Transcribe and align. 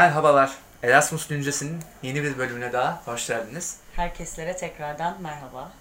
Merhabalar. 0.00 0.50
Erasmus 0.82 1.28
Güncesi'nin 1.28 1.80
yeni 2.02 2.22
bir 2.22 2.38
bölümüne 2.38 2.72
daha 2.72 3.02
hoş 3.04 3.26
geldiniz. 3.26 3.76
Herkeslere 3.96 4.56
tekrardan 4.56 5.22
merhaba. 5.22 5.72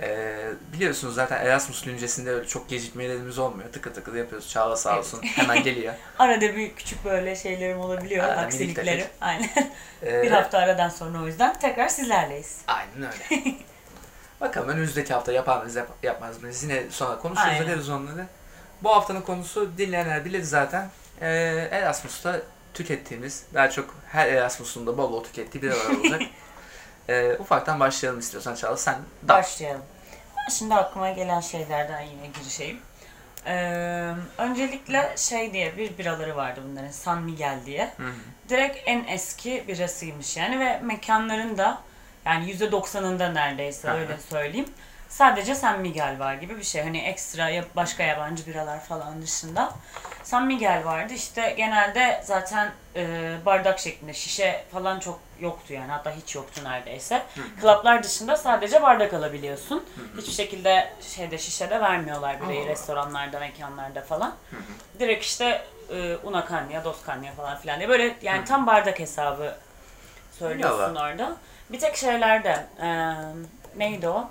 Ee, 0.00 0.50
biliyorsunuz 0.72 1.14
zaten 1.14 1.46
Erasmus 1.46 1.84
Güncesi'nde 1.84 2.30
öyle 2.30 2.46
çok 2.46 2.68
gecikmelerimiz 2.68 3.38
olmuyor. 3.38 3.72
Tıkı 3.72 3.92
tıkı 3.92 4.16
yapıyoruz. 4.16 4.48
Çağla 4.48 4.76
sağ 4.76 4.98
olsun. 4.98 5.20
Hemen 5.22 5.62
geliyor. 5.62 5.94
Arada 6.18 6.40
bir 6.56 6.74
küçük 6.74 7.04
böyle 7.04 7.36
şeylerim 7.36 7.80
olabiliyor, 7.80 8.24
Arada 8.24 8.40
aksiliklerim. 8.40 9.06
Aynen. 9.20 9.50
Ee, 10.02 10.22
bir 10.22 10.30
hafta 10.30 10.58
aradan 10.58 10.88
sonra 10.88 11.22
o 11.22 11.26
yüzden 11.26 11.58
tekrar 11.58 11.88
sizlerleyiz. 11.88 12.58
Aynen 12.66 13.12
öyle. 13.12 13.44
Bakalım 14.40 14.68
önümüzdeki 14.68 15.14
hafta 15.14 15.32
yapar 15.32 15.58
mıyız, 15.58 15.76
yap- 15.76 15.98
yapmaz 16.02 16.42
mıyız? 16.42 16.62
Yine 16.62 16.82
sonra 16.90 17.18
konuşuruz 17.18 17.48
Aynen. 17.48 17.62
ederiz 17.64 17.88
onları. 17.88 18.26
Bu 18.82 18.90
haftanın 18.90 19.20
konusu 19.20 19.78
dinleyenler 19.78 20.24
bilir 20.24 20.42
zaten. 20.42 20.88
Ee, 21.20 21.68
Erasmus'ta 21.70 22.40
tükettiğimiz, 22.74 23.44
daha 23.54 23.70
çok 23.70 23.94
her 24.08 24.28
Erasmus'un 24.28 24.86
da 24.86 24.98
bol 24.98 25.12
bol 25.12 25.24
tükettiği 25.24 25.62
bir 25.62 25.70
aralar 25.70 25.90
olacak. 26.00 26.22
Ee, 27.08 27.36
ufaktan 27.38 27.80
başlayalım 27.80 28.20
istiyorsan 28.20 28.54
Çağla. 28.54 28.76
Sen 28.76 28.98
da. 29.28 29.34
Başlayalım. 29.34 29.82
Ben 30.36 30.52
şimdi 30.52 30.74
aklıma 30.74 31.10
gelen 31.10 31.40
şeylerden 31.40 32.00
yine 32.00 32.26
girişeyim. 32.38 32.80
Ee, 33.46 34.12
öncelikle 34.38 35.14
şey 35.16 35.52
diye 35.52 35.76
bir 35.76 35.98
biraları 35.98 36.36
vardı 36.36 36.60
bunların 36.70 36.90
San 36.90 37.22
Miguel 37.22 37.58
diye. 37.66 37.92
Hı 37.96 38.02
hı. 38.02 38.12
Direkt 38.48 38.78
en 38.86 39.04
eski 39.04 39.64
birasıymış 39.68 40.36
yani 40.36 40.60
ve 40.60 40.80
mekanların 40.80 41.58
da 41.58 41.82
yani 42.24 42.52
%90'ında 42.52 43.34
neredeyse 43.34 43.88
Hı 43.88 43.92
hı. 43.92 43.96
öyle 43.96 44.18
söyleyeyim. 44.30 44.68
Sadece 45.10 45.54
San 45.54 45.80
Miguel 45.80 46.16
var 46.18 46.34
gibi 46.34 46.58
bir 46.58 46.62
şey. 46.64 46.82
Hani 46.82 46.98
ekstra 46.98 47.48
ya- 47.48 47.64
başka 47.76 48.02
yabancı 48.02 48.46
biralar 48.46 48.80
falan 48.80 49.22
dışında. 49.22 49.72
San 50.22 50.46
Miguel 50.46 50.84
vardı. 50.84 51.12
İşte 51.12 51.54
genelde 51.56 52.20
zaten 52.24 52.70
e, 52.96 53.32
bardak 53.46 53.78
şeklinde 53.78 54.12
şişe 54.14 54.64
falan 54.72 55.00
çok 55.00 55.20
yoktu 55.40 55.72
yani. 55.72 55.92
Hatta 55.92 56.10
hiç 56.10 56.34
yoktu 56.34 56.60
neredeyse. 56.64 57.22
Klaplar 57.60 58.02
dışında 58.02 58.36
sadece 58.36 58.82
bardak 58.82 59.14
alabiliyorsun. 59.14 59.84
Hiçbir 60.18 60.32
şekilde 60.32 60.92
şeyde 61.00 61.38
şişede 61.38 61.80
vermiyorlar 61.80 62.36
Allah. 62.44 62.66
restoranlarda, 62.66 63.38
mekanlarda 63.40 64.02
falan. 64.02 64.34
Direkt 64.98 65.24
işte 65.24 65.62
e, 65.92 66.16
una 66.16 66.44
kanya, 66.44 66.84
dos 66.84 67.02
kanya 67.02 67.32
falan 67.32 67.58
filan 67.58 67.78
diye 67.78 67.88
böyle 67.88 68.16
yani 68.22 68.44
tam 68.44 68.66
bardak 68.66 68.98
hesabı 68.98 69.56
söylüyorsun 70.38 70.94
orada. 70.94 71.36
Bir 71.72 71.78
tek 71.80 71.96
şeylerde 71.96 72.66
e, 72.82 72.88
neydi 73.76 74.08
o? 74.08 74.30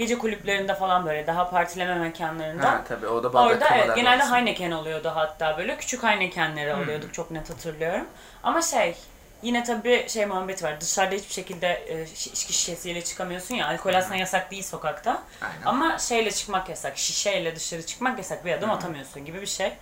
Gece 0.00 0.18
kulüplerinde 0.18 0.74
falan 0.74 1.06
böyle 1.06 1.26
daha 1.26 1.50
partileme 1.50 1.94
mekanlarında. 1.94 2.70
Ha 2.70 2.84
tabii 2.88 3.06
o 3.06 3.22
da 3.22 3.28
Orada 3.28 3.68
evet, 3.74 3.96
genelde 3.96 4.22
olsun. 4.22 4.34
Heineken 4.34 4.70
oluyordu 4.70 5.12
hatta 5.14 5.58
böyle 5.58 5.76
küçük 5.76 6.02
Heineken'leri 6.02 6.74
alıyorduk 6.74 7.14
çok 7.14 7.30
net 7.30 7.50
hatırlıyorum. 7.50 8.06
Ama 8.42 8.62
şey 8.62 8.96
yine 9.42 9.64
tabii 9.64 10.08
şey 10.08 10.26
muhabbeti 10.26 10.64
var 10.64 10.80
dışarıda 10.80 11.14
hiçbir 11.14 11.32
şekilde 11.32 11.68
e, 11.68 12.02
içki 12.02 12.52
şişesiyle 12.52 13.04
çıkamıyorsun 13.04 13.54
ya 13.54 13.66
alkol 13.66 13.94
aslında 13.94 14.16
yasak 14.16 14.50
değil 14.50 14.62
sokakta. 14.62 15.22
Aynen. 15.42 15.62
Ama 15.64 15.98
şeyle 15.98 16.30
çıkmak 16.30 16.68
yasak 16.68 16.98
şişeyle 16.98 17.56
dışarı 17.56 17.86
çıkmak 17.86 18.18
yasak 18.18 18.44
bir 18.44 18.52
adım 18.52 18.70
atamıyorsun 18.70 19.24
gibi 19.24 19.40
bir 19.40 19.46
şey. 19.46 19.72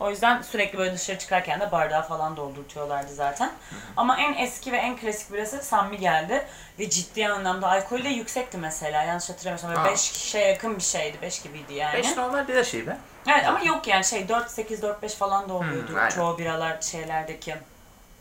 O 0.00 0.10
yüzden 0.10 0.42
sürekli 0.42 0.78
böyle 0.78 0.94
dışarı 0.94 1.18
çıkarken 1.18 1.60
de 1.60 1.72
bardağı 1.72 2.08
falan 2.08 2.36
doldurtuyorlardı 2.36 3.14
zaten. 3.14 3.50
Ama 3.96 4.18
en 4.20 4.34
eski 4.34 4.72
ve 4.72 4.76
en 4.76 4.96
klasik 4.96 5.32
birası 5.32 5.62
San 5.62 5.90
Miguel'di. 5.90 6.46
Ve 6.78 6.90
ciddi 6.90 7.28
anlamda 7.28 7.68
alkolü 7.68 8.04
de 8.04 8.08
yüksekti 8.08 8.58
mesela. 8.58 9.02
Yanlış 9.02 9.28
hatırlamıyorsam. 9.28 9.70
Ha. 9.70 9.84
Böyle 9.84 9.94
5 9.94 10.12
kişiye 10.12 10.48
yakın 10.48 10.76
bir 10.76 10.82
şeydi. 10.82 11.18
5 11.22 11.42
gibiydi 11.42 11.74
yani. 11.74 11.98
Beş 11.98 12.16
normal 12.16 12.48
bir 12.48 12.64
şey 12.64 12.86
be. 12.86 12.96
Evet 13.28 13.46
ama 13.46 13.60
yok 13.60 13.86
yani 13.86 14.04
şey 14.04 14.28
4 14.28 14.50
8 14.50 14.82
4 14.82 15.02
5 15.02 15.14
falan 15.14 15.48
da 15.48 15.52
oluyordu 15.52 15.92
Hmm, 15.92 16.08
çoğu 16.08 16.38
biralar 16.38 16.80
şeylerdeki 16.80 17.54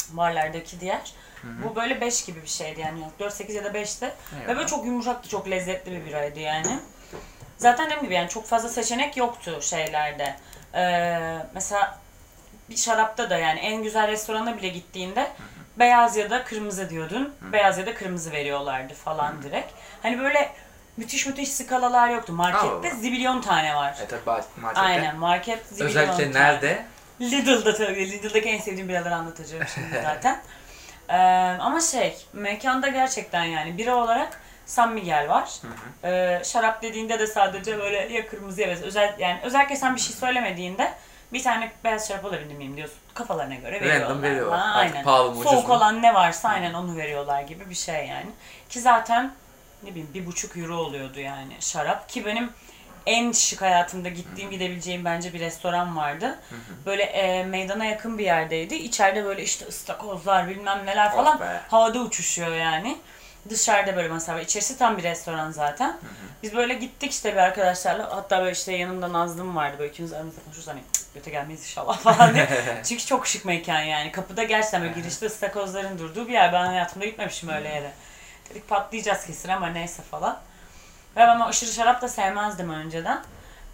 barlardaki 0.10 0.80
diğer. 0.80 1.14
Bu 1.44 1.76
böyle 1.76 2.02
5 2.02 2.26
gibi 2.26 2.42
bir 2.42 2.48
şeydi 2.48 2.82
yani 2.82 3.00
4 3.20 3.34
8 3.34 3.56
ya 3.56 3.64
da 3.64 3.70
5'ti. 3.70 4.12
Ve 4.48 4.56
böyle 4.56 4.68
çok 4.68 4.86
yumuşaktı, 4.86 5.30
çok 5.30 5.50
lezzetli 5.50 5.92
bir 5.92 6.06
biraydı 6.06 6.40
yani. 6.40 6.80
Zaten 7.58 7.86
dediğim 7.86 8.04
gibi 8.04 8.14
yani 8.14 8.30
çok 8.30 8.46
fazla 8.46 8.70
seçenek 8.70 9.18
yoktu 9.18 9.60
şeylerde. 9.62 10.36
Ee, 10.76 11.38
mesela 11.54 11.98
bir 12.70 12.78
şarapta 12.78 13.30
da 13.30 13.38
yani 13.38 13.60
en 13.60 13.84
güzel 13.84 14.08
restorana 14.08 14.58
bile 14.58 14.68
gittiğinde 14.68 15.28
beyaz 15.80 16.18
ya 16.18 16.30
da 16.30 16.44
kırmızı 16.44 16.90
diyordun. 16.90 17.34
Beyaz 17.42 17.78
ya 17.78 17.86
da 17.86 17.94
kırmızı 17.96 18.32
veriyorlardı 18.32 18.94
falan 18.94 19.44
direkt. 19.44 19.72
Hani 20.02 20.20
böyle 20.20 20.52
müthiş 20.98 21.26
müthiş 21.26 21.52
skalalar 21.52 22.10
yoktu. 22.10 22.34
Markette 22.34 22.90
Allah. 22.90 22.96
zibilyon 23.00 23.42
tane 23.42 23.76
var. 23.76 23.96
E 24.04 24.08
tabii 24.08 24.22
markette. 24.62 24.80
Aynen 24.82 25.16
market 25.16 25.66
zibilyon 25.66 25.88
Özellikle 25.90 26.32
tane. 26.32 26.46
nerede? 26.46 26.86
Lidl'da 27.22 27.74
tabii. 27.74 28.12
Lidl'daki 28.12 28.50
en 28.50 28.60
sevdiğim 28.60 28.90
biraları 28.90 29.16
anlatacağım 29.16 29.64
şimdi 29.74 29.88
zaten. 30.04 30.42
Ee, 31.10 31.16
ama 31.60 31.82
şey, 31.82 32.26
mekanda 32.34 32.88
gerçekten 32.88 33.44
yani 33.44 33.78
bira 33.78 33.96
olarak 33.96 34.42
San 34.68 34.94
Miguel 34.94 35.30
var. 35.30 35.50
Ee, 36.04 36.42
şarap 36.46 36.82
dediğinde 36.82 37.20
de 37.20 37.28
sadece 37.28 37.80
böyle 37.80 37.98
ya 38.14 38.28
kırmızı 38.28 38.62
ya 38.62 38.68
beyaz. 38.68 38.82
Özel, 38.82 39.16
yani 39.20 39.40
özellikle 39.44 39.76
sen 39.76 39.96
bir 39.96 40.02
şey 40.02 40.16
söylemediğinde 40.16 40.94
bir 41.34 41.44
tane 41.44 41.72
beyaz 41.84 42.08
şarap 42.08 42.26
alabilir 42.26 42.56
miyim 42.56 42.78
diyorsun. 42.78 42.98
Kafalarına 43.14 43.56
göre 43.56 43.82
veriyorlar. 43.82 44.22
veriyorlar. 44.22 44.60
Ha, 44.60 44.66
Artık 44.76 44.94
aynen. 44.96 45.06
pahalı 45.06 45.32
mı, 45.36 45.44
Soğuk 45.44 45.70
olan 45.70 46.02
ne 46.02 46.14
varsa 46.14 46.50
aynen 46.50 46.74
onu 46.74 46.98
veriyorlar 46.98 47.42
gibi 47.42 47.70
bir 47.70 47.76
şey 47.76 48.08
yani. 48.08 48.30
Ki 48.70 48.80
zaten 48.80 49.32
ne 49.84 49.90
bileyim 49.90 50.10
bir 50.14 50.26
buçuk 50.26 50.58
euro 50.58 50.76
oluyordu 50.78 51.20
yani 51.20 51.54
şarap. 51.60 52.10
Ki 52.10 52.26
benim 52.26 52.52
en 53.06 53.32
şık 53.32 53.62
hayatımda 53.62 54.10
gittiğim 54.10 54.52
gidebileceğim 54.52 55.06
bence 55.06 55.34
bir 55.34 55.40
restoran 55.40 55.98
vardı. 55.98 56.40
Böyle 56.86 57.04
e, 57.04 57.44
meydana 57.44 57.86
yakın 57.86 58.18
bir 58.18 58.24
yerdeydi. 58.26 58.76
İçeride 58.76 59.26
böyle 59.26 59.44
işte 59.44 59.66
ıstakozlar 59.66 60.48
bilmem 60.48 60.86
neler 60.86 61.08
Of 61.08 61.16
falan 61.16 61.40
be. 61.40 61.62
havada 61.70 62.00
uçuşuyor 62.00 62.56
yani. 62.56 62.98
Dışarıda 63.50 63.96
böyle 63.96 64.08
mesela 64.08 64.42
içerisi 64.42 64.78
tam 64.78 64.98
bir 64.98 65.04
restoran 65.04 65.52
zaten. 65.52 65.98
Biz 66.44 66.56
böyle 66.56 66.74
gittik 66.74 67.12
işte 67.12 67.32
bir 67.32 67.38
arkadaşlarla. 67.38 68.16
Hatta 68.16 68.40
böyle 68.40 68.52
işte 68.52 68.74
yanımda 68.74 69.14
Nazlım 69.14 69.56
vardı. 69.56 69.76
Böyle 69.80 69.92
ikimiz 69.92 70.14
aramızda 70.14 70.42
konuşuruz 70.44 70.68
hani 70.68 70.80
"Cık, 70.94 71.14
göte 71.14 71.32
gelmeyiz 71.32 71.62
inşallah 71.62 71.98
falan 72.04 72.34
diye. 72.36 72.48
Çünkü 72.84 73.06
çok 73.06 73.28
şık 73.28 73.46
mekan 73.46 73.82
yani. 73.82 74.12
Kapıda 74.12 74.44
gerçekten 74.44 74.82
böyle 74.82 74.94
girişte 74.94 75.26
ıstakozların 75.26 76.00
durduğu 76.00 76.28
bir 76.28 76.34
yer. 76.34 76.54
Ben 76.54 76.66
hayatımda 76.66 77.06
gitmemişim 77.06 77.50
öyle 77.50 77.70
yere. 77.70 77.92
Dedik 78.50 78.70
patlayacağız 78.70 79.26
kesin 79.26 79.50
ama 79.50 79.68
neyse 79.68 80.02
falan. 80.12 80.40
Ve 81.16 81.20
ben 81.20 81.40
aşırı 81.40 81.72
şarap 81.72 82.02
da 82.02 82.08
sevmezdim 82.08 82.70
önceden. 82.70 83.22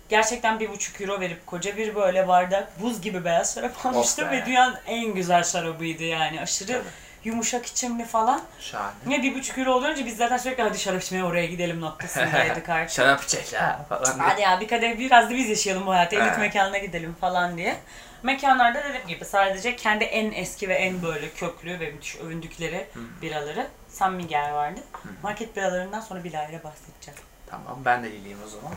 Gerçekten 0.10 0.60
bir 0.60 0.70
buçuk 0.70 1.02
euro 1.02 1.20
verip 1.20 1.46
koca 1.48 1.78
bir 1.78 1.96
böyle 1.96 2.28
bardak 2.28 2.82
buz 2.82 3.02
gibi 3.02 3.26
beyaz 3.26 3.56
şarap 3.56 3.86
almıştım 3.86 4.30
ve 4.32 4.46
dünyanın 4.46 4.78
en 4.88 5.06
güzel 5.14 5.44
şarabıydı 5.44 6.04
yani. 6.04 6.42
Aşırı 6.42 6.72
Tabii. 6.74 6.84
Yumuşak 7.24 7.66
içimli 7.66 8.06
falan. 8.06 8.42
Şahane. 8.60 8.94
Ne 9.06 9.24
bir 9.24 9.36
buçuk 9.36 9.58
euro 9.58 9.74
olunca 9.74 10.06
biz 10.06 10.18
zaten 10.18 10.38
sürekli 10.38 10.64
hadi 10.64 10.80
şarap 10.80 11.02
içmeye 11.04 11.24
oraya 11.24 11.46
gidelim 11.46 11.82
noktasındaydık 11.82 12.70
artık. 12.70 12.96
Şarap 12.96 13.24
içecek 13.24 13.54
ya 13.54 13.86
falan. 13.90 14.06
diye. 14.06 14.16
Hadi 14.28 14.42
ya 14.42 14.60
bir 14.60 14.68
kadeh 14.68 14.98
biraz 15.00 15.30
da 15.30 15.36
biz 15.36 15.50
yaşayalım 15.50 15.86
bu 15.88 15.92
hayatı. 15.92 16.16
Elit 16.16 16.38
mekanına 16.38 16.78
gidelim 16.78 17.16
falan 17.22 17.58
diye. 17.58 17.78
Mekanlarda 18.24 18.84
dediğim 18.84 19.08
gibi 19.08 19.26
sadece 19.26 19.76
kendi 19.76 20.04
en 20.04 20.32
eski 20.32 20.70
ve 20.70 20.74
en 20.74 21.02
böyle 21.02 21.30
köklü 21.30 21.80
ve 21.80 21.92
müthiş 21.92 22.16
övündükleri 22.16 22.88
biraları 23.22 23.68
San 23.90 24.14
Miguel 24.14 24.54
vardı. 24.54 24.80
Market 25.24 25.56
biralarından 25.56 26.02
sonra 26.02 26.24
bilahare 26.24 26.64
bahsedeceğim. 26.64 27.20
Tamam 27.50 27.78
ben 27.86 28.04
de 28.04 28.10
geleyim 28.10 28.38
o 28.46 28.50
zaman. 28.50 28.74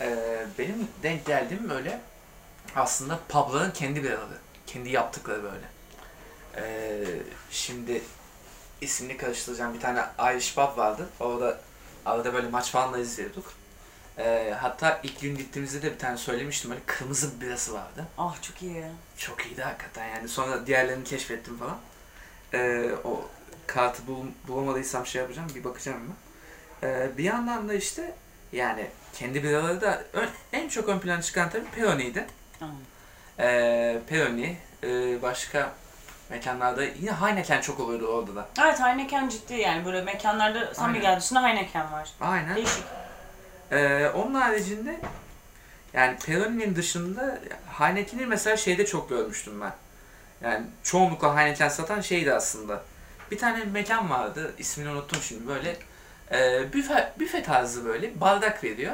Ee, 0.00 0.16
benim 0.58 0.88
denk 1.02 1.26
geldiğim 1.26 1.70
böyle 1.70 1.98
aslında 2.76 3.18
pubların 3.28 3.70
kendi 3.70 4.02
biraları. 4.02 4.38
Kendi 4.66 4.90
yaptıkları 4.90 5.42
böyle. 5.42 5.73
Ee, 6.56 7.04
şimdi 7.50 8.02
ismini 8.80 9.16
karıştıracağım 9.16 9.74
bir 9.74 9.80
tane 9.80 10.04
Irish 10.18 10.54
pub 10.54 10.78
vardı. 10.78 11.08
Orada 11.20 11.60
arada 12.06 12.34
böyle 12.34 12.48
maç 12.48 12.70
falan 12.70 12.92
da 12.92 12.98
izliyorduk. 12.98 13.52
Ee, 14.18 14.54
hatta 14.60 15.00
ilk 15.02 15.20
gün 15.20 15.36
gittiğimizde 15.36 15.82
de 15.82 15.92
bir 15.92 15.98
tane 15.98 16.16
söylemiştim 16.16 16.70
böyle 16.70 16.82
kırmızı 16.86 17.40
bir 17.40 17.46
birası 17.46 17.74
vardı. 17.74 18.04
Ah 18.18 18.42
çok 18.42 18.62
iyi. 18.62 18.84
Çok 19.16 19.46
iyiydi 19.46 19.62
hakikaten 19.62 20.08
yani. 20.08 20.28
Sonra 20.28 20.66
diğerlerini 20.66 21.04
keşfettim 21.04 21.58
falan. 21.58 21.76
Ee, 22.54 22.90
o 23.04 23.28
kartı 23.66 24.06
bul, 24.06 24.24
bulamadıysam 24.48 25.06
şey 25.06 25.22
yapacağım 25.22 25.48
bir 25.54 25.64
bakacağım 25.64 26.02
mı? 26.04 26.14
Ee, 26.82 27.10
bir 27.18 27.24
yandan 27.24 27.68
da 27.68 27.74
işte 27.74 28.14
yani 28.52 28.86
kendi 29.14 29.42
biraları 29.42 29.80
da 29.80 30.04
ön- 30.12 30.28
en 30.52 30.68
çok 30.68 30.88
ön 30.88 30.98
plana 30.98 31.22
çıkan 31.22 31.50
tabii 31.50 31.64
Peroni'ydi. 31.74 32.26
Ee, 33.38 34.00
Peroni, 34.08 34.56
e, 34.84 35.22
başka 35.22 35.72
mekanlarda 36.34 36.84
yine 36.84 37.12
Heineken 37.12 37.60
çok 37.60 37.80
oluyordu 37.80 38.06
orada 38.06 38.36
da. 38.36 38.48
Evet 38.62 38.80
Heineken 38.80 39.28
ciddi 39.28 39.54
yani 39.54 39.84
böyle 39.84 40.02
mekanlarda 40.02 40.74
San 40.74 40.84
Aynen. 40.84 40.96
Miguel 40.96 41.20
dışında 41.20 41.42
Heineken 41.42 41.92
var. 41.92 42.10
Aynen. 42.20 42.56
Değişik. 42.56 42.84
Ee, 43.70 44.08
onun 44.14 44.34
haricinde 44.34 45.00
yani 45.92 46.16
Peroni'nin 46.26 46.76
dışında 46.76 47.38
Heineken'i 47.78 48.26
mesela 48.26 48.56
şeyde 48.56 48.86
çok 48.86 49.08
görmüştüm 49.08 49.60
ben. 49.60 49.72
Yani 50.42 50.66
çoğunlukla 50.82 51.36
Heineken 51.36 51.68
satan 51.68 52.00
şeydi 52.00 52.34
aslında. 52.34 52.82
Bir 53.30 53.38
tane 53.38 53.64
mekan 53.64 54.10
vardı, 54.10 54.54
ismini 54.58 54.88
unuttum 54.88 55.18
şimdi 55.22 55.46
böyle. 55.46 55.76
E, 56.32 56.72
büfe, 56.72 57.12
büfe 57.18 57.42
tarzı 57.42 57.84
böyle 57.84 58.20
bardak 58.20 58.64
veriyor. 58.64 58.92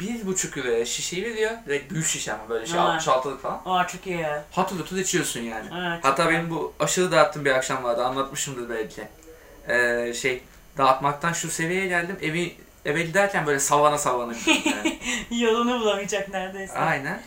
Bir 0.00 0.26
buçuk 0.26 0.56
liraya 0.56 0.86
şişeyi 0.86 1.24
veriyor. 1.24 1.50
Direkt 1.66 1.92
büyük 1.92 2.06
şişe 2.06 2.32
ama 2.32 2.48
böyle 2.48 2.66
şey 2.66 2.78
Ha. 2.78 2.98
66'lık 3.00 3.42
falan. 3.42 3.62
Aa 3.66 3.86
çok 3.86 4.06
iyi. 4.06 4.26
Hatır 4.52 4.76
hatır 4.76 4.96
içiyorsun 4.96 5.40
yani. 5.40 5.66
Evet. 5.80 6.04
Hatta 6.04 6.28
benim 6.30 6.50
bu 6.50 6.74
aşırı 6.80 7.12
dağıttığım 7.12 7.44
bir 7.44 7.50
akşam 7.50 7.84
vardı. 7.84 8.04
Anlatmışımdır 8.04 8.70
belki. 8.70 9.02
Ee, 9.68 10.12
şey 10.14 10.42
dağıtmaktan 10.78 11.32
şu 11.32 11.50
seviyeye 11.50 11.86
geldim. 11.86 12.18
Evi 12.22 12.56
eve 12.84 13.02
giderken 13.02 13.46
böyle 13.46 13.60
savana 13.60 13.98
savana 13.98 14.32
gidiyordum 14.32 14.72
yani. 14.84 14.98
Yolunu 15.42 15.80
bulamayacak 15.80 16.28
neredeyse. 16.28 16.78
Aynen. 16.78 17.22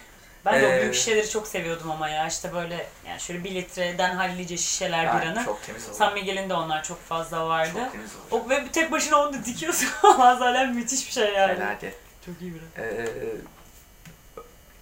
Ben 0.45 0.61
de 0.61 0.67
o 0.67 0.69
Ee, 0.69 0.81
büyük 0.81 0.95
şişeleri 0.95 1.29
çok 1.29 1.47
seviyordum 1.47 1.91
ama 1.91 2.09
ya 2.09 2.27
işte 2.27 2.53
böyle 2.53 2.87
yani 3.07 3.19
şöyle 3.19 3.43
bir 3.43 3.55
litreden 3.55 4.15
hallice 4.15 4.57
şişeler 4.57 5.05
Aynen, 5.05 5.21
biranın. 5.21 5.45
Çok 5.45 5.63
temiz 5.65 5.89
oldu. 5.89 5.95
San 5.95 6.13
Miguel'in 6.13 6.49
de 6.49 6.53
onlar 6.53 6.83
çok 6.83 7.03
fazla 7.05 7.47
vardı. 7.47 7.71
Çok 7.83 7.91
temiz 7.91 8.11
oldu. 8.15 8.43
O, 8.45 8.49
ve 8.49 8.67
tek 8.67 8.91
başına 8.91 9.17
onu 9.17 9.33
da 9.33 9.45
dikiyorsun. 9.45 9.89
Bazen 10.19 10.73
müthiş 10.75 11.07
bir 11.07 11.11
şey 11.11 11.33
yani. 11.33 11.55
Felaket. 11.55 11.95
Çok 12.25 12.41
iyi 12.41 12.53
bira. 12.53 12.63
Ee, 12.77 13.07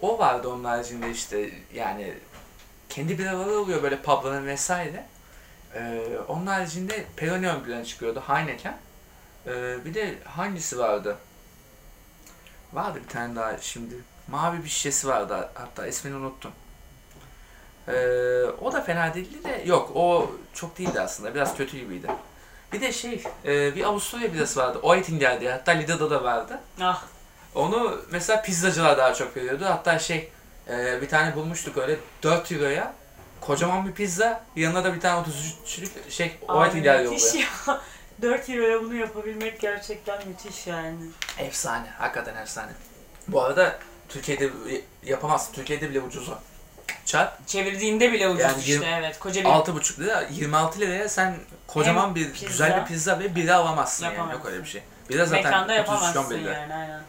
o 0.00 0.18
vardı 0.18 0.48
onun 0.48 0.64
haricinde 0.64 1.10
işte 1.10 1.50
yani 1.74 2.14
kendi 2.88 3.18
biraları 3.18 3.58
oluyor 3.58 3.82
böyle 3.82 4.02
pubların 4.02 4.46
vesaire. 4.46 5.06
Ee, 5.74 6.02
onun 6.28 6.46
haricinde 6.46 7.04
Peroni 7.16 7.48
ön 7.48 7.60
plana 7.60 7.84
çıkıyordu 7.84 8.22
Heineken. 8.26 8.76
Ee, 9.46 9.84
bir 9.84 9.94
de 9.94 10.18
hangisi 10.24 10.78
vardı? 10.78 11.16
Vardı 12.72 13.00
bir 13.04 13.08
tane 13.08 13.36
daha 13.36 13.58
şimdi. 13.58 13.94
Mavi 14.28 14.64
bir 14.64 14.68
şişesi 14.68 15.08
vardı 15.08 15.50
hatta 15.54 15.86
ismini 15.86 16.14
unuttum. 16.14 16.52
Ee, 17.88 18.42
o 18.60 18.72
da 18.72 18.80
fena 18.80 19.14
değildi 19.14 19.44
de 19.44 19.62
yok 19.66 19.90
o 19.94 20.30
çok 20.54 20.78
değildi 20.78 21.00
aslında 21.00 21.34
biraz 21.34 21.56
kötü 21.56 21.78
gibiydi. 21.78 22.06
Bir 22.72 22.80
de 22.80 22.92
şey 22.92 23.24
e, 23.44 23.76
bir 23.76 23.84
Avusturya 23.84 24.34
birası 24.34 24.60
vardı. 24.60 24.78
O 24.82 24.96
geldi 24.96 25.48
hatta 25.48 25.72
Lidl'da 25.72 26.10
da 26.10 26.24
vardı. 26.24 26.60
Ah 26.80 27.04
Onu 27.54 28.00
mesela 28.10 28.42
pizzacılar 28.42 28.98
daha 28.98 29.14
çok 29.14 29.36
veriyordu. 29.36 29.64
Hatta 29.64 29.98
şey 29.98 30.28
e, 30.68 31.02
bir 31.02 31.08
tane 31.08 31.36
bulmuştuk 31.36 31.78
öyle 31.78 31.96
4 32.22 32.52
euroya 32.52 32.92
kocaman 33.40 33.88
bir 33.88 33.92
pizza 33.92 34.44
yanına 34.56 34.84
da 34.84 34.94
bir 34.94 35.00
tane 35.00 35.26
33'lük 35.26 36.10
şey 36.10 36.38
o 36.48 36.72
geldi 36.72 37.08
müthiş 37.08 37.24
oluyor. 37.24 37.48
ya. 37.66 37.80
4 38.22 38.48
euroya 38.48 38.82
bunu 38.82 38.94
yapabilmek 38.94 39.60
gerçekten 39.60 40.28
müthiş 40.28 40.66
yani. 40.66 40.96
Efsane. 41.38 41.86
Hakikaten 41.98 42.36
efsane. 42.36 42.72
Bu 43.28 43.42
arada 43.42 43.78
Türkiye'de 44.08 44.50
yapamazsın. 45.04 45.52
Türkiye'de 45.52 45.90
bile 45.90 46.00
ucuz 46.00 46.28
o. 46.28 46.34
Çarp 47.04 47.48
Çevirdiğinde 47.48 48.12
bile 48.12 48.28
ucuz 48.28 48.40
Yani 48.40 48.62
işte 48.62 48.98
evet. 48.98 49.18
Koca 49.18 49.40
bir 49.40 49.48
6,5 49.48 50.00
lira 50.00 50.24
26 50.30 50.80
liraya 50.80 51.08
sen 51.08 51.36
kocaman 51.66 52.06
Hem 52.06 52.14
bir 52.14 52.32
pizza- 52.32 52.46
güzel 52.46 52.80
bir 52.80 52.86
pizza 52.86 53.18
ve 53.18 53.34
bira 53.34 53.56
alamazsın 53.56 54.04
yani. 54.04 54.14
Yok 54.14 54.18
Yapamazsın. 54.18 54.52
öyle 54.52 54.64
bir 54.64 54.68
şey. 54.68 54.82
Bira 55.10 55.24
zaten 55.26 55.44
mekanda 55.44 55.72
33 55.72 55.78
yapamazsın 55.78 56.38
yani 56.38 56.74
aynen. 56.74 57.02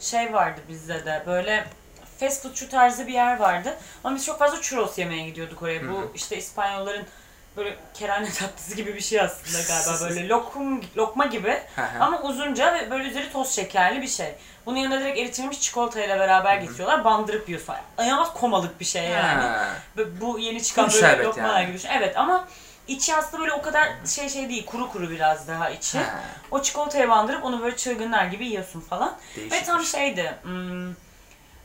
Şey 0.00 0.32
vardı 0.32 0.60
bizde 0.68 1.04
de 1.04 1.22
böyle 1.26 1.64
fast 2.20 2.42
foodçu 2.42 2.68
tarzı 2.68 3.06
bir 3.06 3.12
yer 3.12 3.36
vardı. 3.36 3.76
Ama 4.04 4.16
biz 4.16 4.26
çok 4.26 4.38
fazla 4.38 4.60
churros 4.60 4.98
yemeye 4.98 5.28
gidiyorduk 5.28 5.62
oraya. 5.62 5.80
Hı 5.80 5.88
Bu 5.90 6.12
işte 6.14 6.36
İspanyolların 6.36 7.06
böyle 7.56 7.76
kerane 7.94 8.30
tatlısı 8.38 8.76
gibi 8.76 8.94
bir 8.94 9.00
şey 9.00 9.20
aslında 9.20 9.62
galiba 9.68 10.04
böyle 10.10 10.28
lokum 10.28 10.80
lokma 10.96 11.26
gibi 11.26 11.58
Hı 11.76 11.82
hı. 11.82 12.04
ama 12.04 12.22
uzunca 12.22 12.74
ve 12.74 12.90
böyle 12.90 13.08
üzeri 13.08 13.32
toz 13.32 13.54
şekerli 13.54 14.02
bir 14.02 14.08
şey. 14.08 14.34
Bunun 14.66 14.76
yanında 14.76 15.00
direkt 15.00 15.18
eritilmiş 15.18 15.60
çikolatayla 15.60 16.18
beraber 16.18 16.56
getiriyorlar. 16.56 17.04
Bandırıp 17.04 17.48
yiyorsun. 17.48 17.74
İnanılmaz 17.98 18.34
komalık 18.34 18.80
bir 18.80 18.84
şey 18.84 19.04
yani. 19.04 19.42
Ha. 19.42 19.66
Bu 20.20 20.38
yeni 20.38 20.62
çıkan 20.62 20.90
böyle 20.92 21.22
lokmalar 21.24 21.60
yani. 21.60 21.66
gibi 21.66 21.76
düşün. 21.76 21.88
Evet 21.88 22.16
ama 22.16 22.48
içi 22.90 23.16
aslında 23.16 23.42
böyle 23.42 23.52
o 23.52 23.62
kadar 23.62 23.88
şey 24.06 24.28
şey 24.28 24.48
değil. 24.48 24.66
Kuru 24.66 24.92
kuru 24.92 25.10
biraz 25.10 25.48
daha 25.48 25.70
içi. 25.70 25.98
Ha. 25.98 26.20
O 26.50 26.62
çikolataya 26.62 27.08
bandırıp 27.08 27.44
onu 27.44 27.62
böyle 27.62 27.76
çılgınlar 27.76 28.24
gibi 28.26 28.46
yiyorsun 28.46 28.80
falan. 28.80 29.16
Ve 29.36 29.40
Değişik 29.40 29.66
tam 29.66 29.82
şey. 29.84 30.00
şeydi. 30.00 30.34
hmm, 30.42 30.94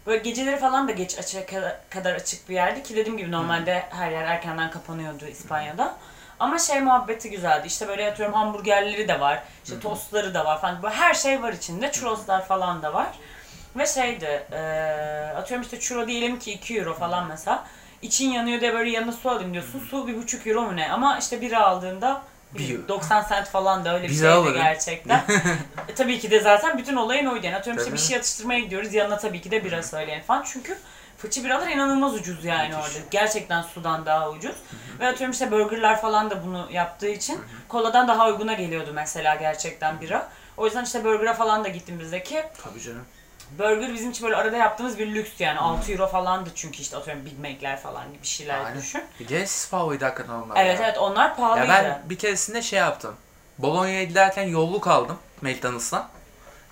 böyle 0.08 0.18
geceleri 0.24 0.58
falan 0.58 0.88
da 0.88 0.92
geç 0.92 1.20
açık 1.20 1.54
kadar 1.90 2.14
açık 2.16 2.50
bir 2.50 2.54
yerdi 2.56 2.84
ki 2.84 2.96
dediğim 2.96 3.18
gibi 3.18 3.32
normalde 3.32 3.84
her 3.90 4.12
yer 4.12 4.24
erkenden 4.24 4.72
kapanıyordu 4.72 5.26
İspanya'da. 5.26 5.96
Ama 6.40 6.60
şey 6.60 6.82
muhabbeti 6.82 7.30
güzeldi. 7.30 7.68
İşte 7.68 7.88
böyle 7.88 8.12
atıyorum 8.12 8.36
hamburgerleri 8.36 9.08
de 9.08 9.20
var. 9.20 9.44
işte 9.64 9.80
tostları 9.80 10.34
da 10.34 10.46
var 10.46 10.62
falan. 10.62 10.84
Böyle 10.84 10.96
her 10.96 11.14
şey 11.14 11.44
var 11.44 11.54
içinde. 11.54 11.92
Churroslar 11.92 12.46
falan 12.48 12.82
da 12.82 12.94
var. 12.94 13.08
Ve 13.76 13.86
şeydi. 13.86 14.44
eee, 14.52 15.34
atıyorum 15.38 15.64
işte 15.64 15.80
churro 15.80 16.08
diyelim 16.08 16.40
ki 16.40 16.52
2 16.52 16.78
euro 16.80 16.94
falan 16.94 17.28
mesela. 17.28 17.64
İçin 18.02 18.30
yanıyor 18.32 18.62
diye 18.62 18.74
böyle 18.74 18.90
yanına 18.90 19.12
su 19.12 19.30
alayım 19.30 19.54
diyorsun. 19.54 19.82
Su 19.90 20.08
bir 20.08 20.18
buçuk 20.18 20.48
euro 20.48 20.62
mu 20.62 20.76
ne? 20.76 20.92
Ama 20.92 21.18
işte 21.18 21.42
bira 21.42 21.60
aldığında 21.66 22.22
Bir 22.58 22.76
euro. 22.76 22.88
90 22.88 23.26
cent 23.30 23.48
falan 23.48 23.86
da 23.86 23.96
öyle 23.96 24.10
bir 24.10 24.14
şeydi 24.14 24.54
gerçekten. 24.54 25.24
E, 25.88 25.96
tabii 25.96 26.20
ki 26.20 26.32
de 26.32 26.40
zaten 26.40 26.78
bütün 26.78 26.96
olayın 26.96 27.26
oydu. 27.26 27.46
Yani 27.46 27.56
atıyorum 27.56 27.80
işte 27.84 27.94
bir 27.94 27.98
Tabii. 27.98 28.08
şey 28.08 28.18
atıştırmaya 28.18 28.60
gidiyoruz 28.60 28.94
yanına 28.94 29.18
tabii 29.18 29.42
ki 29.42 29.52
de 29.52 29.64
bira 29.66 29.84
söyleyen 29.84 30.22
falan. 30.22 30.44
Çünkü 30.54 30.78
fıçı 31.18 31.44
biralar 31.44 31.68
inanılmaz 31.68 32.14
ucuz 32.14 32.46
yani 32.46 32.76
Müthiş. 32.76 32.96
orada. 32.96 33.06
Gerçekten 33.12 33.62
sudan 33.62 34.06
daha 34.06 34.30
ucuz. 34.30 34.56
Ve 35.00 35.08
atıyorum 35.08 35.32
işte 35.32 35.52
burgerlar 35.52 36.02
falan 36.02 36.30
da 36.30 36.44
bunu 36.46 36.68
yaptığı 36.72 37.10
için 37.10 37.40
koladan 37.68 38.08
daha 38.08 38.28
uyguna 38.28 38.54
geliyordu 38.54 38.92
mesela 38.94 39.36
gerçekten 39.36 40.02
bira. 40.02 40.30
O 40.58 40.66
yüzden 40.66 40.84
işte 40.84 41.04
burger'a 41.04 41.34
falan 41.34 41.64
da 41.64 41.68
gittim 41.68 42.00
bizdeki. 42.00 42.44
Tabii 42.64 42.82
canım. 42.82 43.06
Burger 43.52 43.94
bizim 43.94 44.12
için 44.12 44.24
böyle 44.24 44.36
arada 44.36 44.58
yaptığımız 44.58 45.00
bir 45.00 45.16
lüks 45.16 45.32
yani. 45.40 45.60
6 45.60 45.92
euro 45.92 46.08
falandı 46.08 46.50
çünkü 46.56 46.82
işte 46.82 46.98
atıyorum 46.98 47.26
Big 47.26 47.40
Mac'ler 47.40 47.80
falan 47.80 48.14
gibi 48.14 48.26
şeyler 48.26 48.66
Aynen. 48.66 48.78
düşün. 48.78 49.04
Bir 49.20 49.28
de 49.28 49.46
siz 49.46 49.72
pahalıydı 49.72 50.06
hakikaten 50.06 50.34
onlar. 50.34 50.66
Evet 50.66 50.80
ya. 50.80 50.86
evet 50.86 50.98
onlar 50.98 51.36
pahalıydı. 51.36 51.68
Ya 51.68 51.84
ben 51.84 52.10
bir 52.10 52.18
keresinde 52.18 52.62
şey 52.62 52.80
yaptım. 52.80 53.16
Bolonya'ya 53.58 54.04
giderken 54.04 54.44
yolluk 54.44 54.88
aldım 54.88 55.18
McDonald's'tan. 55.42 56.08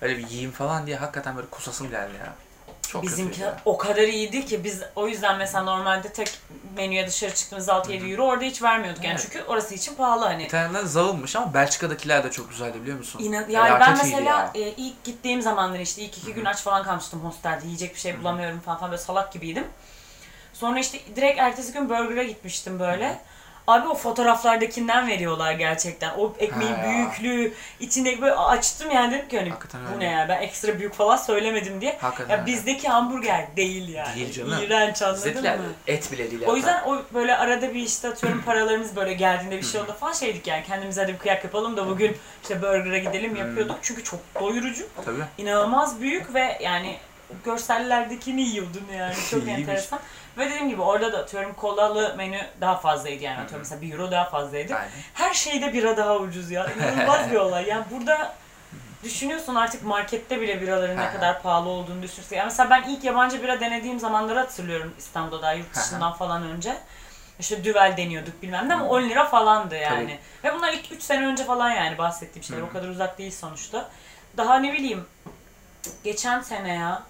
Öyle 0.02 0.18
bir 0.18 0.28
yiyeyim 0.28 0.52
falan 0.52 0.86
diye 0.86 0.96
hakikaten 0.96 1.36
böyle 1.36 1.48
kusasım 1.48 1.90
geldi 1.90 2.14
ya. 2.20 2.34
Çok 2.94 3.04
Bizimki 3.04 3.30
kötüydü 3.32 3.46
ya. 3.46 3.62
o 3.66 3.78
kadar 3.78 4.04
iyiydi 4.04 4.46
ki 4.46 4.64
biz 4.64 4.82
o 4.96 5.08
yüzden 5.08 5.38
mesela 5.38 5.64
normalde 5.64 6.10
tek 6.10 6.40
menüye 6.78 7.08
dışarı 7.08 7.34
çıktığımızda 7.36 7.74
6-7 7.74 8.12
euro 8.12 8.24
orada 8.26 8.44
hiç 8.46 8.62
vermiyorduk 8.62 9.04
yani 9.04 9.14
Evet. 9.14 9.30
çünkü 9.32 9.46
orası 9.48 9.76
için 9.76 9.96
pahalı 9.96 10.26
hani. 10.26 10.44
İtalyanlar 10.44 10.84
zavılmış 10.84 11.36
ama 11.36 11.54
Belçika'dakiler 11.54 12.24
de 12.24 12.32
çok 12.32 12.50
güzeldi 12.50 12.82
biliyor 12.82 12.98
musun? 12.98 13.20
İnan, 13.24 13.50
yani 13.50 13.68
Felaket 13.68 13.88
ben 13.88 13.98
mesela 13.98 14.30
ya. 14.40 14.52
e, 14.56 14.60
ilk 14.60 15.04
gittiğim 15.04 15.42
zamanlar 15.42 15.80
işte 15.80 16.02
ilk 16.02 16.18
iki 16.18 16.34
gün 16.34 16.46
aç 16.46 16.62
falan 16.62 16.84
kalmıştım 16.84 17.20
hostelde 17.20 17.66
yiyecek 17.66 17.96
bir 17.96 18.00
şey 18.00 18.20
bulamıyorum 18.20 18.60
falan 18.60 18.78
falan 18.78 18.92
böyle 18.92 19.02
salak 19.02 19.34
gibiydim. 19.34 19.68
Sonra 20.54 20.80
işte 20.80 21.00
direkt 21.16 21.40
ertesi 21.40 21.74
gün 21.74 21.90
burger'a 21.90 22.24
gitmiştim 22.24 22.80
böyle. 22.80 23.20
Abi 23.68 23.88
o 23.88 23.96
fotoğraflardakinden 23.96 25.08
veriyorlar 25.08 25.54
gerçekten. 25.54 26.12
O 26.18 26.34
ekmeğin 26.40 26.74
Ha. 26.74 26.84
büyüklüğü, 26.90 27.54
içindeki 27.80 28.22
böyle 28.22 28.34
açtım 28.34 28.92
yani 28.92 29.12
dedim 29.14 29.28
ki 29.28 29.38
hani 29.40 29.50
Hakikaten 29.50 29.82
bu 29.90 29.96
öyle. 29.96 30.00
ne 30.06 30.12
ya 30.12 30.30
ben 30.30 30.42
ekstra 30.42 30.80
büyük 30.80 30.94
falan 30.94 31.18
söylemedim 31.18 31.82
diye. 31.82 31.98
Hakikaten 32.02 32.30
Ya 32.36 32.42
öyle. 32.42 32.52
bizdeki 32.52 32.88
hamburger 32.90 33.48
değil 33.58 33.90
yani. 33.90 34.16
Değil 34.16 34.32
canım. 34.34 34.64
İğrenç 34.64 35.02
anladın 35.02 35.42
mı? 35.42 35.50
et 35.88 36.12
bile 36.12 36.32
değil 36.32 36.44
O 36.46 36.56
yüzden 36.56 36.84
o 36.84 37.02
böyle 37.14 37.38
arada 37.38 37.74
bir 37.74 37.82
işte 37.82 38.08
atıyorum 38.10 38.42
paralarımız 38.42 38.96
böyle 38.96 39.14
geldiğinde 39.14 39.58
bir 39.58 39.66
şey 39.66 39.82
oldu 39.82 39.96
falan 40.00 40.14
şeydik 40.14 40.48
yani 40.48 40.64
kendimize 40.68 41.02
hadi 41.02 41.14
bir 41.14 41.18
kıyak 41.20 41.44
yapalım 41.44 41.78
da 41.78 41.88
bugün 41.90 42.18
işte 42.44 42.62
burger'a 42.62 42.98
gidelim 42.98 43.36
yapıyorduk. 43.36 43.78
Çünkü 43.82 44.04
çok 44.04 44.20
doyurucu, 44.42 44.88
Tabii. 45.06 45.24
inanılmaz 45.38 46.02
büyük 46.02 46.34
ve 46.34 46.58
yani 46.62 46.98
görsellerdekini 47.46 48.42
yiyordun 48.42 48.84
yani 48.98 49.14
çok 49.32 49.40
İyiymiş. 49.44 49.60
enteresan. 49.60 50.00
Ve 50.38 50.46
dediğim 50.46 50.70
gibi 50.70 50.82
orada 50.82 51.14
da 51.14 51.18
atıyorum 51.18 51.54
kolalı 51.54 52.14
menü 52.18 52.42
daha 52.62 52.78
fazlaydı 52.78 53.24
yani 53.24 53.40
atıyorum 53.40 53.60
mesela 53.60 53.82
1 53.82 53.94
euro 53.94 54.12
daha 54.12 54.26
fazlaydı. 54.26 54.76
Aynen. 54.76 54.90
Her 55.14 55.34
şeyde 55.34 55.74
bira 55.74 55.98
daha 55.98 56.18
ucuz 56.18 56.52
ya. 56.52 56.68
İnanılmaz 56.72 57.32
bir 57.32 57.36
olay. 57.36 57.68
Yani 57.68 57.86
burada 57.92 58.34
düşünüyorsun 59.04 59.56
artık 59.56 59.84
markette 59.84 60.42
bile 60.42 60.62
biraların 60.62 60.98
ne 60.98 61.12
kadar 61.12 61.42
pahalı 61.42 61.70
olduğunu 61.70 62.02
düşünürsen. 62.02 62.38
Yani 62.38 62.46
mesela 62.46 62.70
ben 62.70 62.84
ilk 62.84 63.04
yabancı 63.04 63.44
bira 63.44 63.60
denediğim 63.60 64.00
zamanları 64.00 64.40
hatırlıyorum 64.40 64.94
İstanbul'da 64.98 65.42
daha 65.42 65.54
yurt 65.54 65.76
dışından 65.76 66.14
falan 66.14 66.44
önce. 66.44 66.78
İşte 67.40 67.64
düvel 67.64 67.94
deniyorduk 67.98 68.42
bilmem 68.42 68.70
ne 68.70 68.74
ama 68.74 68.86
10 68.86 69.10
lira 69.10 69.26
falandı 69.26 69.76
yani. 69.76 70.20
Ve 70.44 70.54
bunlar 70.54 70.74
ilk 70.74 70.92
3 70.92 71.04
sene 71.04 71.28
önce 71.28 71.44
falan 71.44 71.70
yani 71.70 71.98
bahsettiğim 71.98 72.44
şeyler. 72.44 72.62
O 72.62 72.70
kadar 72.70 72.88
uzak 72.88 73.18
değil 73.18 73.32
sonuçta. 73.32 73.90
Daha 74.38 74.56
ne 74.56 74.74
bileyim 74.74 75.06
geçen 76.04 76.40
sene 76.40 76.74
ya 76.74 77.04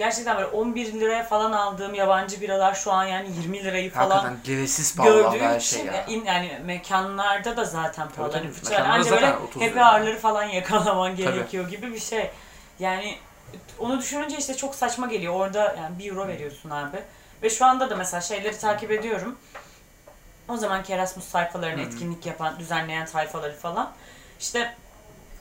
gerçekten 0.00 0.36
böyle 0.36 0.46
11 0.46 0.92
liraya 0.92 1.24
falan 1.24 1.52
aldığım 1.52 1.94
yabancı 1.94 2.40
biralar 2.40 2.74
şu 2.74 2.92
an 2.92 3.04
yani 3.04 3.28
20 3.42 3.64
lirayı 3.64 3.90
falan 3.92 4.10
Hakikaten 4.10 4.38
gereksiz 4.44 4.96
pahalı 4.96 5.22
gördüğüm 5.22 5.40
her 5.40 5.60
için 5.60 5.76
şey 5.76 5.86
ya. 5.86 6.06
in- 6.06 6.24
yani 6.24 6.58
mekanlarda 6.64 7.56
da 7.56 7.64
zaten 7.64 8.08
pahalı. 8.08 8.32
tabii. 8.32 8.42
Hani 8.44 8.52
fıçı 8.52 8.70
Mekanlarda 8.70 8.94
anca 8.98 9.10
zaten 9.10 9.32
böyle 9.32 9.36
30 9.44 9.62
happy 9.62 9.72
lira. 9.74 9.92
hour'ları 9.94 10.18
falan 10.18 10.44
yakalaman 10.44 11.16
gerekiyor 11.16 11.68
gibi 11.68 11.92
bir 11.92 12.00
şey. 12.00 12.30
Yani 12.78 13.16
onu 13.78 13.98
düşününce 13.98 14.36
işte 14.36 14.54
çok 14.56 14.74
saçma 14.74 15.06
geliyor. 15.06 15.34
Orada 15.34 15.74
yani 15.78 15.98
1 15.98 16.10
euro 16.10 16.28
veriyorsun 16.28 16.70
abi. 16.70 16.96
Ve 17.42 17.50
şu 17.50 17.64
anda 17.66 17.90
da 17.90 17.96
mesela 17.96 18.20
şeyleri 18.20 18.58
takip 18.58 18.90
ediyorum. 18.90 19.38
O 20.48 20.56
zamanki 20.56 20.92
Erasmus 20.92 21.24
sayfalarını 21.28 21.80
etkinlik 21.80 22.26
yapan, 22.26 22.58
düzenleyen 22.58 23.06
sayfaları 23.06 23.56
falan. 23.56 23.90
İşte 24.40 24.74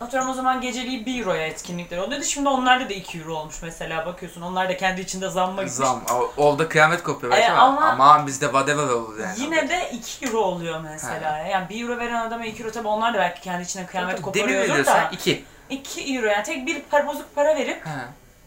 atıyorum 0.02 0.30
o 0.30 0.34
zaman 0.34 0.62
geceliği 0.62 1.06
1 1.06 1.20
euroya 1.20 1.48
etkinlikler 1.48 1.98
oluyordu. 1.98 2.24
Şimdi 2.24 2.50
onlarda 2.50 2.90
da 2.90 2.94
2 2.94 3.20
euro 3.20 3.36
olmuş 3.36 3.56
mesela 3.62 4.06
bakıyorsun. 4.06 4.42
Onlar 4.42 4.70
da 4.70 4.78
kendi 4.78 5.02
içinde 5.02 5.30
zamma 5.30 5.64
gitmiş. 5.64 5.88
Zam. 5.88 6.02
Oldu 6.38 6.70
kıyamet 6.70 7.04
kopuyor 7.04 7.34
belki 7.34 7.46
E, 7.48 7.52
ama, 7.52 7.82
ama- 7.86 8.28
bizde 8.28 8.46
whatever 8.46 8.84
olur 8.84 9.20
yani. 9.20 9.40
Yine 9.40 9.70
de 9.70 9.90
2 9.94 10.26
euro 10.26 10.38
oluyor 10.40 10.80
mesela. 10.82 11.38
Yani 11.38 11.70
1 11.70 11.82
euro 11.84 11.98
veren 12.00 12.28
adama 12.28 12.46
2 12.46 12.64
euro 12.64 12.72
tabi 12.72 12.88
onlar 12.88 13.14
da 13.14 13.18
belki 13.18 13.42
kendi 13.42 13.64
içine 13.64 13.86
kıyamet 13.86 14.12
Demin 14.14 14.22
koparıyordur 14.22 14.86
da. 14.86 15.10
2. 15.12 15.46
2 15.70 16.16
euro 16.16 16.28
yani 16.28 16.44
tek 16.44 16.68
bir 16.68 16.82
para 16.82 17.08
bozuk 17.08 17.36
para 17.36 17.56
verip 17.56 17.86
He. 17.86 17.90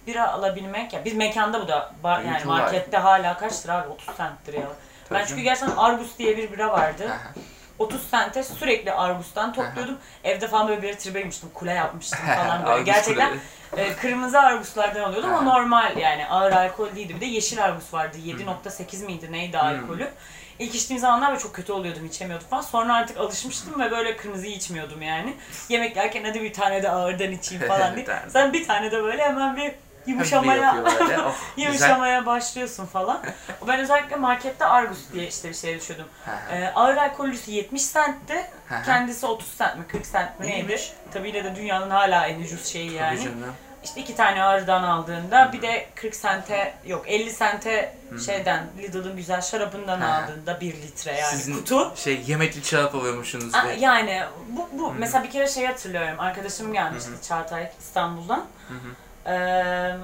bira 0.07 0.33
alabilmek 0.33 0.93
ya 0.93 1.05
biz 1.05 1.15
mekanda 1.15 1.61
bu 1.63 1.69
da 1.69 1.93
bar, 2.05 2.21
yani 2.21 2.35
Büyük 2.35 2.47
markette 2.47 2.97
hala 2.97 3.39
kaçtır 3.39 3.69
abi 3.69 3.89
30 3.89 4.17
centtir 4.17 4.55
ya. 4.55 4.61
Tabii 5.09 5.19
ben 5.19 5.27
çünkü 5.27 5.43
gerçekten 5.43 5.77
Argus 5.77 6.19
diye 6.19 6.37
bir 6.37 6.53
bira 6.53 6.69
vardı. 6.73 7.09
He. 7.09 7.41
30 7.83 8.03
sente 8.11 8.43
sürekli 8.43 8.93
Argus'tan 8.93 9.53
topluyordum. 9.53 9.99
Evde 10.25 10.49
falan 10.49 10.69
böyle 10.69 10.83
bir 10.83 10.95
tribe 10.95 11.21
girmiştim. 11.21 11.49
Kule 11.55 11.73
yapmıştım 11.73 12.21
falan 12.37 12.67
böyle. 12.67 12.83
Gerçekten 12.83 13.33
e, 13.77 13.93
kırmızı 13.93 14.41
Argus'lardan 14.41 15.03
alıyordum 15.03 15.35
ama 15.35 15.51
Aha. 15.51 15.59
normal 15.59 15.97
yani 15.97 16.27
ağır 16.27 16.53
alkol 16.53 16.95
değildi. 16.97 17.15
Bir 17.17 17.21
de 17.21 17.27
yeşil 17.27 17.65
Argus 17.65 17.95
vardı. 17.95 18.17
7.8 18.27 19.05
miydi 19.05 19.33
neydi 19.33 19.59
alkolü. 19.59 20.09
İlk 20.59 20.75
içtiğim 20.75 21.01
zamanlar 21.01 21.31
böyle 21.31 21.41
çok 21.41 21.55
kötü 21.55 21.73
oluyordum, 21.73 22.07
içemiyordum 22.07 22.47
falan. 22.47 22.63
Sonra 22.63 22.95
artık 22.95 23.17
alışmıştım 23.17 23.81
ve 23.81 23.91
böyle 23.91 24.17
kırmızıyı 24.17 24.53
içmiyordum 24.55 25.03
yani. 25.03 25.35
Yemek 25.69 25.97
yerken 25.97 26.25
hadi 26.25 26.43
bir 26.43 26.53
tane 26.53 26.83
de 26.83 26.91
ağırdan 26.91 27.33
içeyim 27.33 27.65
falan 27.69 27.97
diye. 27.97 28.07
Sen 28.29 28.53
bir 28.53 28.67
tane 28.67 28.91
de 28.93 29.03
böyle 29.03 29.25
hemen 29.25 29.57
Bir 29.57 29.73
yumuşamaya. 30.07 30.85
Oh, 31.27 31.35
yumuşamaya 31.57 32.27
başlıyorsun 32.27 32.87
falan. 32.87 33.23
Ben 33.69 33.81
özellikle 33.81 34.17
markette 34.17 34.65
Argus 34.67 34.99
diye 35.13 35.27
işte 35.27 35.49
bir 35.49 35.55
şey 35.55 35.81
düşüyordum. 35.81 36.09
Ee, 36.53 36.73
ağır 36.75 36.97
alkollüsü 36.97 37.51
70 37.51 37.93
centti. 37.93 38.51
Kendisi 38.87 39.27
30 39.27 39.59
cent 39.59 39.77
mi 39.77 39.85
40 39.89 40.13
cent 40.13 40.41
mi 40.41 40.47
neydi? 40.47 40.57
İyiymiş. 40.57 40.93
Tabii 41.13 41.29
yine 41.29 41.45
de 41.45 41.57
dünyanın 41.57 41.91
hala 41.91 42.27
en 42.27 42.41
ucuz 42.41 42.67
şeyi 42.67 42.93
yani. 42.93 43.29
İşte 43.85 44.01
iki 44.01 44.17
tane 44.17 44.43
ağırdan 44.43 44.83
aldığında 44.83 45.51
bir 45.53 45.63
de 45.63 45.89
40 45.95 46.15
sente 46.15 46.75
yok 46.87 47.05
50 47.09 47.31
sente 47.31 47.97
şeyden 48.27 48.65
Lidl'ın 48.79 49.17
güzel 49.17 49.41
şarabından 49.41 50.01
hı. 50.01 50.07
aldığında 50.07 50.61
1 50.61 50.67
litre 50.73 51.13
yani 51.13 51.37
Sizin 51.37 51.55
kutu. 51.55 51.93
şey 51.97 52.23
yemekli 52.27 52.65
şarap 52.65 52.95
alıyormuşsunuz 52.95 53.55
be. 53.55 53.77
Yani 53.79 54.23
bu, 54.49 54.69
bu 54.73 54.93
mesela 54.93 55.25
bir 55.25 55.31
kere 55.31 55.49
şey 55.49 55.67
hatırlıyorum 55.67 56.21
arkadaşım 56.21 56.73
gelmişti 56.73 57.11
Çağatay 57.29 57.71
İstanbul'dan. 57.81 58.45
Ee, 59.27 59.97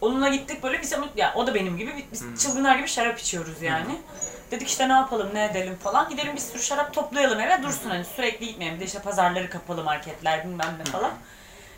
onunla 0.00 0.28
gittik 0.28 0.62
böyle 0.62 0.82
biz 0.82 0.94
ya 1.16 1.32
o 1.34 1.46
da 1.46 1.54
benim 1.54 1.78
gibi 1.78 2.06
biz 2.12 2.24
çılgınlar 2.42 2.76
gibi 2.76 2.88
şarap 2.88 3.18
içiyoruz 3.18 3.62
yani. 3.62 4.00
Dedik 4.50 4.68
işte 4.68 4.88
ne 4.88 4.92
yapalım 4.92 5.30
ne 5.34 5.44
edelim 5.44 5.76
falan. 5.76 6.08
Gidelim 6.08 6.34
bir 6.36 6.40
sürü 6.40 6.62
şarap 6.62 6.94
toplayalım 6.94 7.40
eve 7.40 7.62
dursun 7.62 7.90
hani 7.90 8.04
sürekli 8.04 8.46
gitmeyelim. 8.46 8.76
Bir 8.76 8.80
de 8.80 8.84
işte 8.84 8.98
pazarları 8.98 9.50
kapalı 9.50 9.84
marketler 9.84 10.44
bilmem 10.44 10.74
ne 10.78 10.84
falan. 10.84 11.10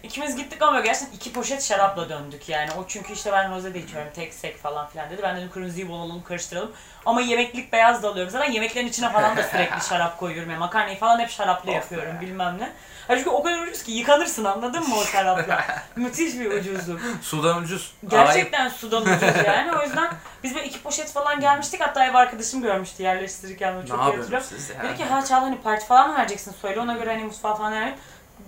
İkimiz 0.03 0.37
gittik 0.37 0.63
ama 0.63 0.81
gerçekten 0.81 1.17
iki 1.17 1.33
poşet 1.33 1.63
şarapla 1.63 2.09
döndük 2.09 2.49
yani. 2.49 2.71
O 2.79 2.85
çünkü 2.89 3.13
işte 3.13 3.33
ben 3.33 3.51
roze 3.55 3.75
de 3.75 3.79
içiyorum 3.79 4.09
tek 4.15 4.35
sek 4.35 4.59
falan 4.63 4.87
filan 4.89 5.11
dedi. 5.11 5.23
Ben 5.23 5.37
dedim 5.37 5.51
kırmızıyı 5.55 5.89
bulalım 5.89 6.23
karıştıralım. 6.23 6.73
Ama 7.07 7.21
yemeklik 7.21 7.73
beyaz 7.73 8.03
da 8.03 8.09
alıyorum. 8.09 8.31
Zaten 8.31 8.53
yemeklerin 8.53 8.87
içine 8.87 9.13
falan 9.13 9.37
da 9.37 9.43
sürekli 9.43 9.85
şarap 9.89 10.19
koyuyorum. 10.19 10.51
Yani 10.51 10.59
makarnayı 10.59 10.99
falan 10.99 11.19
hep 11.21 11.31
şaraplı 11.31 11.71
Of 11.71 11.77
yapıyorum 11.77 12.21
bilmem 12.21 12.59
ne. 12.59 12.73
Ha 13.09 13.17
çünkü 13.17 13.31
o 13.31 13.43
kadar 13.43 13.59
ucuz 13.59 13.83
ki 13.83 13.93
yıkanırsın 13.93 14.45
anladın 14.45 14.89
mı 14.89 14.95
o 14.99 15.05
şarapla? 15.05 15.65
Müthiş 15.97 16.35
bir 16.35 16.51
ucuzluk. 16.51 17.01
Sudan 17.23 17.63
ucuz. 17.63 17.95
Gerçekten 18.09 18.69
sudan 18.69 19.03
ucuz 19.03 19.23
yani. 19.47 19.73
O 19.77 19.83
yüzden 19.83 20.11
biz 20.45 20.55
böyle 20.55 20.67
iki 20.67 20.83
poşet 20.83 21.13
falan 21.13 21.41
gelmiştik. 21.41 21.81
Hatta 21.81 22.07
ev 22.07 22.15
arkadaşım 22.15 22.63
görmüştü 22.63 23.03
yerleştirirken 23.03 23.73
çok 23.89 23.99
Ne 23.99 24.05
yapıyorsunuz 24.05 24.25
hatırlıyorum. 24.25 24.47
siz 24.67 24.71
ya? 24.71 24.83
Dedi 24.83 24.97
ki 24.97 25.05
ha 25.05 25.25
Çağla 25.25 25.43
hani 25.43 25.61
parti 25.61 25.87
falan 25.87 26.11
mı 26.11 26.19
vereceksin 26.19 26.55
söyle 26.63 26.81
ona 26.81 26.93
göre 26.93 27.11
hani 27.11 27.25
mutfağa 27.25 27.55
falan 27.55 27.73
yani. 27.73 27.95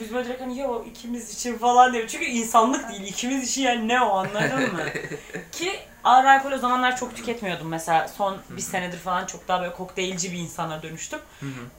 Biz 0.01 0.15
böyle 0.15 0.29
direkt 0.29 0.41
hani 0.41 0.59
yo 0.59 0.85
ikimiz 0.85 1.35
için 1.35 1.59
falan 1.59 1.93
diyor. 1.93 2.09
Çünkü 2.09 2.25
insanlık 2.25 2.89
değil 2.89 3.03
ikimiz 3.03 3.51
için 3.51 3.63
yani 3.63 3.89
ne 3.89 4.01
o 4.01 4.17
anladın 4.17 4.73
mı? 4.73 4.83
Ki 5.53 5.73
ağır 6.05 6.25
alkol 6.25 6.53
o 6.53 6.59
zamanlar 6.59 6.97
çok 6.97 7.17
tüketmiyordum 7.17 7.69
mesela 7.69 8.09
son 8.09 8.39
bir 8.51 8.63
senedir 8.63 8.99
falan 8.99 9.27
çok 9.27 9.49
daha 9.49 9.61
böyle 9.61 9.73
kokteylci 9.73 10.33
bir 10.33 10.39
insana 10.39 10.83
dönüştüm. 10.83 11.19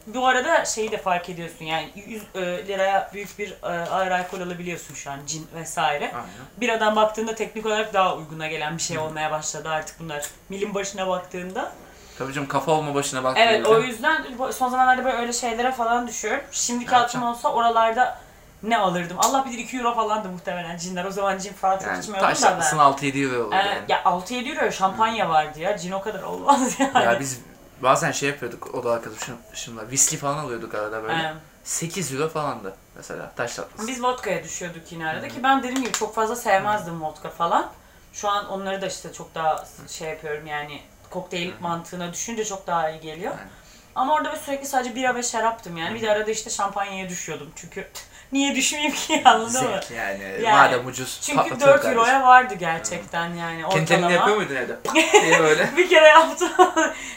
Bu 0.08 0.28
arada 0.28 0.66
şeyi 0.66 0.92
de 0.92 0.98
fark 0.98 1.30
ediyorsun 1.30 1.66
yani 1.66 1.90
100 2.08 2.24
e, 2.36 2.42
liraya 2.68 3.12
büyük 3.14 3.40
bir 3.40 3.52
e, 3.52 3.68
ağır 3.68 4.12
alkol 4.12 4.42
alabiliyorsun 4.42 4.94
şu 4.96 5.12
an 5.12 5.20
cin 5.28 5.48
vesaire. 5.56 6.06
Aynen. 6.06 6.28
Biradan 6.58 6.96
baktığında 6.96 7.36
teknik 7.36 7.66
olarak 7.66 7.94
daha 7.94 8.16
uyguna 8.18 8.48
gelen 8.48 8.78
bir 8.78 8.82
şey 8.82 8.98
olmaya 8.98 9.32
başladı 9.32 9.70
artık 9.70 10.00
bunlar. 10.00 10.26
Milim 10.50 10.74
başına 10.74 11.08
baktığında. 11.08 11.72
Tabii 12.18 12.34
canım 12.34 12.48
kafa 12.48 12.72
olma 12.72 12.96
başına 12.96 13.24
bak. 13.24 13.38
Evet 13.40 13.68
o 13.68 13.80
yüzden 13.82 14.26
son 14.52 14.70
zamanlarda 14.70 15.06
böyle 15.06 15.18
öyle 15.18 15.34
şeylere 15.34 15.72
falan 15.72 16.08
düşüyorum. 16.08 16.44
Şimdiki 16.52 16.92
Ne 16.92 16.98
altım 16.98 17.24
olsa 17.24 17.50
oralarda 17.54 18.20
ne 18.64 18.78
alırdım? 18.78 19.18
Allah 19.20 19.46
bilir 19.46 19.58
2 19.58 19.78
euro 19.78 19.96
falandı 19.96 20.30
muhtemelen 20.30 20.78
cinler. 20.78 21.06
O 21.06 21.12
zaman 21.12 21.38
cin 21.38 21.54
falan 21.54 21.78
çok 21.78 21.88
Yani 21.88 22.00
içmiyordum 22.00 22.28
taş 22.30 22.42
da 22.42 22.46
ben. 22.46 22.52
tatlısın 22.52 22.78
6-7 22.78 23.24
euro 23.24 23.44
olur 23.48 23.54
Ee, 23.54 23.56
yani. 23.56 23.80
ya 23.90 24.02
6-7 24.04 24.50
euro 24.60 24.72
şampanya 24.72 25.30
vardı 25.30 25.60
ya. 25.60 25.78
Cin 25.78 25.92
o 25.92 26.02
kadar 26.02 26.24
olmaz 26.24 26.76
yani. 26.80 27.04
Ya 27.06 27.20
biz 27.20 27.40
bazen 27.84 28.12
şey 28.12 28.30
yapıyorduk 28.30 28.76
o 28.76 28.84
da 28.84 28.92
arkadaşımla 28.92 29.90
viski 29.92 30.18
falan 30.18 30.38
alıyorduk 30.38 30.76
arada 30.76 31.04
böyle. 31.04 31.14
Ee, 31.14 31.34
8 31.64 32.14
euro 32.14 32.30
falandı 32.30 32.74
mesela 32.96 33.32
taş 33.36 33.56
tatlısı. 33.56 33.88
Biz 33.88 34.04
vodka'ya 34.04 34.44
düşüyorduk 34.44 34.92
yine 34.92 35.08
arada 35.08 35.28
ki 35.28 35.44
ben 35.44 35.60
dediğim 35.64 35.82
gibi 35.82 35.92
çok 35.92 36.16
fazla 36.16 36.36
sevmezdim 36.36 37.02
vodka 37.02 37.30
falan. 37.30 37.70
Şu 38.14 38.30
an 38.30 38.50
onları 38.50 38.82
da 38.82 38.88
işte 38.88 39.14
çok 39.14 39.36
daha 39.36 39.66
şey 39.88 40.10
yapıyorum 40.10 40.48
yani 40.48 40.82
kokteyl 41.14 41.52
mantığına 41.62 42.14
düşünce 42.14 42.46
çok 42.46 42.68
daha 42.68 42.90
iyi 42.90 43.00
geliyor. 43.02 43.32
Aynen. 43.32 43.50
Ama 43.96 44.14
orada 44.14 44.32
ben 44.32 44.38
sürekli 44.38 44.68
sadece 44.68 44.96
bira 44.96 45.16
ve 45.16 45.24
şaraptım 45.24 45.78
yani. 45.78 45.96
Bir 45.96 46.02
de 46.02 46.12
arada 46.12 46.32
işte 46.32 46.50
şampanyaya 46.50 47.10
düşüyordum 47.10 47.52
çünkü 47.56 47.88
niye 48.32 48.56
düşmeyeyim 48.56 48.94
ki 48.96 49.22
anladın 49.26 49.64
mı? 49.64 49.70
Zevk 49.82 49.92
yani. 49.92 50.24
Yani, 50.42 50.56
Madem 50.58 50.88
ucuz. 50.88 51.20
Çünkü 51.22 51.38
patlatıyor 51.38 51.70
4 51.74 51.82
kardeşim. 51.82 52.00
euroya 52.00 52.24
vardı 52.24 52.56
gerçekten 52.60 53.34
yani 53.34 53.62
Kendi 53.62 53.74
kendine 53.86 53.96
ortalama. 53.96 54.12
yapıyor 54.12 54.38
muydun 54.38 54.56
evde? 54.56 54.80
Pat 54.84 54.96
diye 54.96 55.40
böyle. 55.40 55.70
bir 55.78 55.90
kere 55.90 56.08
yaptım. 56.08 56.50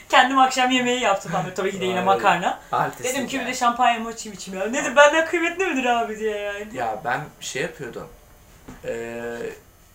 Kendim 0.08 0.38
akşam 0.38 0.70
yemeği 0.70 1.00
yaptım 1.00 1.32
ben 1.34 1.54
tabii 1.54 1.72
ki 1.72 1.80
de 1.80 1.84
yine 1.84 2.02
makarna. 2.02 2.60
Artistik 2.72 3.14
Dedim 3.14 3.26
ki 3.26 3.34
bir 3.34 3.40
yani. 3.40 3.50
de 3.50 3.54
şampanya 3.54 4.00
mı 4.00 4.12
içeyim 4.12 4.36
içeyim 4.38 4.60
ya. 4.60 4.72
Dedim 4.74 4.96
benden 4.96 5.26
kıymetli 5.26 5.66
midir 5.66 5.84
abi 5.84 6.18
diye 6.18 6.36
yani. 6.36 6.66
Ya 6.74 7.00
ben 7.04 7.20
şey 7.40 7.62
yapıyordum. 7.62 8.08
Ee, 8.84 9.36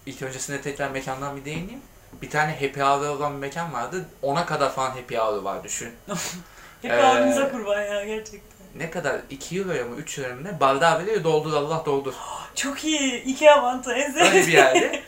ilk 0.05 0.21
öncesinde 0.21 0.61
tekrar 0.61 0.89
mekandan 0.91 1.37
bir 1.37 1.45
değineyim. 1.45 1.81
Bir 2.21 2.29
tane 2.29 2.53
happy 2.53 2.81
hour 2.81 3.07
olan 3.07 3.33
bir 3.33 3.37
mekan 3.39 3.73
vardı. 3.73 4.05
Ona 4.21 4.45
kadar 4.45 4.71
falan 4.73 4.89
happy 4.89 5.17
hour 5.17 5.41
var 5.41 5.63
düşün. 5.63 5.93
Hep 6.81 6.91
Ee, 6.91 7.49
kurban 7.51 7.81
ya 7.81 8.05
gerçekten. 8.05 8.41
Ne 8.75 8.89
kadar? 8.91 9.21
2 9.29 9.57
euroya 9.59 9.85
mı 9.85 9.95
3 9.95 10.19
euroya 10.19 10.35
mı 10.35 10.43
ne? 10.43 10.59
Bardağı 10.59 10.99
veriyor 10.99 11.23
doldur 11.23 11.53
Allah 11.53 11.83
doldur. 11.85 12.13
Çok 12.55 12.83
iyi. 12.85 13.23
Ikea 13.23 13.61
mantı 13.61 13.93
en 13.93 14.19
Öyle 14.19 14.47
bir 14.47 14.51
yerde. 14.53 15.03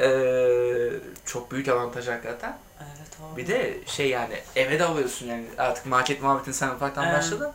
Ee, 0.00 0.90
çok 1.24 1.52
büyük 1.52 1.68
avantaj 1.68 2.08
hakikaten. 2.08 2.58
Evet 2.80 3.32
abi. 3.32 3.42
Bir 3.42 3.46
de 3.46 3.78
şey 3.86 4.08
yani 4.08 4.34
eve 4.56 4.78
de 4.78 4.84
alıyorsun 4.84 5.26
yani 5.26 5.44
artık 5.58 5.86
market 5.86 6.22
muhabbetin 6.22 6.52
sen 6.52 6.68
ufaktan 6.68 7.04
Evet. 7.06 7.18
başladı. 7.18 7.52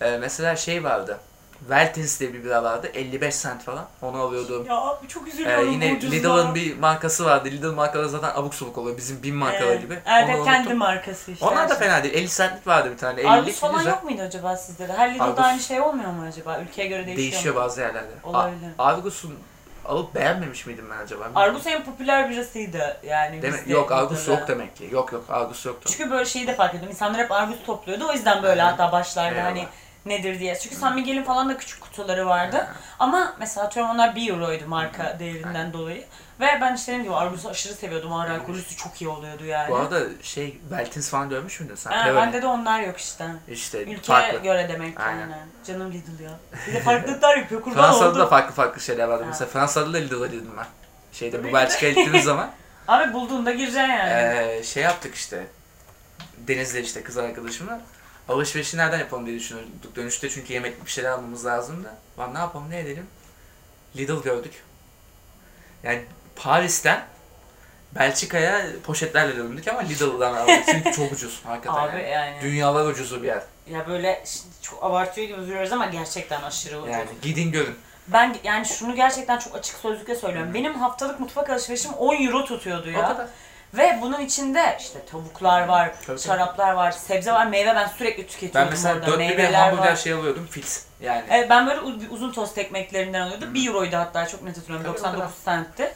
Ee, 0.00 0.16
mesela 0.20 0.56
şey 0.56 0.84
vardı. 0.84 1.18
Veltins 1.70 2.20
diye 2.20 2.32
bir 2.34 2.44
bira 2.44 2.62
vardı. 2.62 2.90
55 2.94 3.42
cent 3.42 3.62
falan. 3.62 3.84
Onu 4.02 4.16
alıyordum. 4.20 4.66
Ya 4.66 4.76
abi 4.76 5.08
çok 5.08 5.28
Ee, 5.28 5.30
üzülüyorum 5.30 5.72
yine 5.72 5.92
bu 5.92 5.96
ucuzluğa. 5.96 6.36
Lidl'ın 6.38 6.54
bir 6.54 6.78
markası 6.78 7.24
vardı. 7.24 7.48
Lidl 7.48 7.66
markaları 7.66 8.08
zaten 8.08 8.30
abuk 8.34 8.54
subuk 8.54 8.78
oluyor. 8.78 8.96
Bizim 8.96 9.22
bin 9.22 9.34
markaları 9.34 9.66
Evet. 9.70 9.82
gibi. 9.82 9.98
Evet 10.06 10.36
Onu 10.36 10.44
kendi 10.44 10.60
unuttum. 10.60 10.78
markası 10.78 11.30
işte. 11.32 11.44
Onlar 11.46 11.68
da 11.70 11.74
şey. 11.78 11.88
fena 11.88 12.02
değil. 12.02 12.14
50 12.14 12.28
centlik 12.28 12.66
vardı 12.66 12.90
bir 12.92 12.98
tane. 12.98 13.20
50'lik 13.20 13.30
Argus 13.30 13.60
falan 13.60 13.78
güzel. 13.78 13.90
yok 13.90 14.04
muydu 14.04 14.22
acaba 14.22 14.56
sizde 14.56 14.88
de? 14.88 14.92
Her 14.92 15.14
Lidl'da 15.14 15.24
Argus- 15.24 15.44
aynı 15.44 15.60
şey 15.60 15.80
olmuyor 15.80 16.10
mu 16.10 16.24
acaba? 16.28 16.60
Ülkeye 16.60 16.88
göre 16.88 17.06
değişiyor, 17.06 17.32
Değişiyor 17.32 17.54
mu? 17.54 17.60
bazı 17.60 17.80
yerlerde. 17.80 18.10
Olabilir. 18.24 18.70
Argus'un 18.78 19.34
alıp 19.84 20.14
beğenmemiş 20.14 20.66
miydim 20.66 20.84
ben 20.90 21.04
acaba? 21.04 21.24
Argus 21.34 21.66
en 21.66 21.84
popüler 21.84 22.30
birasıydı 22.30 22.96
yani. 23.06 23.42
Demek, 23.42 23.68
yok 23.68 23.92
Argus 23.92 24.28
yok 24.28 24.48
demek 24.48 24.76
ki. 24.76 24.88
Yok 24.92 25.12
yok 25.12 25.24
Argus 25.28 25.66
yoktu. 25.66 25.90
Çünkü 25.96 26.10
böyle 26.10 26.24
şeyi 26.24 26.46
de 26.46 26.54
fark 26.54 26.74
ettim. 26.74 26.88
İnsanlar 26.90 27.20
hep 27.20 27.32
Argus 27.32 27.56
topluyordu. 27.66 28.04
O 28.08 28.12
yüzden 28.12 28.42
böyle 28.42 28.62
hı. 28.62 28.66
hatta 28.66 28.92
başlarda 28.92 29.30
Eyvallah. 29.34 29.50
hani 29.50 29.66
nedir 30.06 30.40
diye. 30.40 30.58
Çünkü 30.58 30.76
San 30.76 30.94
Miguel'in 30.94 31.22
falan 31.24 31.48
da 31.48 31.56
küçük 31.56 31.80
kutuları 31.80 32.26
vardı. 32.26 32.66
Ama 32.98 33.34
mesela 33.38 33.66
atıyorum 33.66 33.90
onlar 33.92 34.16
1 34.16 34.30
euroydu 34.32 34.66
marka 34.66 35.16
değerinden 35.18 35.72
dolayı. 35.72 36.04
Ve 36.40 36.46
ben 36.60 36.74
işte 36.74 36.86
dediğim 36.92 37.02
gibi 37.04 37.14
Argus'u 37.14 37.48
aşırı 37.48 37.74
seviyordum. 37.74 38.12
Ağır 38.12 38.30
alkolüsü 38.30 38.76
çok 38.76 39.02
iyi 39.02 39.08
oluyordu 39.08 39.44
yani. 39.44 39.70
Bu 39.70 39.76
arada 39.76 40.00
şey 40.22 40.58
Veltins 40.70 41.10
falan 41.10 41.28
görmüş 41.28 41.60
müydün 41.60 41.74
sen? 41.74 41.90
Ha, 41.90 42.14
bende 42.14 42.42
de 42.42 42.46
onlar 42.46 42.80
yok 42.80 42.98
işte. 42.98 43.26
İşte 43.48 43.82
Ülkeye 43.82 44.02
farklı. 44.02 44.38
göre 44.38 44.68
demek 44.72 45.00
Aynen. 45.00 45.20
aynen. 45.22 45.38
Canım 45.66 45.92
Lidl 45.92 46.22
ya. 46.22 46.30
Bir 46.68 46.72
de 46.74 46.80
farklılıklar 46.80 47.36
yapıyor 47.36 47.62
kurban 47.62 47.76
Fransa'da 47.84 48.08
oldum. 48.08 48.20
da 48.20 48.26
farklı 48.26 48.54
farklı 48.54 48.80
şeyler 48.80 49.04
vardı. 49.08 49.22
Ha. 49.22 49.28
Mesela 49.30 49.50
Fransa'da 49.50 49.92
da 49.92 49.96
Lidl'a 49.96 50.26
girdim 50.26 50.50
ben. 50.58 50.66
Şeyde 51.12 51.44
bu 51.44 51.52
Belçika'ya 51.52 51.92
gittiğimiz 51.92 52.24
zaman 52.34 52.50
Abi 52.88 53.12
bulduğunda 53.12 53.52
gireceksin 53.52 53.80
yani. 53.80 54.10
eee, 54.10 54.62
şey 54.64 54.82
yaptık 54.82 55.14
işte. 55.14 55.46
Deniz'le 56.38 56.74
işte 56.74 57.02
kız 57.02 57.18
arkadaşımla. 57.18 57.80
Alışverişi 58.28 58.76
nereden 58.76 58.98
yapalım 58.98 59.26
diye 59.26 59.36
düşünüyorduk. 59.38 59.96
Dönüşte 59.96 60.30
çünkü 60.30 60.52
yemekli 60.52 60.86
bir 60.86 60.90
şeyler 60.90 61.10
almamız 61.10 61.46
lazımdı. 61.46 61.88
Lan 62.18 62.34
ne 62.34 62.38
yapalım 62.38 62.70
ne 62.70 62.78
edelim? 62.80 63.06
Lidl 63.96 64.22
gördük. 64.22 64.62
Yani 65.82 66.04
Paris'ten 66.36 67.04
Belçika'ya 67.94 68.66
poşetlerle 68.84 69.36
döndük 69.36 69.68
ama 69.68 69.80
Lidl'dan 69.80 70.34
aldık. 70.34 70.64
Çünkü 70.70 70.92
çok 70.92 71.12
ucuz 71.12 71.40
hakikaten. 71.44 71.82
Abi 71.82 71.96
yani. 71.96 72.10
yani. 72.10 72.42
Dünyalar 72.42 72.86
ucuzu 72.86 73.22
bir 73.22 73.26
yer. 73.26 73.42
Ya 73.70 73.88
böyle 73.88 74.24
çok 74.62 74.84
abartıyor 74.84 75.28
gibi 75.28 75.38
duruyoruz 75.38 75.72
ama 75.72 75.86
gerçekten 75.86 76.42
aşırı 76.42 76.80
ucuz. 76.80 76.92
Yani 76.92 77.08
gidin 77.22 77.52
görün. 77.52 77.74
Ben 78.08 78.36
yani 78.44 78.66
şunu 78.66 78.94
gerçekten 78.94 79.38
çok 79.38 79.56
açık 79.56 79.76
sözlükle 79.76 80.16
söylüyorum. 80.16 80.54
Benim 80.54 80.74
haftalık 80.74 81.20
mutfak 81.20 81.50
alışverişim 81.50 81.92
10 81.92 82.26
euro 82.26 82.44
tutuyordu 82.44 82.88
O 82.88 82.90
ya. 82.98 83.08
kadar. 83.08 83.28
Ve 83.76 83.98
bunun 84.02 84.20
içinde 84.20 84.76
işte 84.80 84.98
tavuklar 85.10 85.68
var, 85.68 85.90
Tabii, 86.06 86.18
şaraplar 86.20 86.72
var, 86.72 86.92
sebze 86.92 87.32
var, 87.32 87.46
meyve 87.46 87.74
ben 87.74 87.86
sürekli 87.86 88.22
Ben 88.22 88.28
tüketiyordum 88.28 88.70
mesela 88.70 88.94
orada. 88.94 89.06
dörtlü 89.06 89.20
bir 89.20 89.26
Meyveler 89.28 89.60
hamburger 89.60 89.90
var. 89.90 89.96
şey 89.96 90.12
alıyordum 90.12 90.46
fix. 90.50 90.84
Yani. 91.00 91.24
Evet, 91.30 91.50
ben 91.50 91.66
böyle 91.66 91.80
u- 91.80 91.98
uzun 92.10 92.32
tost 92.32 92.58
ekmeklerinden 92.58 93.20
alıyordum. 93.20 93.54
1 93.54 93.68
euroydu 93.68 93.96
hatta 93.96 94.26
çok 94.26 94.42
net 94.42 94.56
hatırlıyorum. 94.58 94.86
Tabii, 94.86 94.98
o 95.16 95.20
99 95.20 95.44
centti. 95.44 95.92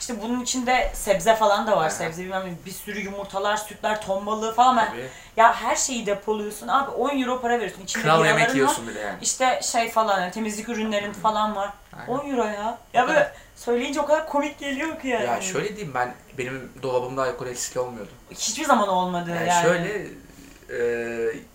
İşte 0.00 0.22
bunun 0.22 0.40
içinde 0.42 0.90
sebze 0.94 1.36
falan 1.36 1.66
da 1.66 1.76
var. 1.76 1.82
Aha. 1.82 1.90
Sebze 1.90 2.22
bilmem 2.24 2.42
ne, 2.46 2.66
bir 2.66 2.70
sürü 2.70 3.00
yumurtalar, 3.00 3.56
sütler, 3.56 4.02
ton 4.02 4.26
balığı 4.26 4.54
falan. 4.54 4.76
Ben, 4.76 4.86
Tabii. 4.90 5.08
ya 5.36 5.54
her 5.54 5.76
şeyi 5.76 6.06
depoluyorsun 6.06 6.68
abi 6.68 6.90
10 6.90 7.22
euro 7.22 7.40
para 7.40 7.52
veriyorsun. 7.54 7.82
İçinde 7.82 8.02
Kral 8.04 8.18
biraların 8.18 8.28
yemek 8.38 8.48
var. 8.50 8.54
yiyorsun 8.54 8.88
bir 8.88 8.94
de 8.94 8.98
yani. 9.00 9.18
İşte 9.22 9.60
şey 9.62 9.90
falan 9.90 10.20
yani 10.20 10.30
temizlik 10.32 10.68
ürünlerin 10.68 11.12
falan 11.12 11.56
var. 11.56 11.70
Aynen. 11.98 12.08
10 12.20 12.30
euro 12.30 12.44
ya. 12.44 12.78
Ya 12.94 13.08
böyle 13.08 13.32
söyleyince 13.64 14.00
o 14.00 14.06
kadar 14.06 14.28
komik 14.28 14.58
geliyor 14.58 15.00
ki 15.00 15.08
yani. 15.08 15.24
Ya 15.24 15.40
şöyle 15.40 15.68
diyeyim 15.68 15.94
ben 15.94 16.14
benim 16.38 16.72
dolabımda 16.82 17.22
alkol 17.22 17.46
eksik 17.46 17.76
olmuyordu. 17.76 18.10
Hiçbir 18.30 18.64
zaman 18.64 18.88
olmadı 18.88 19.30
Yani, 19.30 19.48
yani. 19.48 19.62
şöyle 19.62 20.06
e, 20.70 20.78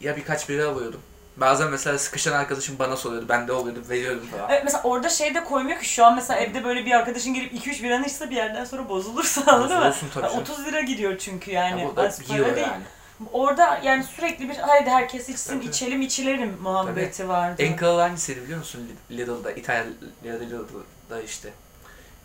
ya 0.02 0.18
birkaç 0.18 0.50
bira 0.50 0.68
alıyordum. 0.70 1.02
Bazen 1.38 1.70
mesela 1.70 1.98
sıkışan 1.98 2.32
arkadaşım 2.34 2.80
bana 2.80 2.96
soruyordu. 2.98 3.26
Ben 3.30 3.48
de 3.48 3.52
oluyordu, 3.54 3.84
veriyordum 3.90 4.28
falan. 4.28 4.50
Evet 4.50 4.62
mesela 4.64 4.84
orada 4.84 5.10
şey 5.10 5.36
de 5.36 5.44
koymuyor 5.44 5.80
ki 5.80 5.90
şu 5.90 6.06
an 6.06 6.16
mesela 6.16 6.40
evde 6.40 6.64
böyle 6.64 6.86
bir 6.86 6.92
arkadaşın 6.92 7.34
gelip 7.34 7.54
2-3 7.54 7.84
biranı 7.84 8.06
içse 8.06 8.30
bir 8.30 8.36
yerden 8.36 8.66
sonra 8.66 8.90
bozulursa 8.90 9.42
anladın 9.52 9.78
mı? 9.78 9.86
Bozulursun 9.86 10.10
tabii 10.14 10.24
Ya 10.26 10.30
canım. 10.32 10.44
30 10.44 10.66
lira 10.66 10.82
gidiyor 10.82 11.18
çünkü 11.18 11.52
yani. 11.52 11.82
Ya 11.82 11.88
burada 11.88 12.12
bir 12.30 12.40
euro 12.40 12.60
yani. 12.60 12.84
Orada 13.32 13.80
yani 13.84 14.04
sürekli 14.04 14.50
bir 14.50 14.56
haydi 14.56 14.90
herkes 14.90 15.30
içsin 15.30 15.60
Tabii. 15.60 15.70
içelim 15.70 16.02
içilelim 16.02 16.58
muhabbeti 16.62 17.30
vardı. 17.30 17.64
En 17.64 17.76
kralı 17.76 18.02
hangisiydi 18.02 18.42
biliyor 18.44 18.60
musun 18.60 18.92
Lidl'da? 19.12 19.52
İtalya'da 19.52 20.40
Lidl'da 20.40 21.22
işte. 21.22 21.50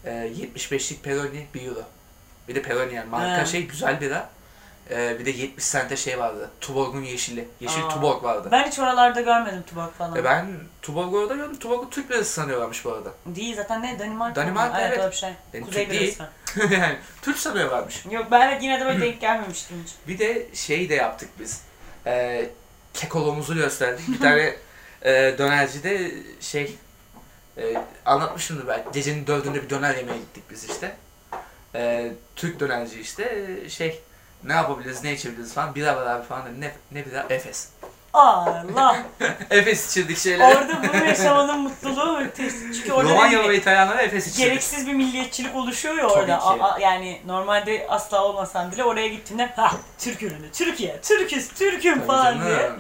E, 0.05 0.11
75'lik 0.11 1.05
Peroni 1.05 1.47
1 1.55 1.67
euro. 1.67 1.83
Bir 2.49 2.55
de 2.55 2.63
Peroni 2.63 2.95
yani 2.95 3.11
marka 3.11 3.43
He. 3.43 3.47
şey 3.47 3.67
güzel 3.67 4.01
bira. 4.01 4.29
E, 4.91 5.19
bir 5.19 5.27
de 5.27 5.31
70 5.31 5.65
sente 5.65 5.97
şey 5.97 6.19
vardı. 6.19 6.51
Tuborg'un 6.61 7.03
yeşili. 7.03 7.49
Yeşil 7.61 7.85
Aa. 7.85 7.89
Tuborg 7.89 8.25
vardı. 8.25 8.49
Ben 8.53 8.67
hiç 8.67 8.79
oralarda 8.79 9.21
görmedim 9.21 9.63
tubak 9.67 9.99
falan. 9.99 10.17
E 10.17 10.25
ben 10.25 10.47
Tuborg'u 10.83 11.19
orada 11.19 11.35
gördüm. 11.35 11.59
Tuborg'u 11.59 11.91
Türk 11.91 12.11
birası 12.11 12.33
sanıyorlarmış 12.33 12.85
bu 12.85 12.93
arada. 12.93 13.11
Değil 13.27 13.57
zaten 13.57 13.83
ne 13.83 13.99
Danimarka 13.99 14.41
Danimarka, 14.41 14.81
evet. 14.81 14.99
öyle 14.99 15.11
bir 15.11 15.17
şey. 15.17 15.31
Yani 15.53 15.65
Kuzey 15.65 15.85
Türk 15.85 16.01
değil. 16.01 16.19
birası. 16.19 16.75
yani 16.75 16.99
Türk 17.23 17.39
sanıyorlarmış. 17.39 18.07
Yok 18.11 18.27
ben 18.31 18.49
evet 18.49 18.63
yine 18.63 18.81
de 18.81 18.85
böyle 18.85 19.01
denk 19.07 19.21
gelmemiştim 19.21 19.83
hiç. 19.85 19.93
Bir 20.09 20.19
de 20.19 20.47
şey 20.55 20.89
de 20.89 20.95
yaptık 20.95 21.29
biz. 21.41 21.63
E, 22.07 22.47
kekolumuzu 22.95 23.55
gösterdik. 23.55 24.09
Bir 24.09 24.21
tane 24.21 24.55
e, 25.03 25.39
dönercide 25.39 26.11
şey 26.41 26.77
e, 27.59 27.77
anlatmışımdır 28.07 28.69
belki. 28.69 28.89
Gecenin 28.93 29.27
dördünde 29.27 29.63
bir 29.63 29.71
döner 29.71 29.95
yemeye 29.95 30.19
gittik 30.19 30.45
biz 30.51 30.65
işte. 30.71 30.97
E, 31.75 32.13
Türk 32.37 32.61
dönerci 32.61 33.01
işte 33.01 33.47
e, 33.65 33.69
şey 33.69 34.01
ne 34.45 34.53
yapabiliriz, 34.53 35.05
ne 35.05 35.13
içebiliriz 35.13 35.55
falan. 35.55 35.75
Bira 35.75 35.97
var 35.97 36.07
abi 36.07 36.27
falan 36.27 36.47
dedi. 36.47 36.61
Ne, 36.61 36.73
ne 36.93 37.07
bira? 37.07 37.27
Efes. 37.31 37.69
Allah! 38.13 38.97
Efes 39.51 39.91
içirdik 39.91 40.19
şeyler. 40.19 40.57
orada 40.57 40.83
bunu 40.83 41.05
yaşamanın 41.05 41.59
mutluluğu 41.59 42.19
müthiş. 42.19 42.53
Çünkü 42.77 42.93
orada 42.93 43.11
Romanya 43.11 43.49
ve 43.49 43.57
İtalyanlara 43.57 44.03
Efes 44.03 44.27
içirdik. 44.27 44.45
gereksiz 44.47 44.87
bir 44.87 44.93
milliyetçilik 44.93 45.57
oluşuyor 45.57 45.95
ya 45.95 46.07
orada. 46.09 46.39
Tabii 46.39 46.59
ki. 46.59 46.63
A- 46.65 46.73
a- 46.75 46.79
yani 46.81 47.21
normalde 47.27 47.87
asla 47.89 48.25
olmasan 48.25 48.73
bile 48.73 48.85
oraya 48.85 49.09
gittiğinde 49.09 49.47
ha 49.47 49.73
Türk 49.99 50.23
ürünü, 50.23 50.51
Türkiye, 50.53 51.01
Türküz, 51.01 51.49
Türküm 51.49 51.95
Tabii 51.95 52.07
falan 52.07 52.25
canım. 52.25 52.47
diye. 52.47 52.71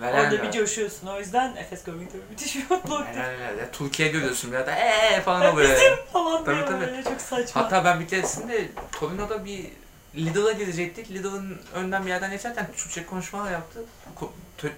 Neler 0.00 0.24
Orada 0.24 0.42
bir 0.42 0.50
coşuyorsun. 0.50 1.06
O 1.06 1.18
yüzden 1.18 1.56
Efes 1.56 1.84
görmek 1.84 2.12
tabii 2.12 2.22
müthiş 2.30 2.56
bir 2.56 2.70
mutluluktu. 2.70 3.12
Neler. 3.18 3.54
Ya, 3.54 3.70
Türkiye 3.72 4.08
görüyorsun 4.08 4.52
bir 4.52 4.56
anda 4.56 4.76
eee 4.76 5.20
falan 5.20 5.52
oluyor. 5.52 5.70
Bizim 5.70 5.96
falan 6.12 6.44
Tabii, 6.44 6.64
tabii. 6.64 6.80
böyle 6.80 7.04
çok 7.04 7.20
saçma. 7.20 7.62
Hatta 7.62 7.84
ben 7.84 8.00
bir 8.00 8.08
keresinde 8.08 8.68
Torino'da 8.92 9.44
bir 9.44 9.66
Lidl'a 10.14 10.52
gidecektik. 10.52 11.10
Lidl'ın 11.10 11.60
önden 11.74 12.04
bir 12.04 12.08
yerden 12.10 12.30
geçerken 12.30 12.66
Türkçe 12.76 13.06
konuşmalar 13.06 13.52
yaptı. 13.52 13.80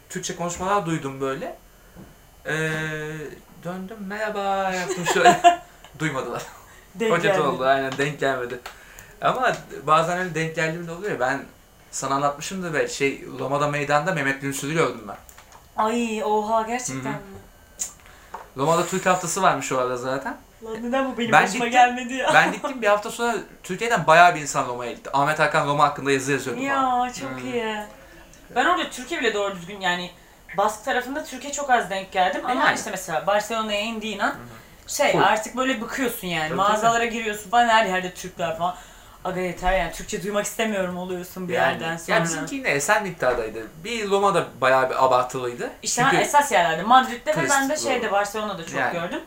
Türkçe 0.09 0.37
konuşmalar 0.37 0.87
duydum 0.87 1.21
böyle. 1.21 1.57
Ee, 2.47 2.52
döndüm 3.64 3.97
merhaba 4.00 4.73
yaptım 4.75 5.07
şöyle. 5.14 5.41
Duymadılar. 5.99 6.43
Denk 6.95 7.23
geldi. 7.23 7.41
oldu 7.41 7.65
aynen 7.65 7.93
denk 7.99 8.21
gelmedi. 8.21 8.60
Ama 9.21 9.52
bazen 9.82 10.19
öyle 10.19 10.34
denk 10.34 10.56
geldiğimde 10.56 10.93
oluyor. 10.93 11.21
Ben 11.21 11.43
sana 11.93 12.15
anlatmışımdır 12.15 12.75
belki 12.75 12.95
şey 12.97 13.25
Roma'da 13.39 13.69
meydanda 13.69 14.13
Mehmet 14.13 14.41
Günsür'ü 14.41 14.75
gördüm 14.75 15.05
ben. 15.09 15.17
Ay 15.85 16.23
oha 16.25 16.63
gerçekten 16.63 17.13
mi? 17.13 17.19
Roma'da 18.57 18.87
Türk 18.87 19.07
haftası 19.07 19.43
varmış 19.43 19.73
o 19.73 19.78
arada 19.78 19.97
zaten. 19.97 20.37
Lan 20.65 20.83
neden 20.89 21.13
bu 21.13 21.19
benim 21.19 21.33
Ben 21.33 21.43
başıma 21.43 21.65
gittim. 21.65 21.71
gelmedi 21.81 22.15
ya? 22.15 22.31
Ben 22.35 22.52
gittim 22.52 22.83
bir 22.83 22.87
hafta 22.87 23.11
sonra 23.11 23.37
Türkiye'den 23.63 24.07
bayağı 24.07 24.35
bir 24.35 24.41
insan 24.41 24.67
Roma'ya 24.69 24.93
gitti. 24.93 25.11
Ahmet 25.13 25.39
Hakan 25.39 25.67
Roma 25.67 25.85
hakkında 25.85 26.11
yazı 26.13 26.33
yazıyordu. 26.33 26.61
Ya 26.61 27.13
çok 27.21 27.31
Hmm. 27.31 27.52
iyi. 27.52 27.76
Ben 28.55 28.65
orada 28.67 28.91
Türkiye 28.91 29.21
bile 29.21 29.35
doğru 29.35 29.57
düzgün 29.57 29.81
yani 29.81 30.11
Bask 30.57 30.85
tarafında 30.85 31.25
Türkiye 31.25 31.52
çok 31.52 31.71
az 31.71 31.91
denk 31.91 32.13
geldim 32.13 32.41
ama 32.47 32.65
Yani. 32.65 32.76
işte 32.76 32.91
mesela 32.91 33.26
Barcelona'ya 33.26 33.81
indiğin 33.81 34.19
an 34.19 34.35
şey 34.87 35.13
Full. 35.13 35.21
artık 35.21 35.57
böyle 35.57 35.81
bıkıyorsun 35.81 36.26
yani 36.28 36.49
Tabii, 36.49 36.57
mağazalara 36.57 37.05
giriyorsun 37.05 37.50
falan 37.50 37.69
her 37.69 37.87
yerde 37.87 38.15
Türkler 38.15 38.59
falan. 38.59 38.75
Aga 39.25 39.41
yeter 39.41 39.78
yani 39.78 39.93
Türkçe 39.93 40.23
duymak 40.23 40.45
istemiyorum 40.45 40.97
oluyorsun 40.97 41.49
bir 41.49 41.52
yerden 41.52 41.97
sonra. 41.97 42.17
Ya 42.17 42.25
bizimki 42.25 42.54
yine 42.54 42.69
esen 42.69 43.02
miktarıydı. 43.02 43.67
Bir 43.85 44.11
Roma'da 44.11 44.47
bayağı 44.61 44.91
bir 44.91 45.04
abartılıydı. 45.04 45.71
İşte 45.82 46.02
Çünkü 46.02 46.17
esas 46.17 46.52
yerlerde 46.52 46.82
Madrid'de 46.82 47.37
ve 47.37 47.49
ben 47.50 47.69
de 47.69 47.76
şeyde 47.76 48.13
Barcelona'da 48.13 48.67
çok 48.67 48.80
Yani. 48.80 48.93
gördüm. 48.93 49.21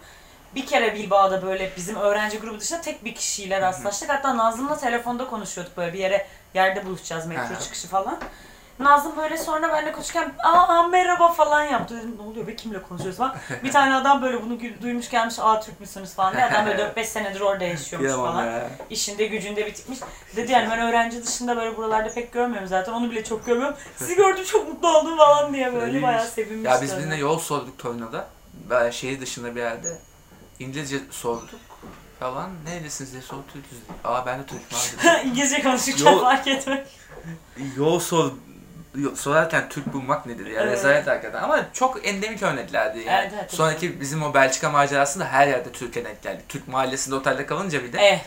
Bir 0.56 0.66
kere 0.66 0.96
Bilbao'da 0.96 1.46
böyle 1.46 1.72
bizim 1.78 1.96
öğrenci 1.96 2.40
grubu 2.40 2.60
dışında 2.60 2.82
tek 2.82 3.06
bir 3.06 3.16
kişiyle 3.16 3.62
rastlaştık. 3.62 4.10
Hatta 4.10 4.38
Nazım'la 4.38 4.78
telefonda 4.78 5.28
konuşuyorduk 5.28 5.78
böyle 5.78 5.94
bir 5.94 6.00
yere 6.00 6.28
yerde 6.54 6.86
buluşacağız 6.86 7.26
metro 7.26 7.60
çıkışı 7.64 7.88
falan. 7.88 8.20
Nazım 8.80 9.18
böyle 9.18 9.38
sonra 9.38 9.74
benimle 9.74 9.92
konuşurken 9.92 10.34
aa 10.44 10.84
merhaba 10.84 11.32
falan 11.32 11.64
yaptı. 11.64 11.98
Dedim 11.98 12.16
ne 12.18 12.22
oluyor 12.22 12.48
be 12.48 12.56
kimle 12.56 12.82
konuşuyoruz 12.82 13.18
falan. 13.18 13.36
bir 13.64 13.72
tane 13.72 13.96
adam 13.96 14.22
böyle 14.22 14.42
bunu 14.44 14.58
duymuş 14.82 15.10
gelmiş 15.10 15.36
aa 15.40 15.62
Türk 15.62 15.80
müsünüz 15.80 16.14
falan 16.14 16.34
diye. 16.34 16.46
Adam 16.46 16.66
böyle 16.66 16.82
4-5 16.84 17.04
senedir 17.04 17.42
orada 17.42 17.64
yaşıyormuş 17.64 18.12
falan. 18.12 18.62
İşinde 18.90 19.26
gücünde 19.26 19.66
bitmiş. 19.66 20.00
Dedi 20.36 20.52
yani 20.52 20.70
ben 20.72 20.80
öğrenci 20.80 21.26
dışında 21.26 21.58
böyle 21.58 21.78
buralarda 21.78 22.14
pek 22.14 22.34
görmüyorum 22.34 22.68
zaten. 22.68 22.94
Onu 22.94 23.12
bile 23.12 23.24
çok 23.24 23.46
görmüyorum. 23.46 23.78
Sizi 23.96 24.16
gördüm 24.18 24.44
çok 24.46 24.68
mutlu 24.68 24.98
oldum 24.98 25.18
falan 25.18 25.54
diye 25.54 25.74
böyle 25.74 25.86
Öyleymiş. 25.86 26.04
bayağı 26.04 26.28
sevinmişti. 26.28 26.70
Ya 26.76 26.82
biz 26.82 26.98
birine 26.98 27.16
yol 27.16 27.40
sorduk 27.40 27.78
Torino'da. 27.80 28.28
Şehir 28.92 29.22
dışında 29.22 29.56
bir 29.56 29.62
yerde. 29.62 29.98
İngilizce 30.60 30.98
sorduk 31.12 31.60
falan. 32.20 32.50
Neredesiniz 32.66 33.12
diye 33.12 33.22
sorduk. 33.22 33.46
Aa 34.04 34.26
ben 34.26 34.40
de 34.40 34.46
Türk'üm 34.46 34.78
abi. 34.78 35.28
İngilizce 35.28 35.64
konuşurken 35.64 36.12
Yol- 36.12 36.22
fark 36.22 36.48
etmek. 36.48 36.88
yol 37.78 38.00
sor 38.00 38.32
sorarken 39.16 39.70
Türk 39.70 39.94
bulmak 39.94 40.26
nedir 40.26 40.46
ya? 40.46 40.62
Evet. 40.62 40.72
Rezalet 40.72 41.08
hakikaten. 41.08 41.44
Ama 41.44 41.66
çok 41.74 42.08
endemik 42.08 42.44
örneklerdi 42.44 43.00
yani. 43.00 43.20
Evet, 43.22 43.34
evet, 43.40 43.54
Sonraki 43.54 44.02
bizim 44.02 44.24
o 44.24 44.34
Belçika 44.34 44.70
macerasında 44.70 45.26
her 45.26 45.48
yerde 45.48 45.72
Türkiye 45.72 46.06
denk 46.06 46.22
geldi. 46.22 46.42
Türk 46.50 46.68
mahallesinde 46.68 47.16
otelde 47.16 47.46
kalınca 47.46 47.84
bir 47.84 47.94
de. 47.94 47.98
Eh. 47.98 48.20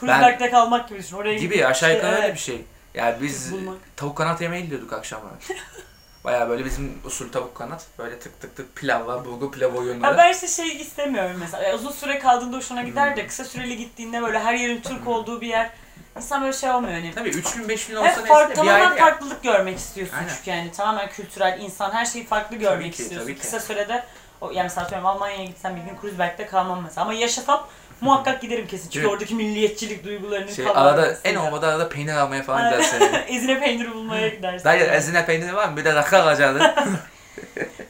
Kreuzberg'de 0.00 0.50
kalmak 0.50 0.88
gibi 0.88 0.98
düşün. 0.98 1.16
Oraya 1.16 1.34
Gibi 1.34 1.66
aşağı 1.66 1.94
yukarı 1.94 2.06
işte, 2.06 2.16
öyle 2.16 2.26
evet, 2.26 2.34
bir 2.34 2.40
şey. 2.40 2.64
Yani 2.94 3.16
biz 3.22 3.52
tavuk 3.96 4.16
kanat 4.16 4.40
yemeği 4.40 4.64
gidiyorduk 4.64 4.92
akşamlar. 4.92 5.32
Baya 6.24 6.48
böyle 6.48 6.64
bizim 6.64 6.98
usul 7.04 7.32
tavuk 7.32 7.54
kanat. 7.54 7.86
Böyle 7.98 8.18
tık 8.18 8.40
tık 8.40 8.56
tık 8.56 8.76
pilav 8.76 9.06
var. 9.06 9.24
Bulgur 9.24 9.52
pilav 9.52 9.74
Ya 9.74 9.80
oyunları. 9.80 10.16
ben 10.16 10.32
işte 10.32 10.48
şey 10.48 10.76
istemiyorum 10.76 11.36
mesela. 11.40 11.62
Ya 11.62 11.74
uzun 11.74 11.90
süre 11.90 12.18
kaldığında 12.18 12.56
hoşuna 12.56 12.82
gider 12.82 13.16
de 13.16 13.26
kısa 13.26 13.44
süreli 13.44 13.76
gittiğinde 13.76 14.22
böyle 14.22 14.38
her 14.38 14.54
yerin 14.54 14.80
Türk 14.80 15.08
olduğu 15.08 15.40
bir 15.40 15.46
yer. 15.46 15.70
İnsan 16.16 16.42
böyle 16.42 16.52
şey 16.52 16.70
olmuyor 16.70 16.94
hani. 16.94 17.14
Tabii 17.14 17.28
3 17.28 17.54
gün 17.54 17.68
5 17.68 17.86
gün 17.86 17.96
olsa 17.96 18.06
neyse 18.06 18.24
fark, 18.24 18.50
bir 18.50 18.54
tamamen 18.54 18.80
ayda 18.80 18.94
ya. 18.94 19.04
farklılık 19.04 19.42
görmek 19.42 19.78
istiyorsun 19.78 20.16
Aynen. 20.16 20.28
çünkü 20.36 20.50
yani 20.50 20.72
tamamen 20.72 21.08
kültürel 21.08 21.60
insan 21.60 21.90
her 21.90 22.06
şeyi 22.06 22.26
farklı 22.26 22.56
görmek 22.56 22.94
ki, 22.94 23.02
istiyorsun. 23.02 23.26
tabii 23.26 23.34
ki. 23.34 23.40
Kısa 23.40 23.60
sürede 23.60 24.04
o 24.40 24.50
yani 24.50 24.62
mesela 24.62 25.08
Almanya'ya 25.08 25.44
gitsem 25.44 25.76
bir 25.76 25.80
gün 25.80 26.00
Kreuzberg'de 26.00 26.46
kalmam 26.46 26.82
mesela 26.82 27.02
ama 27.02 27.12
yaşasam 27.14 27.66
muhakkak 28.00 28.40
giderim 28.40 28.66
kesin 28.66 28.90
çünkü 28.90 29.06
oradaki 29.06 29.34
milliyetçilik 29.34 30.04
duygularının 30.04 30.52
Şey, 30.52 30.68
arada 30.68 31.16
en 31.24 31.34
olmadı 31.34 31.66
arada 31.66 31.88
peynir 31.88 32.14
almaya 32.14 32.42
falan 32.42 32.70
gidersin. 32.70 33.00
Ezine 33.28 33.60
peyniri 33.60 33.94
bulmaya 33.94 34.28
gidersin. 34.28 34.64
Dayı 34.64 34.84
ezine 34.84 35.26
peyniri 35.26 35.56
var 35.56 35.68
mı? 35.68 35.76
Bir 35.76 35.84
de 35.84 35.94
rakı 35.94 36.22
alacaksın. 36.22 36.66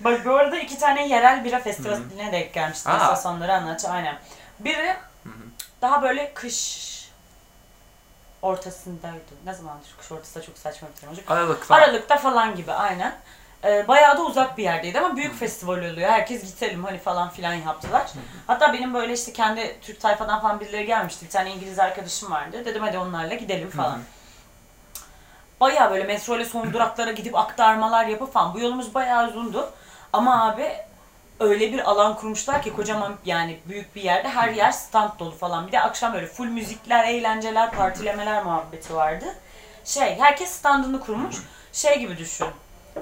Bak 0.01 0.25
bu 0.25 0.35
arada 0.35 0.59
iki 0.59 0.79
tane 0.79 1.09
yerel 1.09 1.45
bira 1.45 1.61
festivaline 1.61 2.33
denk 2.33 2.55
gelmiştim. 2.55 2.93
Esas 2.97 3.27
onları 3.27 3.55
anlatacağım. 3.55 3.97
Aynen. 3.97 4.19
Biri 4.61 4.97
daha 5.83 6.03
böyle 6.03 6.35
kış 6.35 6.96
ortasındaydı. 8.43 9.35
Ne 9.45 9.55
zaman 9.55 9.77
kış 9.99 10.13
ortası 10.13 10.41
da 10.41 10.43
çok 10.45 10.59
saçma 10.59 10.89
bir 10.89 10.95
terim 10.95 11.09
olacak. 11.09 11.31
Aralık 11.31 11.65
falan. 11.65 11.81
Aralıkta 11.81 12.17
falan 12.17 12.57
gibi 12.57 12.73
aynen. 12.73 13.17
Ee, 13.65 13.89
bayağı 13.89 14.19
da 14.19 14.23
uzak 14.23 14.59
bir 14.59 14.63
yerdeydi 14.63 15.01
ama 15.01 15.17
büyük 15.17 15.39
festival 15.39 15.79
oluyor. 15.79 16.11
Herkes 16.11 16.55
gidelim 16.55 16.85
hani 16.85 16.99
falan 16.99 17.31
filan 17.31 17.55
yaptılar. 17.55 18.07
Hatta 18.47 18.73
benim 18.73 18.95
böyle 18.95 19.13
işte 19.13 19.33
kendi 19.33 19.81
Türk 19.81 20.01
tayfadan 20.01 20.41
falan 20.41 20.61
birileri 20.61 20.87
gelmişti. 20.87 21.25
Bir 21.27 21.31
tane 21.31 21.51
İngiliz 21.51 21.79
arkadaşım 21.79 22.31
vardı. 22.31 22.65
Dedim 22.65 22.83
hadi 22.83 22.99
onlarla 22.99 23.35
gidelim 23.35 23.71
falan. 23.71 24.01
Bayağı 25.61 25.91
böyle 25.91 26.05
metro 26.05 26.37
ile 26.37 26.45
son 26.45 26.73
duraklara 26.73 27.13
gidip 27.13 27.37
aktarmalar 27.37 28.07
yapıp 28.07 28.33
falan. 28.33 28.55
Bu 28.55 28.61
yolumuz 28.61 28.95
bayağı 28.95 29.29
uzundu. 29.29 29.71
Ama 30.13 30.49
abi 30.49 30.73
öyle 31.41 31.73
bir 31.73 31.91
alan 31.91 32.17
kurmuşlar 32.17 32.63
ki 32.63 32.73
kocaman 32.73 33.17
yani 33.25 33.59
büyük 33.69 33.97
bir 33.97 34.03
yerde 34.03 34.29
her 34.29 34.49
yer 34.49 34.73
stand 34.73 35.11
dolu 35.19 35.31
falan. 35.31 35.67
Bir 35.67 35.73
de 35.73 35.81
akşam 35.81 36.15
böyle 36.15 36.27
full 36.27 36.47
müzikler, 36.47 37.05
eğlenceler, 37.05 37.71
partilemeler 37.71 38.45
muhabbeti 38.45 38.95
vardı. 38.95 39.25
şey 39.85 40.19
herkes 40.19 40.51
standını 40.51 41.01
kurmuş. 41.01 41.37
Şey 41.73 41.99
gibi 41.99 42.19
düşün. 42.19 42.47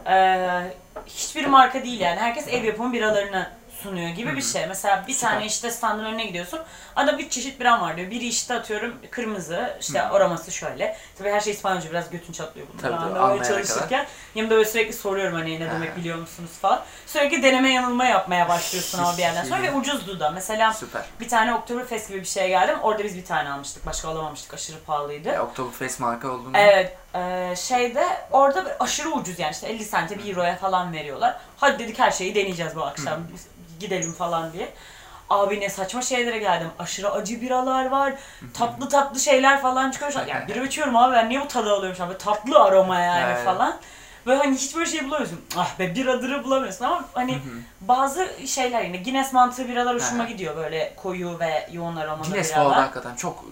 Ee, 0.06 0.62
hiçbir 1.06 1.46
marka 1.46 1.84
değil 1.84 2.00
yani. 2.00 2.20
Herkes 2.20 2.48
ev 2.48 2.64
yapımı 2.64 2.92
biralarını 2.92 3.50
sunuyor 3.84 4.08
gibi 4.08 4.36
bir 4.36 4.42
şey. 4.42 4.66
Mesela 4.66 5.04
bir 5.08 5.12
Süper. 5.12 5.30
tane 5.30 5.46
işte 5.46 5.70
standın 5.70 6.04
önüne 6.04 6.24
gidiyorsun. 6.26 6.60
Adam 6.96 7.18
üç 7.18 7.32
çeşit 7.32 7.60
biram 7.60 7.80
var 7.80 7.96
diyor. 7.96 8.10
Biri 8.10 8.26
işte 8.26 8.54
atıyorum 8.54 8.94
kırmızı, 9.10 9.76
işte 9.80 10.02
aroması 10.02 10.52
şöyle. 10.52 10.96
Tabii 11.18 11.30
her 11.30 11.40
şey 11.40 11.52
İspanyolca 11.52 11.90
biraz 11.90 12.10
götün 12.10 12.32
çatlıyor 12.32 12.66
bunlar. 12.72 12.82
Tabii, 12.82 12.94
Anlamaya 12.94 13.24
anlayana 13.24 13.44
çalışırken. 13.44 14.06
Yanımda 14.34 14.54
böyle 14.54 14.68
sürekli 14.68 14.92
soruyorum 14.92 15.34
hani 15.34 15.60
ne 15.60 15.70
demek 15.70 15.90
Ha. 15.92 15.96
biliyor 15.96 16.18
musunuz 16.18 16.50
falan. 16.62 16.82
Sürekli 17.06 17.42
deneme 17.42 17.72
yanılma 17.72 18.04
yapmaya 18.04 18.48
başlıyorsun 18.48 18.98
ama 18.98 19.12
bir 19.16 19.22
yerden 19.22 19.44
sonra 19.44 19.62
ve 19.62 19.72
ucuzdu 19.72 20.20
da. 20.20 20.30
Mesela 20.30 20.72
Süper. 20.72 21.04
bir 21.20 21.28
tane 21.28 21.54
Oktoberfest 21.54 22.08
gibi 22.08 22.20
bir 22.20 22.24
şeye 22.26 22.48
geldim. 22.48 22.78
Orada 22.82 23.04
biz 23.04 23.16
bir 23.16 23.24
tane 23.24 23.50
almıştık. 23.50 23.86
Başka 23.86 24.08
alamamıştık. 24.08 24.54
Aşırı 24.54 24.76
pahalıydı. 24.86 25.28
Ya, 25.28 25.42
Oktoberfest 25.42 26.00
marka 26.00 26.28
olduğunu 26.28 26.56
Evet, 26.56 26.96
e, 27.14 27.54
şeyde 27.56 28.06
orada 28.30 28.64
böyle 28.64 28.76
aşırı 28.80 29.10
ucuz 29.10 29.38
yani 29.38 29.52
işte 29.52 29.66
50 29.68 29.84
sente 29.84 30.18
1 30.18 30.30
euroya 30.30 30.56
falan 30.56 30.92
veriyorlar. 30.92 31.36
Hadi 31.56 31.78
dedik 31.78 31.98
her 31.98 32.10
şeyi 32.10 32.34
deneyeceğiz 32.34 32.76
bu 32.76 32.82
akşam 32.84 33.20
biz 33.32 33.46
gidelim 33.84 34.12
falan 34.12 34.52
diye. 34.52 34.68
Abi 35.30 35.60
ne 35.60 35.68
saçma 35.68 36.02
şeylere 36.02 36.38
geldim. 36.38 36.68
Aşırı 36.78 37.12
acı 37.12 37.40
biralar 37.40 37.90
var. 37.90 38.12
Tatlı 38.54 38.88
tatlı 38.88 39.20
şeyler 39.20 39.62
falan 39.62 39.90
çıkıyor. 39.90 40.12
Yani 40.26 40.48
bira 40.48 40.64
içiyorum 40.64 40.96
abi 40.96 41.14
ben 41.14 41.28
niye 41.28 41.40
bu 41.40 41.48
tadı 41.48 41.72
alıyorum 41.72 41.96
şu 41.96 42.02
an? 42.02 42.08
Böyle 42.08 42.18
tatlı 42.18 42.60
aroma 42.60 43.00
yani 43.00 43.32
Evet. 43.32 43.44
falan. 43.44 43.76
Böyle 44.26 44.38
hani 44.38 44.56
hiç 44.56 44.76
böyle 44.76 44.90
şey 44.90 45.04
bulamıyorsun. 45.04 45.40
Ah 45.56 45.78
be 45.78 45.94
biradırı 45.94 46.44
bulamıyorsun 46.44 46.84
ama 46.84 47.04
hani 47.14 47.38
bazı 47.80 48.28
şeyler 48.46 48.82
yine 48.82 48.96
Guinness 48.96 49.32
mantığı 49.32 49.68
biralar 49.68 49.94
hoşuma 49.94 50.24
gidiyor 50.24 50.56
böyle 50.56 50.94
koyu 50.96 51.38
ve 51.38 51.68
yoğun 51.72 51.96
aromalı 51.96 52.28
Guinness 52.28 52.50
biralar. 52.50 52.66
arada 52.70 52.82
hakikaten 52.82 53.14
çok 53.14 53.44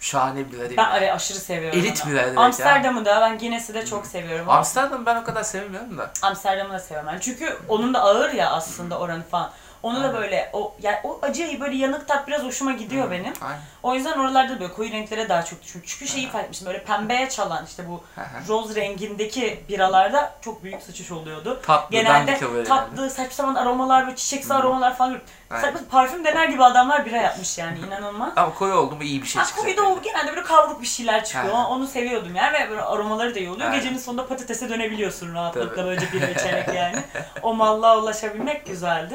şahane 0.00 0.38
bir 0.46 0.52
bira 0.52 0.60
değil 0.60 0.76
Ben 0.76 0.90
evet, 0.98 1.12
aşırı 1.12 1.38
seviyorum 1.38 1.78
Elit 1.78 2.06
bira 2.06 2.40
Amsterdam'ı 2.40 3.04
da 3.04 3.20
ben 3.20 3.38
Guinness'i 3.38 3.74
de 3.74 3.86
çok 3.86 4.06
seviyorum. 4.06 4.50
Amsterdam 4.50 5.06
ben 5.06 5.16
o 5.16 5.24
kadar 5.24 5.42
sevmiyorum 5.42 5.98
da. 5.98 6.10
Amsterdam'ı 6.22 6.72
da. 6.72 6.82
Yani 6.90 7.20
çünkü 7.20 7.58
onun 7.68 7.94
da 7.94 8.00
ağır 8.00 8.30
ya 8.32 8.50
aslında 8.50 8.98
oranı 8.98 9.22
falan. 9.22 9.50
Onu 9.84 9.96
da 10.02 10.06
Aynen. 10.06 10.14
böyle 10.20 10.50
o 10.52 10.74
yani 10.82 10.96
o 11.04 11.18
acıyı 11.22 11.60
böyle 11.60 11.76
yanık 11.76 12.08
tat 12.08 12.28
biraz 12.28 12.42
hoşuma 12.42 12.72
gidiyor 12.72 13.10
benim. 13.10 13.32
Aynen. 13.40 13.60
O 13.82 13.94
yüzden 13.94 14.18
oralarda 14.18 14.54
da 14.56 14.60
böyle 14.60 14.72
koyu 14.72 14.92
renklere 14.92 15.28
daha 15.28 15.44
çok 15.44 15.62
düşüyorum. 15.62 15.88
Çünkü 15.90 16.12
şeyi 16.12 16.28
fark 16.28 16.44
etmiştim 16.44 16.66
böyle 16.66 16.84
pembeye 16.84 17.28
çalan 17.28 17.64
işte 17.66 17.88
bu 17.88 18.00
roz 18.48 18.76
rengindeki 18.76 19.64
biralarda 19.68 20.34
çok 20.40 20.64
büyük 20.64 20.82
sıçış 20.82 21.10
oluyordu. 21.12 21.60
Tatlı, 21.66 21.96
Genelde 21.96 22.64
tatlı, 22.64 23.10
saçma 23.10 23.30
sapan 23.32 23.54
aromalar 23.54 24.06
ve 24.06 24.16
çiçeksi 24.16 24.54
aromalar 24.54 24.96
falan. 24.96 25.18
Saçma 25.50 25.80
parfüm 25.90 26.24
dener 26.24 26.48
gibi 26.48 26.64
adamlar 26.64 27.06
bira 27.06 27.16
yapmış 27.16 27.58
yani 27.58 27.78
inanılmaz. 27.78 28.32
Ama 28.36 28.54
koyu 28.54 28.74
oldu 28.74 28.96
mu 28.96 29.02
iyi 29.02 29.22
bir 29.22 29.26
şey 29.26 29.42
Ha, 29.42 29.48
çıkacak. 29.48 29.64
koyu 29.64 29.76
da 29.76 29.90
o 29.92 30.02
genelde 30.02 30.28
böyle 30.30 30.42
kavruk 30.42 30.82
bir 30.82 30.86
şeyler 30.86 31.24
çıkıyor. 31.24 31.54
Ha. 31.54 31.68
Onu 31.68 31.86
seviyordum 31.86 32.34
yani 32.36 32.52
ve 32.60 32.70
böyle 32.70 32.82
aromaları 32.82 33.34
da 33.34 33.38
iyi 33.38 33.50
oluyor. 33.50 33.66
Aynen. 33.66 33.80
Gecenin 33.80 33.98
sonunda 33.98 34.26
patatese 34.26 34.68
dönebiliyorsun 34.68 35.34
rahatlıkla 35.34 35.74
Tabii. 35.74 35.86
böylece 35.86 36.12
bira 36.12 36.26
içerek 36.26 36.68
yani. 36.74 36.96
O 37.42 37.54
mallığa 37.54 37.98
ulaşabilmek 37.98 38.66
güzeldi. 38.66 39.14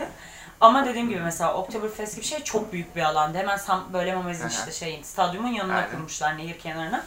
Ama 0.62 0.86
dediğim 0.86 1.10
gibi 1.10 1.19
mesela 1.19 1.54
Oktoberfest 1.54 2.15
gibi 2.15 2.26
şey 2.26 2.43
çok 2.43 2.74
büyük 2.74 2.95
bir 2.95 3.02
alandı. 3.02 3.38
Hemen 3.38 3.58
Sam 3.58 3.84
böyle 3.93 4.15
Mamez'in 4.15 4.43
Aha. 4.43 4.50
işte 4.50 4.72
şeyin 4.72 5.04
stadyumun 5.04 5.48
yanına 5.50 5.76
Aynen. 5.76 5.91
kurmuşlar 5.91 6.38
nehir 6.38 6.60
kenarına. 6.60 7.04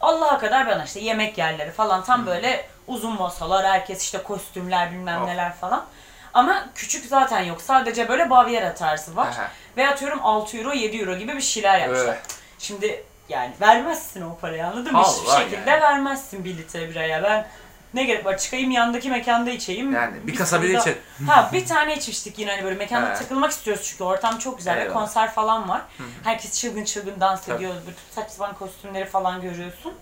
Allah'a 0.00 0.38
kadar 0.38 0.66
bana 0.66 0.84
işte 0.84 1.00
yemek 1.00 1.38
yerleri 1.38 1.70
falan 1.70 2.04
tam 2.04 2.26
böyle 2.26 2.66
uzun 2.86 3.12
masalar, 3.12 3.66
herkes 3.66 4.02
işte 4.02 4.22
kostümler 4.22 4.90
bilmem 4.92 5.22
Of. 5.22 5.28
neler 5.28 5.52
falan. 5.52 5.84
Ama 6.34 6.64
küçük 6.74 7.04
zaten 7.06 7.40
yok. 7.40 7.62
Sadece 7.62 8.08
böyle 8.08 8.30
Baviera 8.30 8.74
tarzı 8.74 9.16
var. 9.16 9.26
Aha. 9.28 9.48
Ve 9.76 9.88
atıyorum 9.88 10.20
6 10.22 10.56
euro 10.56 10.72
7 10.72 10.96
euro 10.98 11.16
gibi 11.16 11.36
bir 11.36 11.40
şeyler 11.40 11.78
yapmışlar. 11.78 12.06
Evet. 12.06 12.22
Şimdi 12.58 13.04
yani 13.28 13.52
vermezsin 13.60 14.22
o 14.22 14.36
parayı 14.36 14.66
anladın 14.66 14.92
mı? 14.92 14.98
Allah 14.98 15.08
Hiçbir 15.12 15.42
şekilde 15.44 15.70
yani. 15.70 15.82
vermezsin 15.82 16.44
bir 16.44 16.56
litre 16.58 16.90
biraya. 16.90 17.22
Ben 17.22 17.46
ne 17.94 18.04
gerek 18.04 18.24
var 18.26 18.38
çıkayım 18.38 18.70
yandaki 18.70 19.10
mekanda 19.10 19.50
içeyim. 19.50 19.92
Yani 19.94 20.14
bir 20.26 20.34
kasa 20.36 20.56
sürü 20.58 20.68
bile 20.68 20.78
içelim. 20.78 20.98
Ha 21.28 21.50
bir 21.52 21.66
tane 21.66 21.96
içmiştik 21.96 22.38
yine 22.38 22.50
hani 22.50 22.64
böyle 22.64 22.76
mekanda 22.76 23.10
He. 23.10 23.14
takılmak 23.14 23.50
istiyoruz 23.50 23.82
çünkü 23.90 24.04
ortam 24.04 24.38
çok 24.38 24.58
güzel 24.58 24.76
ve 24.76 24.80
Eyvallah. 24.80 24.94
konser 24.94 25.30
falan 25.32 25.68
var. 25.68 25.82
Herkes 26.24 26.60
çılgın 26.60 26.84
çılgın 26.84 27.20
dans 27.20 27.44
Tabii. 27.46 27.56
ediyor. 27.56 27.74
Bütün 27.86 28.14
saçma 28.14 28.30
sapan 28.34 28.54
kostümleri 28.54 29.04
falan 29.04 29.40
görüyorsun. 29.42 29.92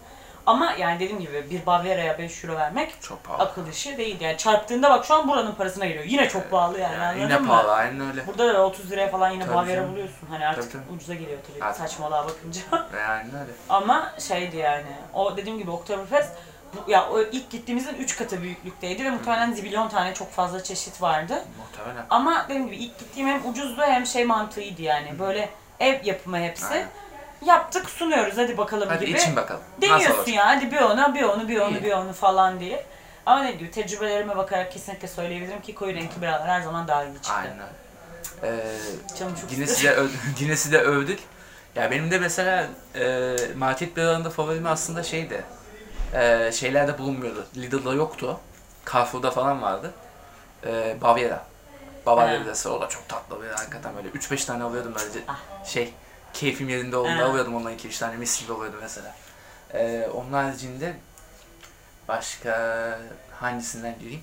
Ama 0.47 0.73
yani 0.79 1.01
dediğim 1.01 1.21
gibi 1.21 1.51
bir 1.51 1.67
Bavaria'ya 1.67 2.19
5 2.19 2.45
euro 2.45 2.57
vermek 2.57 2.95
Çok 3.03 3.25
pahalı. 3.25 3.43
akıl 3.43 3.69
işi 3.69 3.97
değil. 3.99 4.21
Yani 4.21 4.37
çarptığında 4.37 4.91
bak 4.91 5.05
şu 5.05 5.15
an 5.15 5.29
buranın 5.29 5.55
parasına 5.55 5.87
geliyor. 5.87 6.05
Yine 6.05 6.29
çok 6.29 6.51
pahalı 6.51 6.79
yani, 6.79 6.95
Yani 7.03 7.21
yine 7.21 7.39
mı? 7.39 7.49
pahalı 7.49 7.73
aynen 7.73 8.01
öyle. 8.11 8.27
Burada 8.27 8.55
da 8.55 8.67
30 8.67 8.91
liraya 8.91 9.09
falan 9.11 9.31
yine 9.31 9.45
Tabii 9.45 9.55
Baviera 9.55 9.77
canım. 9.81 9.93
buluyorsun. 9.93 10.29
Hani 10.31 10.47
artık 10.47 10.73
Tabii, 10.73 10.85
tabii. 10.85 10.97
ucuza 10.97 11.15
geliyor 11.15 11.39
tabii 11.53 11.65
Artık. 11.65 11.81
saçmalığa 11.83 12.25
bakınca. 12.29 12.61
Ve 12.93 13.03
aynen 13.05 13.35
öyle. 13.35 13.53
Ama 13.69 14.13
şeydi 14.19 14.57
yani. 14.57 14.87
O 15.15 15.37
dediğim 15.37 15.59
gibi 15.59 15.71
Oktoberfest 15.71 16.33
ya 16.89 17.09
o 17.11 17.21
ilk 17.21 17.51
gittiğimizin 17.51 17.95
3 17.95 18.17
katı 18.17 18.43
büyüklükteydi 18.43 19.05
ve 19.05 19.11
muhtemelen 19.11 19.53
zibilyon 19.53 19.89
tane 19.89 20.15
çok 20.15 20.33
fazla 20.33 20.63
çeşit 20.63 21.03
vardı. 21.03 21.45
Muhtemelen. 21.59 22.07
Ama 22.11 22.45
dediğim 22.49 22.67
gibi 22.67 22.77
ilk 22.77 22.99
gittiğim 22.99 23.29
hem 23.29 23.51
ucuzdu 23.51 23.83
hem 23.83 24.07
şey 24.07 24.25
mantığıydı 24.25 24.83
yani. 24.83 25.19
Böyle 25.19 25.49
ev 25.81 26.05
yapımı 26.05 26.39
hepsi. 26.39 26.67
Aynen. 26.67 26.89
Yaptık 27.47 27.91
sunuyoruz 27.91 28.37
hadi 28.39 28.59
bakalım 28.59 28.89
Hadi 28.89 29.07
gibi. 29.07 29.19
için 29.19 29.37
bakalım. 29.37 29.61
Nasıl 29.79 29.83
Deniyorsun 29.95 30.19
olacak? 30.19 30.35
ya 30.35 30.47
hadi 30.47 30.73
bir 30.73 30.81
onu 30.81 31.15
bir 31.15 31.23
onu 31.23 31.49
bir 31.49 31.57
onu 31.61 31.77
İyi. 31.79 31.83
bir 31.85 31.93
onu 31.93 32.13
falan 32.13 32.61
diye. 32.61 32.85
Ama 33.27 33.43
ne 33.43 33.53
gibi 33.53 33.71
tecrübelerime 33.71 34.37
bakarak 34.37 34.73
kesinlikle 34.73 35.09
söyleyebilirim 35.09 35.61
ki 35.63 35.75
koyu 35.75 35.95
renkli 35.95 36.23
biralar 36.23 36.49
her 36.49 36.61
zaman 36.61 36.89
daha 36.89 37.05
iyi 37.05 37.15
çıktı. 37.15 37.33
Aynen 37.33 37.53
öyle. 37.59 37.73
Ee, 38.43 38.61
Canım 39.19 39.35
çok 39.41 39.51
de, 39.85 39.89
öv- 39.95 40.11
Guinness'i 40.39 40.73
de 40.73 40.79
övdük. 40.81 41.19
Ya 41.75 41.91
benim 41.91 42.11
de 42.11 42.19
mesela 42.19 42.67
e, 42.95 43.37
market 43.57 43.97
biralarında 43.97 44.31
favorim 44.31 44.67
aslında 44.67 45.03
şeydi. 45.03 45.45
E, 46.15 46.53
şeylerde 46.53 46.99
bulunmuyordu. 46.99 47.47
Lidl'da 47.57 47.95
yoktu. 47.95 48.41
Carrefour'da 48.93 49.31
falan 49.31 49.63
vardı. 49.63 49.93
E. 50.67 50.97
Bavarya 52.07 52.41
Ha. 52.41 52.45
birası. 52.45 52.73
O 52.73 52.81
da 52.81 52.89
çok 52.89 53.09
tatlı 53.09 53.43
bir 53.43 53.49
hakikaten 53.49 53.97
böyle 53.97 54.09
3-5 54.09 54.47
tane 54.47 54.63
alıyordum 54.65 54.93
böylece. 54.99 55.21
Ah. 55.29 55.65
Şey, 55.65 55.95
keyfim 56.33 56.69
yerinde 56.69 56.97
olduğunda 56.97 57.25
alıyordum 57.25 57.55
ondan 57.57 57.73
2-3 57.73 57.99
tane 57.99 58.17
mis 58.17 58.41
gibi 58.41 58.53
oluyordu 58.53 58.77
mesela. 58.81 59.15
E, 59.75 60.09
onun 60.15 60.33
haricinde 60.33 60.95
başka 62.09 62.99
hangisinden 63.41 63.99
gireyim? 63.99 64.23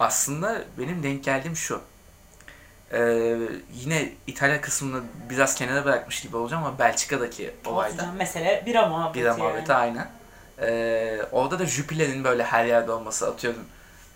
Aslında 0.00 0.62
benim 0.78 1.02
denk 1.02 1.24
geldiğim 1.24 1.56
şu. 1.56 1.80
Ee, 2.92 3.36
yine 3.72 4.12
İtalya 4.26 4.60
kısmını 4.60 5.02
biraz 5.30 5.54
kenara 5.54 5.84
bırakmış 5.84 6.20
gibi 6.22 6.36
olacağım 6.36 6.64
ama 6.64 6.78
Belçika'daki 6.78 7.54
olayda. 7.66 8.12
Mesele 8.12 8.62
bira 8.66 8.86
muhabbeti 8.86 9.20
Bira 9.20 9.28
yani. 9.28 9.42
muhabbeti 9.42 9.72
aynen. 9.74 10.08
Ee, 10.60 11.18
orada 11.32 11.58
da 11.58 11.66
Jupiler'in 11.66 12.24
böyle 12.24 12.44
her 12.44 12.64
yerde 12.64 12.92
olması 12.92 13.28
atıyorum. 13.28 13.64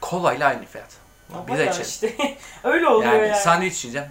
Kola 0.01 0.35
ile 0.35 0.44
aynı 0.44 0.66
fiyat. 0.66 0.90
Ama 1.35 1.48
Bira 1.48 1.62
ya 1.62 1.70
için. 1.72 1.83
işte 1.83 2.16
öyle 2.64 2.87
oluyor 2.88 3.12
Yani, 3.12 3.29
yani. 3.29 3.40
sandviç 3.42 3.85
yiyeceğim. 3.85 4.09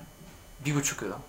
Bir 0.66 0.76
buçuk 0.76 1.04
euro. 1.04 1.20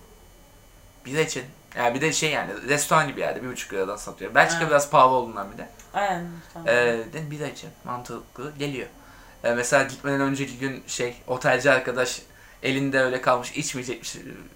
Bira 1.05 1.21
için. 1.21 1.43
Yani 1.77 1.95
bir 1.95 2.01
de 2.01 2.13
şey 2.13 2.31
yani 2.31 2.51
restoran 2.69 3.07
gibi 3.07 3.19
yerde 3.19 3.43
bir 3.43 3.47
buçuk 3.51 3.73
eurodan 3.73 3.95
satıyor. 3.95 4.35
Belçika 4.35 4.65
Ha. 4.65 4.69
biraz 4.69 4.89
pahalı 4.89 5.11
olduğundan 5.13 5.51
bir 5.51 5.57
de. 5.57 5.69
Aynen. 5.93 6.27
Tamam. 6.53 6.67
Ee, 6.67 7.31
bira 7.31 7.47
için 7.47 7.69
mantıklı 7.83 8.51
geliyor. 8.59 8.87
Ee, 9.43 9.51
mesela 9.53 9.83
gitmeden 9.83 10.21
önceki 10.21 10.57
gün 10.57 10.83
şey 10.87 11.15
otelci 11.27 11.71
arkadaş 11.71 12.21
elinde 12.63 12.99
öyle 12.99 13.21
kalmış 13.21 13.51
içmeyecekmiş. 13.51 14.15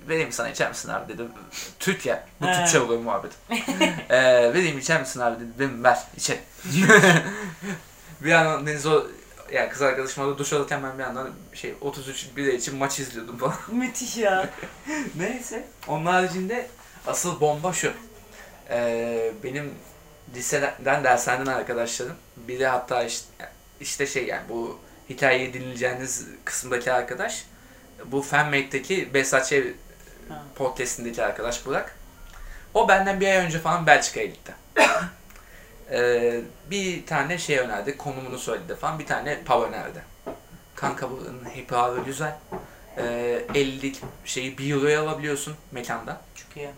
Vereyim 0.10 0.32
sana 0.32 0.50
içer 0.50 0.70
misin 0.70 0.90
abi 0.90 1.14
dedim. 1.14 1.28
Türkiye. 1.80 2.24
Bu 2.42 2.48
He. 2.48 2.54
Türkçe 2.54 2.80
oluyor 2.80 3.02
muhabbet. 3.02 3.32
ee, 4.10 4.54
vereyim 4.54 4.80
içer 4.80 5.00
misin 5.00 5.20
abi 5.20 5.36
dedim. 5.36 5.54
Dedim 5.60 5.84
ver 5.84 6.00
içelim. 6.18 6.42
bir 8.22 8.30
yandan 8.30 8.68
deniz 8.68 8.86
o 8.86 9.08
yani 9.52 9.70
kız 9.70 9.82
arkadaşım 9.82 10.24
orada 10.24 10.38
duş 10.38 10.54
alırken 10.54 10.84
ben 10.84 10.98
bir 10.98 11.04
yandan 11.04 11.30
şey 11.54 11.74
33 11.82 12.28
bira 12.38 12.52
için 12.52 12.76
maç 12.76 13.00
izliyordum 13.00 13.38
falan. 13.38 13.56
Müthiş 13.72 14.18
ya. 14.18 14.50
Neyse. 15.16 15.68
Onun 15.88 16.06
haricinde 16.06 16.68
asıl 17.08 17.40
bomba 17.40 17.74
şu. 17.74 17.94
Ee, 18.70 19.32
benim 19.44 19.74
liseden 20.36 21.04
dershaneden 21.04 21.52
arkadaşlarım. 21.52 22.16
Biri 22.38 22.68
hatta 22.68 23.04
işte, 23.04 23.28
işte 23.82 24.08
şey 24.08 24.26
yani 24.26 24.50
bu 24.50 24.80
hikayeyi 25.10 25.54
dinleyeceğiniz 25.54 26.28
kısımdaki 26.46 26.92
arkadaş. 26.92 27.46
Bu 28.06 28.22
Fanmate'deki. 28.22 29.10
Ha. 30.30 30.44
podcastindeki 30.56 31.24
arkadaş 31.24 31.66
Burak. 31.66 31.96
O 32.74 32.88
benden 32.88 33.20
bir 33.20 33.28
ay 33.28 33.38
önce 33.38 33.60
falan 33.60 33.88
Belçika'ya 33.88 34.26
gitti. 34.26 34.54
Ee, 35.92 36.42
bir 36.72 37.06
tane 37.06 37.38
şey 37.38 37.58
önerdi, 37.60 37.98
konumunu 37.98 38.38
söyledi 38.40 38.76
falan. 38.76 39.00
Bir 39.00 39.06
tane 39.06 39.44
pub 39.44 39.62
önerdi. 39.62 40.04
Kanka 40.76 41.12
buranın 41.12 41.44
happy 41.46 41.76
hour'ı 41.76 42.04
güzel. 42.06 42.36
Ee, 42.98 43.42
50 43.56 43.94
şeyi 44.26 44.58
1 44.58 44.72
euroya 44.74 45.02
alabiliyorsun 45.02 45.56
mekanda. 45.72 46.22
Çok 46.36 46.58
iyi. 46.58 46.70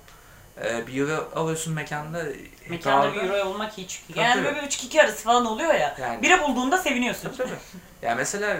Ee, 0.63 0.87
1 0.87 1.01
euro 1.01 1.31
alıyorsun 1.35 1.73
mekanda. 1.73 2.23
Mekanda 2.69 3.13
bir 3.13 3.17
hour'da- 3.19 3.37
euro 3.37 3.49
olmak 3.49 3.73
çünkü. 3.75 4.07
Tabii, 4.07 4.19
Yani 4.19 4.43
tabii. 4.43 4.55
böyle 4.55 4.67
3-2 4.67 5.01
arası 5.01 5.23
falan 5.23 5.45
oluyor 5.45 5.73
ya. 5.73 5.95
Yani. 6.01 6.21
Bira 6.21 6.43
bulduğunda 6.43 6.77
seviniyorsun. 6.77 7.23
Tabii 7.23 7.37
tabii. 7.37 7.59
Yani 8.01 8.15
mesela 8.17 8.57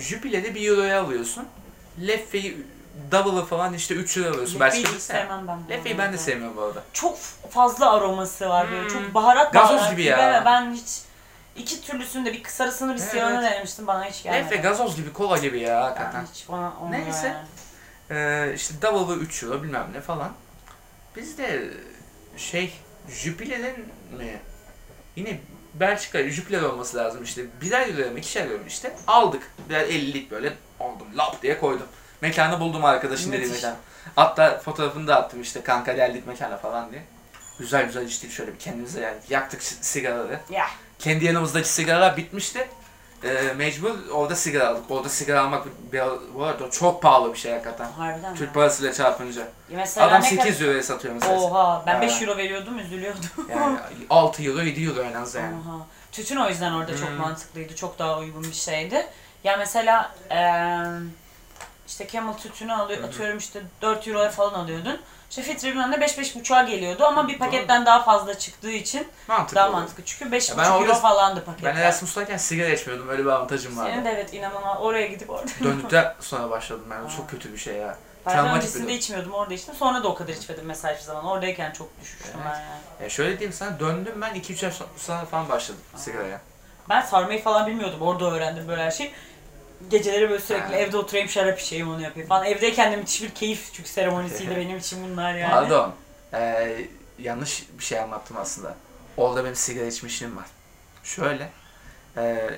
Jupiler'i 0.00 0.54
1 0.54 0.68
euroya 0.68 1.02
alıyorsun. 1.02 1.46
Leffe'yi 2.06 2.66
double'ı 3.12 3.44
falan 3.44 3.74
işte 3.74 3.94
3 3.94 4.18
lira 4.18 4.30
alıyorsun. 4.30 4.60
Başka 4.60 4.78
hiç 4.78 4.88
şey. 4.88 4.98
sevmem 5.00 5.48
ben. 5.48 5.58
bu 5.66 5.70
Lefe'yi 5.70 5.98
ben 5.98 6.04
de 6.04 6.08
arada. 6.08 6.18
sevmiyorum 6.18 6.56
bu 6.56 6.62
arada. 6.62 6.82
Çok 6.92 7.18
fazla 7.50 7.92
aroması 7.92 8.48
var 8.48 8.70
böyle. 8.70 8.82
Hmm. 8.82 8.88
Çok 8.88 9.14
baharat 9.14 9.52
Gazoz 9.52 9.76
baharat 9.76 9.90
gibi 9.90 10.02
ya. 10.02 10.40
ve 10.40 10.44
Ben 10.44 10.72
hiç 10.74 11.00
iki 11.56 11.80
türlüsünde 11.82 12.32
bir 12.32 12.44
sarısını 12.44 12.94
bir 12.94 13.00
Evet. 13.00 13.10
siyahını 13.10 13.42
denemiştim. 13.42 13.86
Bana 13.86 14.04
hiç 14.04 14.22
gelmedi. 14.22 14.44
Lefe 14.44 14.56
gazoz 14.56 14.96
gibi, 14.96 15.12
kola 15.12 15.38
gibi 15.38 15.60
ya 15.60 15.68
Yani 15.72 15.80
hakikaten. 15.84 16.26
hiç 16.34 16.48
bana 16.48 16.72
olmuyor 16.80 17.04
Neyse. 17.04 17.26
yani. 17.26 17.46
Ee, 18.10 18.52
işte 18.54 18.74
double'ı 18.82 19.16
3 19.16 19.42
euro 19.42 19.62
bilmem 19.62 19.86
ne 19.92 20.00
falan. 20.00 20.32
Biz 21.16 21.38
de 21.38 21.64
şey 22.36 22.72
Jupiler'in 23.08 23.78
mi? 24.18 24.40
Yine 25.16 25.40
Belçika 25.74 26.28
Jupiler 26.30 26.62
olması 26.62 26.96
lazım 26.96 27.24
işte. 27.24 27.42
Birer 27.60 27.88
euro 27.88 28.10
mu 28.10 28.18
ikişer 28.18 28.50
euro 28.50 28.62
işte. 28.68 28.96
Aldık. 29.06 29.42
Birer 29.68 29.86
50'lik 29.88 30.30
böyle 30.30 30.52
aldım 30.80 31.06
lap 31.16 31.42
diye 31.42 31.60
koydum. 31.60 31.86
Mekanı 32.20 32.60
buldum 32.60 32.84
arkadaşın 32.84 33.32
dediği 33.32 33.50
mekan. 33.52 33.76
Hatta 34.16 34.58
fotoğrafını 34.58 35.06
da 35.06 35.16
attım 35.16 35.42
işte 35.42 35.62
kanka 35.62 35.92
geldik 35.92 36.26
mekana 36.26 36.56
falan 36.56 36.90
diye. 36.92 37.02
Güzel 37.58 37.86
güzel 37.86 38.06
içtik 38.06 38.32
şöyle 38.32 38.52
bir 38.54 38.58
kendimize 38.58 39.00
yani. 39.00 39.16
Yaktık 39.28 39.62
si- 39.62 39.84
sigaraları. 39.84 40.40
Ya. 40.50 40.66
Kendi 40.98 41.24
yanımızdaki 41.24 41.68
sigaralar 41.68 42.16
bitmişti. 42.16 42.68
Ee, 43.24 43.52
mecbur 43.56 43.90
orada 44.12 44.36
sigara 44.36 44.68
aldık. 44.68 44.82
Orada 44.90 45.08
sigara 45.08 45.40
almak 45.42 45.66
bir, 45.92 46.02
bu 46.34 46.44
arada 46.44 46.70
çok 46.70 47.02
pahalı 47.02 47.32
bir 47.32 47.38
şey 47.38 47.52
hakikaten. 47.52 47.88
Harbiden 47.92 48.32
mi? 48.32 48.38
Türk 48.38 48.54
parasıyla 48.54 48.92
çarpınca. 48.92 49.48
Mesela 49.70 50.06
Adam 50.06 50.20
ne 50.22 50.26
8 50.26 50.62
euroya 50.62 50.82
satıyor 50.82 51.20
kadar- 51.20 51.30
mesela. 51.32 51.48
Oha 51.50 51.82
ben 51.86 51.94
Ha. 51.94 52.00
5 52.02 52.22
euro 52.22 52.36
veriyordum 52.36 52.78
üzülüyordum. 52.78 53.22
Yani 53.50 53.78
6 54.10 54.42
euro 54.42 54.62
7 54.62 54.84
euro 54.84 55.02
en 55.02 55.14
az 55.14 55.34
yani. 55.34 55.54
Oha. 55.66 55.86
Tütün 56.12 56.36
o 56.36 56.48
yüzden 56.48 56.72
orada 56.72 56.96
çok 56.96 57.08
Hmm. 57.08 57.16
mantıklıydı. 57.16 57.74
Çok 57.76 57.98
daha 57.98 58.18
uygun 58.18 58.42
bir 58.42 58.52
şeydi. 58.52 59.06
Ya 59.44 59.56
mesela 59.56 60.14
eee 60.30 60.84
işte 61.86 62.08
Camel 62.08 62.34
tütünü 62.34 62.72
alıyor, 62.72 62.98
Hı 63.00 63.02
hı. 63.02 63.08
atıyorum 63.08 63.38
işte 63.38 63.62
4 63.82 64.08
euroya 64.08 64.30
falan 64.30 64.54
alıyordun. 64.54 65.00
İşte 65.30 65.42
filtre 65.42 65.68
bilmem 65.70 65.90
ne 65.90 65.94
5-5,5'a 65.96 66.62
geliyordu 66.62 67.04
ama 67.04 67.28
bir 67.28 67.38
paketten 67.38 67.86
daha 67.86 68.02
fazla 68.02 68.38
çıktığı 68.38 68.70
için 68.70 69.08
Mantıklı. 69.28 69.56
daha 69.56 69.68
olur. 69.68 69.74
mantıklı. 69.76 70.04
Çünkü 70.04 70.32
5,5 70.32 70.58
ben 70.58 70.70
orada- 70.70 70.84
euro 70.84 70.94
falandı 70.94 71.44
paketler. 71.44 71.74
Ben 71.74 71.80
Erasmus'tayken 71.80 72.36
sigara 72.36 72.68
içmiyordum 72.68 73.08
öyle 73.08 73.24
bir 73.24 73.28
avantajım 73.30 73.76
vardı. 73.78 73.90
Senin 73.92 74.04
de 74.04 74.10
evet 74.10 74.34
inanılmaz 74.34 74.80
oraya 74.80 75.06
gidip 75.06 75.30
orada. 75.30 75.46
Döndükten 75.64 76.14
sonra 76.20 76.50
başladım 76.50 76.84
ben. 76.90 76.96
Ha. 76.96 77.08
çok 77.16 77.30
kötü 77.30 77.52
bir 77.52 77.58
şey 77.58 77.74
ya. 77.76 77.96
Ben 78.26 78.48
öncesinde 78.48 78.88
bir 78.88 78.92
içmiyordum 78.92 79.32
orada 79.32 79.54
içtim. 79.54 79.74
Sonra 79.74 80.02
da 80.04 80.08
o 80.08 80.14
kadar 80.14 80.32
içmedim 80.32 80.64
mesela 80.66 80.94
hiçbir 80.94 81.04
zaman. 81.04 81.24
Oradayken 81.24 81.72
çok 81.72 82.00
düşmüştüm 82.02 82.40
Evet. 82.44 82.44
ben 82.54 82.60
yani. 82.60 82.80
Ya 83.02 83.08
şöyle 83.10 83.38
diyeyim 83.38 83.52
sana 83.52 83.80
döndüm 83.80 84.14
ben 84.20 84.34
2-3 84.34 84.64
ay 84.66 84.72
sonra 84.96 85.24
falan 85.24 85.48
başladım 85.48 85.80
sigaraya. 85.96 86.40
Ben 86.88 87.00
sarmayı 87.00 87.42
falan 87.44 87.66
bilmiyordum. 87.66 88.02
Orada 88.02 88.30
öğrendim 88.30 88.68
böyle 88.68 88.82
her 88.84 88.90
şeyi. 88.90 89.12
Geceleri 89.90 90.30
böyle 90.30 90.42
sürekli 90.42 90.66
Ha. 90.74 90.76
evde 90.76 90.96
oturayım 90.96 91.28
şarap 91.28 91.60
içeyim 91.60 91.90
onu 91.90 92.02
yapayım 92.02 92.28
falan. 92.28 92.44
Evdeyken 92.46 92.92
de 92.92 92.96
müthiş 92.96 93.22
bir 93.22 93.30
keyif 93.30 93.70
çünkü 93.72 93.88
seremonisiydi 93.88 94.56
benim 94.56 94.78
için 94.78 94.98
bunlar 95.10 95.34
yani. 95.34 95.50
Pardon. 95.52 95.92
Ee, 96.34 96.76
yanlış 97.18 97.64
bir 97.78 97.84
şey 97.84 98.00
anlattım 98.00 98.36
aslında. 98.40 98.74
Orada 99.16 99.44
benim 99.44 99.54
sigara 99.56 99.86
içmişliğim 99.86 100.36
var. 100.36 100.46
Şöyle. 101.04 101.50
E, 102.16 102.50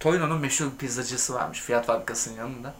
Torino'nun 0.00 0.40
meşhur 0.40 0.66
bir 0.72 0.76
pizzacısı 0.78 1.34
varmış 1.34 1.60
Fiyat 1.60 1.86
Fabrikası'nın 1.86 2.36
yanında. 2.36 2.74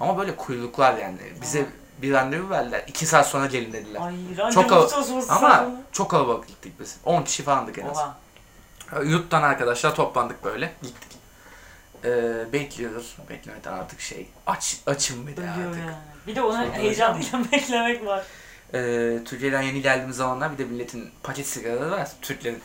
Ama 0.00 0.18
böyle 0.18 0.36
kuyruklar 0.36 0.96
yani. 0.98 1.18
Bize 1.42 1.66
bir 2.02 2.12
randevu 2.12 2.50
verdiler. 2.50 2.84
2 2.86 3.06
saat 3.06 3.26
sonra 3.28 3.46
gelin 3.46 3.72
dediler. 3.72 4.00
Ay 4.00 4.12
randevu 4.38 4.54
Çok 4.54 4.68
kal- 4.70 4.88
çalışması 4.88 5.32
Ama 5.32 5.40
sana. 5.50 5.70
çok 5.92 6.10
kalabalık 6.10 6.48
gittik 6.48 6.72
biz. 6.80 6.96
10 7.04 7.22
kişi 7.22 7.42
falandık 7.42 7.78
en 7.78 7.86
az. 7.86 7.96
Oha. 7.98 8.16
Yurttan 9.04 9.42
arkadaşlar 9.42 9.94
toplandık 9.94 10.44
böyle. 10.44 10.72
Gittik. 10.82 11.17
Ee, 12.04 12.52
bekliyoruz. 12.52 13.16
Beklemeden 13.30 13.72
artık 13.72 14.00
şey. 14.00 14.26
Aç, 14.46 14.76
açım 14.86 15.26
bir 15.26 15.36
de 15.36 15.40
Ölüyor 15.40 15.68
artık. 15.68 15.80
yani. 15.80 15.96
Bir 16.26 16.36
de 16.36 16.40
Çok 16.40 16.74
heyecanıyla 16.74 17.44
beklemek 17.52 18.06
var. 18.06 18.24
Ee, 18.74 19.18
Türkiye'den 19.24 19.62
yeni 19.62 19.82
geldiğimiz 19.82 20.16
zamanlar 20.16 20.52
bir 20.52 20.58
de 20.58 20.64
milletin 20.64 21.10
paket 21.22 21.46
sigaraları 21.46 21.90
var. 21.90 22.08
Türklerin. 22.22 22.62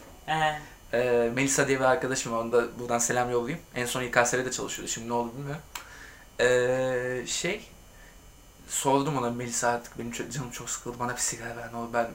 Ee, 0.93 1.31
Melisa 1.35 1.67
diye 1.67 1.79
bir 1.79 1.85
arkadaşım 1.85 2.33
var. 2.33 2.37
Onu 2.37 2.51
da 2.51 2.79
buradan 2.79 2.99
selam 2.99 3.31
yollayayım. 3.31 3.61
En 3.75 3.85
son 3.85 4.01
İKSR'de 4.03 4.51
çalışıyordu. 4.51 4.91
Şimdi 4.91 5.09
ne 5.09 5.13
oldu 5.13 5.31
bilmiyorum. 5.37 5.61
Ee, 6.39 7.27
şey 7.27 7.61
sordum 8.67 9.17
ona 9.17 9.29
Melisa 9.29 9.69
artık 9.69 9.99
benim 9.99 10.11
çok, 10.11 10.31
canım 10.31 10.51
çok 10.51 10.69
sıkıldı. 10.69 10.99
Bana 10.99 11.15
bir 11.15 11.21
sigara 11.21 11.57
ver 11.57 11.73
ne 11.73 11.77
olur 11.77 11.93
ben 11.93 12.07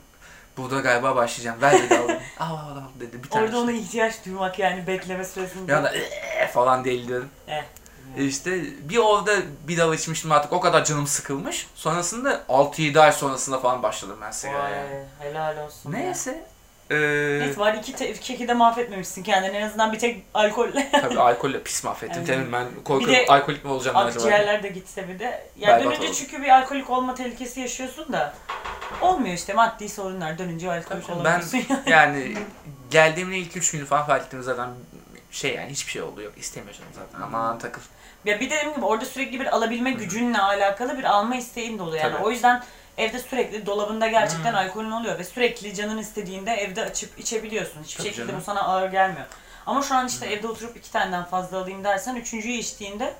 burada 0.59 0.81
galiba 0.81 1.17
başlayacağım. 1.17 1.63
Ver 1.63 1.73
dedi 1.83 1.99
aldım. 1.99 2.17
al 2.41 2.47
al 2.57 2.77
al 2.77 2.83
dedi. 3.01 3.23
Bir 3.25 3.29
tane. 3.31 3.45
Orada 3.45 3.59
ona 3.59 3.73
ihtiyaç 3.73 4.15
duymak 4.27 4.59
yani 4.59 4.87
bekleme 4.87 5.25
süresinde. 5.25 5.77
Anda 5.77 5.95
"Eee" 5.95 6.51
falan 6.55 6.85
deliriyorum. 6.85 7.29
Eh. 7.49 7.63
İşte 8.19 8.61
bir 8.89 8.97
orada 8.97 9.33
bir 9.69 9.79
dal 9.79 9.95
içmiştim 9.95 10.33
artık 10.33 10.53
o 10.53 10.61
kadar 10.61 10.85
canım 10.85 11.07
sıkılmış. 11.07 11.67
Sonrasında 11.75 12.43
6-7 12.49 13.01
ay 13.01 13.13
sonrasında 13.13 13.59
falan 13.59 13.83
başladım 13.83 14.17
ben 14.23 14.31
sigaraya. 14.31 14.83
Vay, 14.85 15.05
helal 15.31 15.65
olsun. 15.67 15.93
ya. 15.93 15.99
Neyse. 15.99 16.47
Ee, 16.91 16.97
Neyse 17.41 17.61
var 17.61 17.75
iki 17.75 17.93
te- 17.93 18.13
keki 18.13 18.49
de 18.49 18.55
mahvetmemişsin 18.55 19.23
kendini. 19.23 19.57
En 19.57 19.67
azından 19.67 19.93
bir 19.93 19.99
tek 19.99 20.23
alkolle. 20.35 20.89
tabii 20.93 21.21
alkolle 21.21 21.63
pis 21.63 21.85
mahvettim. 21.85 22.17
Evet. 22.19 22.27
Temin 22.27 22.53
ben 22.53 22.67
korkuyorum 22.85 23.15
Bir 23.15 23.27
de 23.27 23.33
alkolik 23.33 23.65
mi 23.65 23.71
olacağım 23.71 23.97
ben 24.01 24.07
acaba? 24.07 24.25
Akciğerler 24.25 24.63
de 24.63 24.69
gitse 24.69 25.09
bir 25.09 25.19
de. 25.19 25.49
Ya 25.59 25.69
Berbat 25.69 25.85
dönünce 25.85 26.07
oldu. 26.09 26.17
çünkü 26.19 26.43
bir 26.43 26.49
alkolik 26.49 26.91
olma 26.91 27.15
tehlikesi 27.15 27.61
yaşıyorsun 27.61 28.13
da. 28.13 28.35
Olmuyor 29.03 29.35
işte 29.35 29.53
maddi 29.55 29.89
sorunlar 29.89 30.39
dönünce 30.39 30.73
alkolik 30.73 31.07
Tabii, 31.07 31.17
olamıyorsun. 31.17 31.59
ya. 31.59 31.83
Yani 31.87 32.35
geldiğimde 32.91 33.37
ilk 33.39 33.57
3 33.57 33.71
gün 33.71 33.85
falan 33.85 34.07
fark 34.07 34.25
ettim 34.27 34.43
zaten 34.43 34.69
şey 35.31 35.55
yani 35.55 35.71
hiçbir 35.71 35.93
şey 35.93 36.03
oldu 36.03 36.23
yok 36.23 36.33
istemiyorum 36.37 36.83
zaten 36.95 37.21
aman 37.27 37.59
takıl. 37.59 37.81
Ya 38.25 38.41
bir 38.41 38.51
de 38.51 38.57
dediğim 38.57 38.75
gibi 38.75 38.85
orada 38.85 39.05
sürekli 39.05 39.41
bir 39.41 39.47
alabilme 39.57 39.91
gücünle 39.91 40.39
alakalı 40.39 40.99
bir 40.99 41.05
alma 41.05 41.37
isteğin 41.37 41.79
de 41.79 41.83
oluyor 41.83 42.05
yani. 42.05 42.13
Tabii. 42.13 42.25
O 42.25 42.31
yüzden 42.31 42.63
evde 42.99 43.19
sürekli 43.19 43.67
dolabında 43.67 44.09
gerçekten 44.09 44.51
Hmm. 44.53 44.59
alkolün 44.59 44.91
oluyor 44.91 45.19
ve 45.19 45.25
sürekli 45.25 45.75
canın 45.75 45.99
istediğinde 45.99 46.53
evde 46.53 46.85
açıp 46.85 47.19
içebiliyorsun. 47.19 47.83
Hiçbir 47.83 47.97
Tabii 47.99 48.09
şekilde 48.09 48.27
canım. 48.27 48.41
bu 48.41 48.45
sana 48.45 48.63
ağır 48.63 48.91
gelmiyor. 48.91 49.27
Ama 49.67 49.83
şu 49.83 49.95
an 49.95 50.07
işte 50.07 50.27
evde 50.27 50.49
oturup 50.49 50.77
iki 50.77 50.93
taneden 50.93 51.25
fazla 51.25 51.59
alayım 51.59 51.85
dersen 51.85 52.17
üçüncüyü 52.17 52.55
içtiğinde 52.55 53.15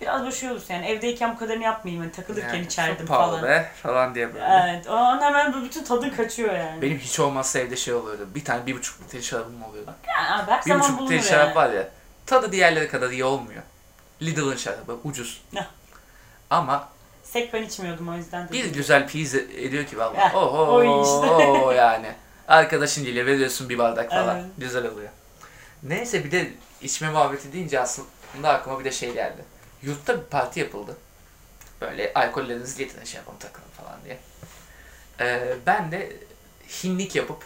biraz 0.00 0.26
boşuyor 0.26 0.52
olursun. 0.52 0.74
Yani 0.74 0.86
evdeyken 0.86 1.34
bu 1.34 1.38
kadarını 1.38 1.62
yapmayayım 1.64 2.04
hani 2.04 2.12
takılırken 2.12 2.54
Yani 2.54 2.66
içerdim 2.66 3.06
pahalı 3.06 3.36
falan. 3.36 3.48
be 3.48 3.70
falan 3.82 4.14
diye 4.14 4.34
böyle. 4.34 4.44
Evet, 4.70 4.86
o 4.88 4.92
an 4.92 5.20
hemen 5.22 5.52
bu 5.52 5.62
bütün 5.62 5.84
tadın 5.84 6.10
kaçıyor 6.10 6.54
yani. 6.54 6.82
Benim 6.82 6.98
hiç 6.98 7.20
olmazsa 7.20 7.58
evde 7.58 7.76
şey 7.76 7.94
oluyordu. 7.94 8.28
Bir 8.34 8.44
tane 8.44 8.66
bir 8.66 8.76
buçuk 8.76 9.02
litre 9.02 9.22
şarabım 9.22 9.62
oluyordu. 9.62 9.94
Yani 10.08 10.42
abi 10.42 10.50
her 10.50 10.64
Bir 10.66 10.80
buçuk 10.80 11.02
litre 11.02 11.14
yani. 11.14 11.24
şarap 11.24 11.56
var 11.56 11.70
ya. 11.70 11.88
Tadı 12.26 12.52
diğerleri 12.52 12.88
kadar 12.88 13.10
iyi 13.10 13.24
olmuyor. 13.24 13.62
Lidl'ın 14.22 14.56
şarabı 14.56 14.96
ucuz. 15.04 15.42
Ne? 15.52 15.66
Ama 16.50 16.88
Sek 17.34 17.52
ben 17.52 17.62
içmiyordum 17.62 18.08
o 18.08 18.14
yüzden. 18.16 18.48
de 18.48 18.52
bir 18.52 18.64
güzel 18.64 19.08
pizza 19.08 19.38
ediyor 19.38 19.84
ki 19.86 19.98
valla. 19.98 20.16
Heh, 20.16 20.34
Oho 20.34 20.74
o 20.74 21.02
işte. 21.04 21.76
yani. 21.76 22.06
Arkadaşın 22.48 23.04
ile 23.04 23.26
veriyorsun 23.26 23.68
bir 23.68 23.78
bardak 23.78 24.10
falan. 24.10 24.36
Evet. 24.36 24.46
Güzel 24.58 24.86
oluyor. 24.86 25.08
Neyse 25.82 26.24
bir 26.24 26.30
de 26.30 26.50
içme 26.82 27.10
muhabbeti 27.10 27.52
deyince 27.52 27.80
aslında 27.80 28.48
aklıma 28.50 28.80
bir 28.80 28.84
de 28.84 28.90
şey 28.92 29.14
geldi. 29.14 29.44
Yurtta 29.82 30.16
bir 30.20 30.24
parti 30.24 30.60
yapıldı. 30.60 30.96
Böyle 31.80 32.12
alkollerinizi 32.14 32.78
getirin 32.78 33.04
şey 33.04 33.18
yapalım 33.18 33.38
takılın 33.38 33.68
falan 33.84 33.98
diye. 34.04 34.18
Ee, 35.20 35.54
ben 35.66 35.92
de 35.92 36.12
hinlik 36.84 37.16
yapıp 37.16 37.44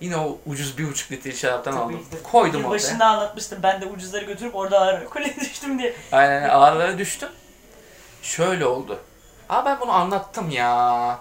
yine 0.00 0.16
o 0.16 0.38
ucuz 0.46 0.78
bir 0.78 0.88
buçuk 0.88 1.12
litre 1.12 1.32
şaraptan 1.32 1.72
Tabii 1.74 1.82
aldım. 1.82 1.98
ki. 1.98 2.22
Koydum 2.22 2.64
ortaya. 2.64 2.76
Yılbaşında 2.76 3.06
anlatmıştım 3.06 3.58
ben 3.62 3.80
de 3.80 3.86
ucuzları 3.86 4.24
götürüp 4.24 4.54
orada 4.54 4.80
ağır 4.80 5.02
alkole 5.02 5.36
düştüm 5.40 5.78
diye. 5.78 5.94
Aynen 6.12 6.48
ağırlara 6.48 6.98
düştüm. 6.98 7.28
Şöyle 8.30 8.66
oldu. 8.66 8.98
Aa 9.48 9.64
ben 9.64 9.80
bunu 9.80 9.92
anlattım 9.92 10.50
ya. 10.50 11.18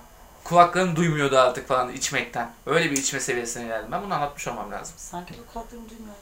Kulaklarım 0.50 0.96
duymuyordu 0.96 1.38
artık 1.38 1.68
falan 1.68 1.92
içmekten. 1.94 2.50
Öyle 2.66 2.92
bir 2.92 2.98
içme 2.98 3.20
seviyesine 3.20 3.68
geldim. 3.68 3.88
Ben 3.92 4.04
bunu 4.04 4.14
anlatmış 4.14 4.48
olmam 4.48 4.72
lazım. 4.72 4.94
Sanki 4.98 5.34
bu 5.34 5.54
kulaklarım 5.54 5.90
duymuyor. 5.90 6.16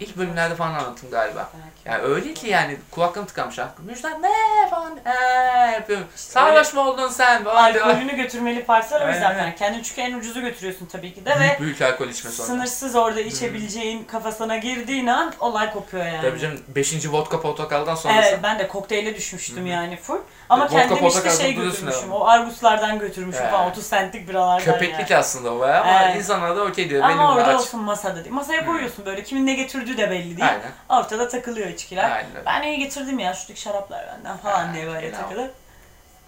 İlk 0.00 0.16
bölümlerde 0.16 0.54
falan 0.54 0.74
anlattım 0.74 1.10
galiba. 1.10 1.50
Belki. 1.54 1.88
Yani 1.88 2.14
öyle 2.14 2.34
ki 2.34 2.48
yani 2.48 2.78
kulaklarım 2.90 3.26
tıkanmış 3.28 3.58
ha. 3.58 3.74
Müjdat 3.78 4.20
ne 4.20 4.30
falan 4.70 4.96
eee 5.06 5.72
yapıyorum. 5.72 6.06
İşte 6.16 6.32
Sarhoş 6.32 6.74
mu 6.74 6.80
oldun 6.80 7.08
sen 7.08 7.44
falan. 7.44 7.72
Alkolünü 7.74 8.16
götürmeli 8.16 8.64
parça 8.64 9.04
o 9.04 9.08
yüzden 9.08 9.30
Aynen. 9.30 9.38
yani. 9.38 9.54
Kendin 9.56 9.82
çünkü 9.82 10.00
en 10.00 10.12
ucuzu 10.12 10.40
götürüyorsun 10.40 10.86
tabii 10.86 11.14
ki 11.14 11.24
de 11.24 11.30
ve 11.30 11.40
Büyük, 11.40 11.60
büyük 11.60 11.82
alkol 11.82 12.08
içme 12.08 12.30
sonra. 12.30 12.46
sınırsız 12.46 12.96
orada 12.96 13.20
içebileceğin 13.20 14.04
kafasına 14.04 14.56
girdiğin 14.56 15.06
an 15.06 15.34
olay 15.40 15.72
kopuyor 15.72 16.06
yani. 16.06 16.20
Tabii 16.22 16.38
canım 16.38 16.60
5. 16.68 17.08
vodka 17.08 17.40
portakaldan 17.40 17.94
sonrası. 17.94 18.28
Evet 18.28 18.40
ben 18.42 18.58
de 18.58 18.68
kokteyle 18.68 19.16
düşmüştüm 19.16 19.66
yani 19.66 19.96
full. 19.96 20.18
Ama 20.48 20.64
Vodka 20.64 20.88
kendim 20.88 21.06
işte 21.06 21.30
şey 21.30 21.54
götürmüşüm. 21.54 22.04
ama. 22.12 22.16
O 22.16 22.26
Arguslardan 22.26 22.98
götürmüşüm 22.98 23.44
He. 23.44 23.50
falan 23.50 23.70
30 23.70 23.90
centlik 23.90 24.28
biralardan 24.28 24.64
Köpeklik 24.64 25.10
yani. 25.10 25.20
aslında 25.20 25.54
o 25.54 25.66
ya 25.66 25.80
ama 25.82 26.02
Evet. 26.02 26.16
insanlar 26.16 26.56
da 26.56 26.62
okey 26.62 26.90
diyor. 26.90 27.02
Ama 27.02 27.08
Benim 27.14 27.24
orada 27.24 27.44
aç. 27.54 27.60
olsun 27.60 27.80
masada 27.80 28.16
değil. 28.24 28.34
Masaya 28.34 28.66
koyuyorsun 28.66 29.06
böyle 29.06 29.22
kimin 29.22 29.46
ne 29.46 29.54
getirdiği 29.54 29.96
de 29.98 30.10
belli 30.10 30.36
değil. 30.36 30.48
Aynen. 30.48 30.72
Ortada 31.02 31.28
takılıyor 31.28 31.68
içkiler. 31.68 32.10
Aynen. 32.10 32.30
Ben 32.46 32.62
iyi 32.62 32.78
getirdim 32.78 33.18
ya 33.18 33.34
şuradaki 33.34 33.60
şaraplar 33.60 34.06
benden 34.06 34.36
falan 34.36 34.66
Ha, 34.66 34.74
diye 34.74 34.86
böyle 34.86 35.00
genau. 35.06 35.20
takılır. 35.22 35.50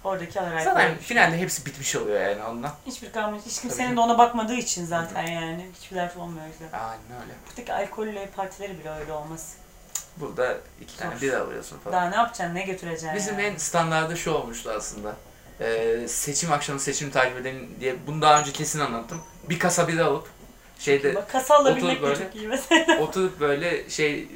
Oradaki 0.04 0.40
alır 0.40 0.60
Zaten 0.64 0.98
finalde 0.98 1.38
hepsi 1.38 1.66
bitmiş 1.66 1.96
oluyor 1.96 2.20
yani 2.20 2.44
ondan. 2.44 2.70
Hiçbir 2.86 3.12
kalmış. 3.12 3.42
Hiç 3.46 3.60
kimsenin 3.60 3.86
Tabii. 3.88 3.96
de 3.96 4.00
ona 4.00 4.18
bakmadığı 4.18 4.54
için 4.54 4.84
zaten 4.86 5.22
yani. 5.26 5.66
Hiçbir 5.80 5.96
dert 5.96 6.16
olmuyor. 6.16 6.46
Aynen 6.72 7.22
öyle. 7.22 7.32
Buradaki 7.48 7.72
alkolle 7.74 8.26
partileri 8.36 8.78
bile 8.78 8.90
öyle 8.90 9.12
olmaz. 9.12 9.54
Burada 10.16 10.56
iki 10.80 10.96
tane 10.96 11.14
Zor. 11.14 11.20
bira 11.22 11.40
alıyorsun 11.40 11.78
falan. 11.78 11.96
Daha 11.96 12.10
ne 12.10 12.16
yapacaksın, 12.16 12.54
ne 12.54 12.62
götüreceksin 12.62 13.14
Bizim 13.14 13.38
yani. 13.38 13.48
en 13.48 13.56
standardı 13.56 14.16
şu 14.16 14.30
olmuştu 14.30 14.70
aslında. 14.76 15.16
Ee, 15.60 16.08
seçim 16.08 16.52
akşamı 16.52 16.80
seçim 16.80 17.10
takip 17.10 17.36
edelim 17.36 17.70
diye 17.80 17.96
bunu 18.06 18.22
daha 18.22 18.40
önce 18.40 18.52
kesin 18.52 18.80
anlattım. 18.80 19.22
Bir 19.50 19.58
kasa 19.58 19.88
bira 19.88 20.04
alıp 20.04 20.28
şeyde 20.78 21.14
Bak 21.14 21.30
kasa 21.30 21.54
alabilmek 21.54 21.82
oturup 21.84 22.02
de 22.02 22.02
böyle- 22.02 22.24
çok 22.24 22.34
iyi 22.36 22.48
mesela. 22.48 22.98
oturup 23.00 23.40
böyle 23.40 23.90
şey 23.90 24.28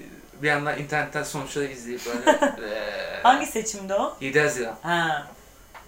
bir 0.42 0.48
yandan 0.48 0.78
internetten 0.78 1.22
sonuçları 1.22 1.64
izleyip 1.66 2.00
böyle 2.06 2.38
eee, 2.68 3.20
Hangi 3.22 3.46
seçimde 3.46 3.94
o? 3.94 4.16
7 4.20 4.40
Haziran 4.40 4.76
Ha. 4.82 5.26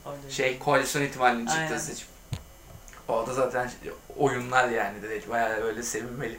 Orada. 0.05 0.31
şey 0.31 0.59
koalisyon 0.59 1.03
ihtimalinin 1.03 1.47
Aynen. 1.47 1.69
çıktığı 1.69 1.85
seçim. 1.85 2.07
Orada 3.09 3.33
zaten 3.35 3.71
oyunlar 4.17 4.69
yani 4.69 5.03
direkt 5.03 5.29
bayağı 5.31 5.51
öyle 5.63 5.83
sevinmeli. 5.83 6.39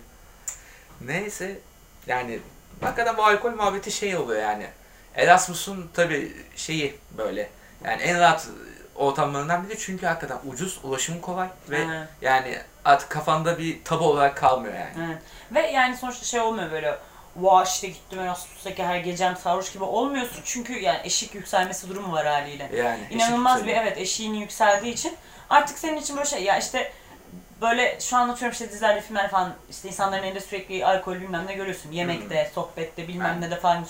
Neyse 1.02 1.60
yani 2.08 2.40
hakikaten 2.82 3.18
bu 3.18 3.24
alkol 3.26 3.52
muhabbeti 3.52 3.92
şey 3.92 4.18
oluyor 4.18 4.42
yani. 4.42 4.68
Erasmus'un 5.16 5.90
tabi 5.94 6.32
şeyi 6.56 6.96
böyle 7.18 7.50
yani 7.86 8.02
en 8.02 8.20
rahat 8.20 8.48
ortamlarından 8.96 9.70
biri 9.70 9.80
çünkü 9.80 10.06
hakikaten 10.06 10.38
ucuz, 10.52 10.80
ulaşımı 10.84 11.22
kolay 11.22 11.48
ve 11.70 11.78
Evet. 11.78 12.08
yani 12.22 12.58
artık 12.86 13.10
kafanda 13.10 13.58
bir 13.60 13.84
tabu 13.84 14.06
olarak 14.06 14.38
kalmıyor 14.38 14.74
yani. 14.74 15.08
Evet. 15.08 15.18
Ve 15.52 15.72
yani 15.72 15.98
sonuçta 15.98 16.26
şey 16.26 16.40
olmuyor 16.40 16.72
böyle 16.72 16.98
vah 17.36 17.66
işte 17.66 17.88
gittim 17.88 18.20
Erasmus'taki 18.20 18.84
her 18.84 18.98
gecem 18.98 19.38
sarhoş 19.44 19.72
gibi 19.72 19.84
olmuyorsun 19.84 20.42
çünkü 20.46 20.80
yani 20.80 21.00
eşik 21.04 21.36
yükselmesi 21.36 21.90
durumu 21.90 22.14
var 22.14 22.26
haliyle. 22.28 22.70
Yani 22.76 23.00
İnanılmaz 23.10 23.66
bir 23.66 23.76
evet 23.76 23.98
eşiğin 23.98 24.34
yükseldiği 24.34 24.94
için 24.94 25.18
artık 25.50 25.78
senin 25.80 25.98
için 25.98 26.18
böyle 26.18 26.30
şey 26.30 26.44
ya 26.44 26.58
işte 26.58 26.92
böyle 27.62 28.00
şu 28.00 28.18
anlatıyorum 28.18 28.52
işte 28.54 28.70
dizilerde 28.70 29.02
filmler 29.02 29.30
falan 29.30 29.54
işte 29.70 29.88
insanların 29.88 30.24
elinde 30.24 30.40
sürekli 30.40 30.86
alkol 30.86 31.16
bilmem 31.16 31.48
ne 31.48 31.54
görüyorsun. 31.54 31.92
Yemekte, 31.92 32.52
sohbette 32.56 33.08
bilmem 33.08 33.28
Aynen. 33.28 33.42
ne 33.42 33.52
de 33.52 33.60
falan. 33.60 33.86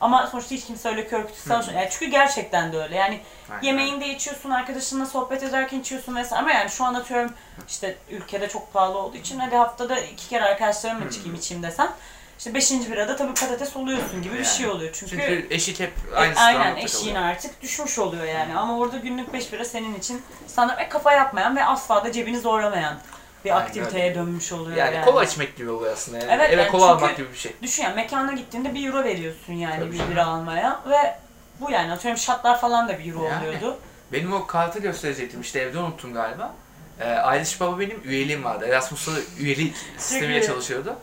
Ama 0.00 0.26
sonuçta 0.26 0.54
hiç 0.54 0.64
kimse 0.66 0.88
öyle 0.88 1.06
kör 1.06 1.26
kütü 1.26 1.40
sarhoş. 1.40 1.68
Yani 1.68 1.88
çünkü 1.90 2.06
gerçekten 2.06 2.72
de 2.72 2.78
öyle. 2.78 2.96
Yani 2.96 3.20
Aynen. 3.50 3.62
Yemeğinde 3.62 4.08
içiyorsun, 4.08 4.50
arkadaşınla 4.50 5.06
sohbet 5.06 5.42
ederken 5.42 5.80
içiyorsun 5.80 6.16
vesaire. 6.16 6.42
Ama 6.42 6.52
yani 6.52 6.70
şu 6.70 6.84
an 6.84 6.94
atıyorum 6.94 7.32
işte 7.68 7.96
ülkede 8.10 8.48
çok 8.48 8.72
pahalı 8.72 8.98
olduğu 8.98 9.16
için 9.16 9.38
hadi 9.38 9.56
haftada 9.56 10.00
iki 10.00 10.28
kere 10.28 10.44
arkadaşlarımla 10.44 11.10
çıkayım 11.10 11.34
içeyim 11.34 11.62
desem. 11.62 11.92
İşte 12.38 12.54
beşinci 12.54 12.92
birada 12.92 13.16
tabii 13.16 13.34
patates 13.34 13.76
oluyorsun 13.76 14.22
gibi 14.22 14.32
bir 14.34 14.38
Yani. 14.44 14.46
şey 14.46 14.68
oluyor. 14.68 14.90
Çünkü, 14.92 15.10
Çünkü 15.10 15.46
eşik 15.50 15.80
hep 15.80 15.92
e, 16.12 16.16
aynı 16.16 16.40
aynen 16.40 16.60
standartta 16.60 16.80
eşiğin 16.80 17.14
kalıyor. 17.14 17.30
artık 17.30 17.62
düşmüş 17.62 17.98
oluyor 17.98 18.24
yani. 18.24 18.56
Ama 18.56 18.78
orada 18.78 18.96
günlük 18.96 19.32
beş 19.32 19.52
bira 19.52 19.64
senin 19.64 19.94
için 19.94 20.22
standart 20.46 20.78
ve 20.78 20.88
kafa 20.88 21.12
yapmayan 21.12 21.56
ve 21.56 21.64
asla 21.64 22.04
da 22.04 22.12
cebini 22.12 22.40
zorlamayan 22.40 22.98
bir 23.44 23.50
Aynen 23.50 23.66
aktiviteye 23.66 24.04
öyle. 24.04 24.14
dönmüş 24.14 24.52
oluyor 24.52 24.76
Yani, 24.76 24.94
yani. 24.94 25.04
kola 25.04 25.24
içmek 25.24 25.56
gibi 25.56 25.70
oluyor 25.70 25.92
aslında 25.92 26.18
yani. 26.18 26.32
Evet, 26.32 26.50
Eve 26.52 26.62
yani 26.62 26.70
çünkü- 26.72 26.84
almak 26.84 27.16
gibi 27.16 27.32
bir 27.32 27.38
şey. 27.38 27.52
Düşün 27.62 27.82
yani 27.82 27.94
mekana 27.94 28.32
gittiğinde 28.32 28.74
bir 28.74 28.86
euro 28.86 29.04
veriyorsun 29.04 29.52
yani 29.52 29.78
Tabii 29.80 29.92
bir 29.92 29.98
canım. 29.98 30.10
bira 30.12 30.26
almaya 30.26 30.80
ve 30.90 31.16
bu 31.60 31.70
yani 31.70 31.92
atıyorum 31.92 32.18
şatlar 32.20 32.60
falan 32.60 32.88
da 32.88 32.98
bir 32.98 33.12
euro 33.12 33.24
Yani. 33.24 33.48
oluyordu. 33.48 33.78
Benim 34.12 34.32
o 34.32 34.46
kartı 34.46 34.78
gösterecektim 34.78 35.40
işte 35.40 35.60
evde 35.60 35.78
unuttum 35.78 36.14
galiba. 36.14 36.54
Ee, 37.00 37.04
Ailish 37.10 37.60
Baba 37.60 37.80
benim 37.80 38.00
üyeliğim 38.04 38.44
vardı. 38.44 38.66
Erasmus'ta 38.68 39.12
üyelik 39.38 39.76
sistemiyle 39.98 40.46
çalışıyordu. 40.46 40.96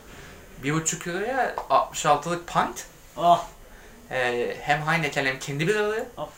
Bir 0.62 0.74
buçuk 0.74 1.06
euroya 1.06 1.54
66'lık 1.70 2.48
pint. 2.48 2.84
Oh. 3.16 3.44
Ee, 4.10 4.56
hem 4.60 4.82
Heineken 4.86 5.24
hem 5.26 5.38
kendi 5.38 5.68
biraları. 5.68 6.04
Of. 6.16 6.28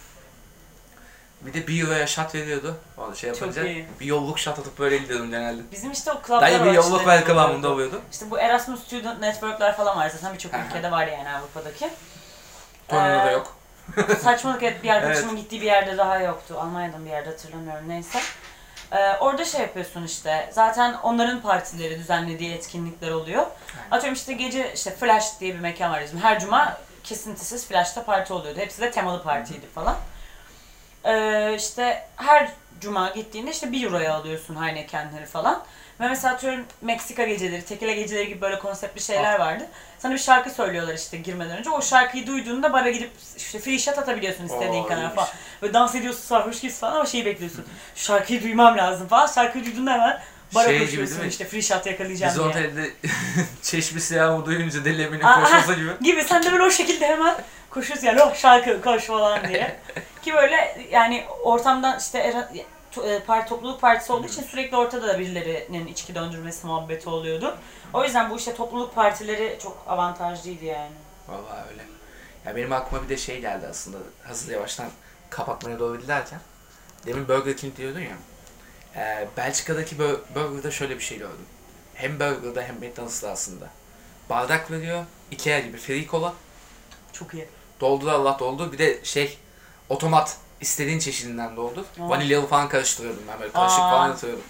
Bir 1.47 1.55
de 1.55 1.67
bir 1.67 1.83
euroya 1.85 2.07
şat 2.07 2.35
veriyordu. 2.35 2.77
O 2.99 3.15
şey 3.15 3.31
Çok 3.33 3.41
yapınca 3.41 3.67
iyi. 3.67 3.87
bir 4.01 4.07
yolluk 4.07 4.39
şat 4.39 4.59
atıp 4.59 4.79
böyle 4.79 4.97
gidiyordum 4.97 5.31
genelde. 5.31 5.63
Bizim 5.73 5.93
işte 5.93 6.13
o 6.13 6.21
klaplar 6.23 6.41
Dayı 6.43 6.61
bir 6.61 6.67
var 6.67 6.73
yolluk 6.75 6.99
işte. 6.99 7.11
ver 7.11 7.25
kıvamında 7.25 7.71
oluyordu. 7.71 8.01
İşte 8.13 8.31
bu 8.31 8.39
Erasmus 8.39 8.85
Student 8.85 9.21
Network'ler 9.21 9.77
falan 9.77 9.97
var 9.97 10.09
zaten 10.09 10.35
birçok 10.35 10.55
Aha. 10.55 10.63
ülkede 10.67 10.91
var 10.91 11.07
yani 11.07 11.29
Avrupa'daki. 11.31 11.91
Tornado 12.89 13.27
da 13.27 13.31
Ee, 13.31 13.33
yok. 13.33 13.55
Saçmalık 14.23 14.63
evet 14.63 14.83
bir 14.83 14.89
arkadaşımın 14.89 15.37
gittiği 15.37 15.61
bir 15.61 15.67
yerde 15.67 15.99
daha 15.99 16.19
yoktu. 16.19 16.57
Almanya'dan 16.61 17.05
bir 17.05 17.11
yerde 17.11 17.31
hatırlamıyorum 17.31 17.89
neyse. 17.89 18.19
Ee, 18.93 19.13
orada 19.21 19.45
şey 19.45 19.61
yapıyorsun 19.61 20.05
işte 20.05 20.51
zaten 20.53 20.95
onların 21.03 21.41
partileri 21.43 21.99
düzenlediği 21.99 22.55
etkinlikler 22.55 23.11
oluyor. 23.11 23.47
Atıyorum 23.91 24.15
işte 24.15 24.33
gece 24.33 24.73
işte 24.75 24.91
Flash 24.97 25.41
diye 25.41 25.55
bir 25.55 25.61
mekan 25.61 25.93
var 25.93 26.03
bizim. 26.05 26.19
Her 26.21 26.41
cuma 26.41 26.77
kesintisiz 27.05 27.67
Flash'ta 27.67 28.05
parti 28.05 28.33
oluyordu. 28.33 28.59
Hepsi 28.61 28.81
de 28.81 28.91
temalı 28.91 29.23
partiydi 29.23 29.67
falan. 29.75 29.97
Ee, 31.05 31.55
işte 31.59 32.03
her 32.17 32.49
cuma 32.81 33.11
gittiğinde 33.11 33.51
işte 33.51 33.73
1 33.73 33.85
euroya 33.85 34.15
alıyorsun 34.15 34.63
Heineken'leri 34.63 35.27
falan. 35.27 35.63
Ve 36.01 36.09
mesela 36.09 36.35
atıyorum 36.35 36.65
Meksika 36.81 37.25
geceleri, 37.25 37.65
tekila 37.65 37.93
geceleri 37.93 38.29
gibi 38.29 38.41
böyle 38.41 38.59
konseptli 38.59 39.01
şeyler 39.01 39.39
vardı. 39.39 39.67
Sana 39.99 40.15
bir 40.15 40.19
şarkı 40.19 40.51
söylüyorlar 40.51 40.95
işte 40.95 41.17
girmeden 41.17 41.59
önce. 41.59 41.71
O 41.71 41.83
şarkıyı 41.83 42.27
duyduğunda 42.27 42.73
bara 42.73 42.91
gidip 42.91 43.11
işte 43.37 43.59
free 43.59 43.79
shot 43.79 43.99
atabiliyorsun 43.99 44.45
istediğin 44.45 44.85
kadar 44.85 45.15
falan. 45.15 45.29
Böyle 45.63 45.75
dans 45.75 45.95
ediyorsun 45.95 46.21
sarhoş 46.23 46.61
gibi 46.61 46.73
falan 46.73 46.95
ama 46.95 47.07
şeyi 47.07 47.25
bekliyorsun. 47.27 47.65
Şu 47.97 48.05
şarkıyı 48.05 48.43
duymam 48.43 48.79
lazım 48.79 49.09
falan. 49.09 49.27
Şarkıyı 49.27 49.65
duyduğunda 49.65 49.93
hemen 49.93 50.21
bara 50.55 50.65
Şey 50.69 50.79
koşuyorsun 50.79 51.29
işte 51.29 51.45
free 51.45 51.63
shot 51.63 51.87
yakalayacağım 51.87 52.31
Biz 52.35 52.39
diye. 52.41 52.49
otelde 52.49 52.91
çeşmi 53.63 54.01
siyahımı 54.01 54.47
duyunca 54.47 54.85
deli 54.85 55.03
Emin'in 55.03 55.25
Aa, 55.25 55.41
koşması 55.41 55.75
gibi. 55.75 55.91
gibi 56.01 56.25
sen 56.25 56.43
de 56.43 56.53
böyle 56.53 56.63
o 56.63 56.71
şekilde 56.71 57.07
hemen 57.07 57.35
koşuyorsun 57.75 58.07
yani 58.07 58.23
oh 58.23 58.35
şarkı 58.35 58.83
koş 58.83 59.05
falan 59.05 59.49
diye. 59.49 59.77
Ki 60.23 60.35
böyle 60.35 60.87
yani 60.91 61.25
ortamdan 61.43 61.99
işte 61.99 62.19
era- 62.19 62.53
e, 63.05 63.21
parti, 63.27 63.49
topluluk 63.49 63.81
partisi 63.81 64.13
olduğu 64.13 64.27
için 64.27 64.43
sürekli 64.43 64.77
ortada 64.77 65.09
da 65.09 65.19
birilerinin 65.19 65.87
içki 65.87 66.15
döndürmesi 66.15 66.67
muhabbeti 66.67 67.09
oluyordu. 67.09 67.57
O 67.95 68.05
yüzden 68.05 68.31
bu 68.31 68.37
işte 68.37 68.55
topluluk 68.55 68.95
partileri 68.95 69.59
çok 69.63 69.85
avantajlıydı 69.89 70.65
yani. 70.65 70.91
Vallahi 71.29 71.69
öyle. 71.71 71.83
Ya 72.47 72.57
benim 72.57 72.73
aklıma 72.73 73.05
bir 73.05 73.09
de 73.09 73.17
şey 73.17 73.41
geldi 73.41 73.67
aslında. 73.71 73.99
Hazır 74.25 74.53
yavaştan 74.53 74.89
kapatmaya 75.31 75.79
doğru 75.79 76.01
giderken. 76.01 76.41
Demin 77.07 77.29
Burger 77.29 77.57
King 77.57 77.77
diyordun 77.77 78.01
ya. 78.01 78.17
Ee, 78.97 79.29
Belçika'daki 79.37 79.97
bur- 79.97 80.21
Burger'da 80.35 80.71
şöyle 80.71 80.95
bir 80.97 81.01
şey 81.03 81.19
gördüm. 81.19 81.47
Hem 81.95 82.21
Burger'da 82.21 82.63
hem 82.63 82.75
McDonald's'da 82.77 83.31
aslında. 83.31 83.67
Bardak 84.31 84.71
veriyor. 84.71 85.05
Ikea 85.31 85.59
gibi 85.61 85.77
free 85.77 86.07
kola. 86.07 86.35
Çok 87.13 87.35
iyi. 87.35 87.49
Doldur 87.83 88.09
Allah 88.09 88.37
doldur. 88.39 88.73
Bir 88.73 88.79
de 88.79 89.05
şey 89.05 89.39
otomat 89.89 90.37
istediğin 90.61 90.99
çeşidinden 90.99 91.57
doldur. 91.57 91.85
Aa. 92.01 92.09
Vanilyalı 92.09 92.47
falan 92.47 92.69
karıştırıyordum 92.69 93.23
ben 93.33 93.41
böyle 93.41 93.53
karışık 93.53 93.79
Aa. 93.81 93.91
falan 93.91 94.11
atıyordum. 94.11 94.43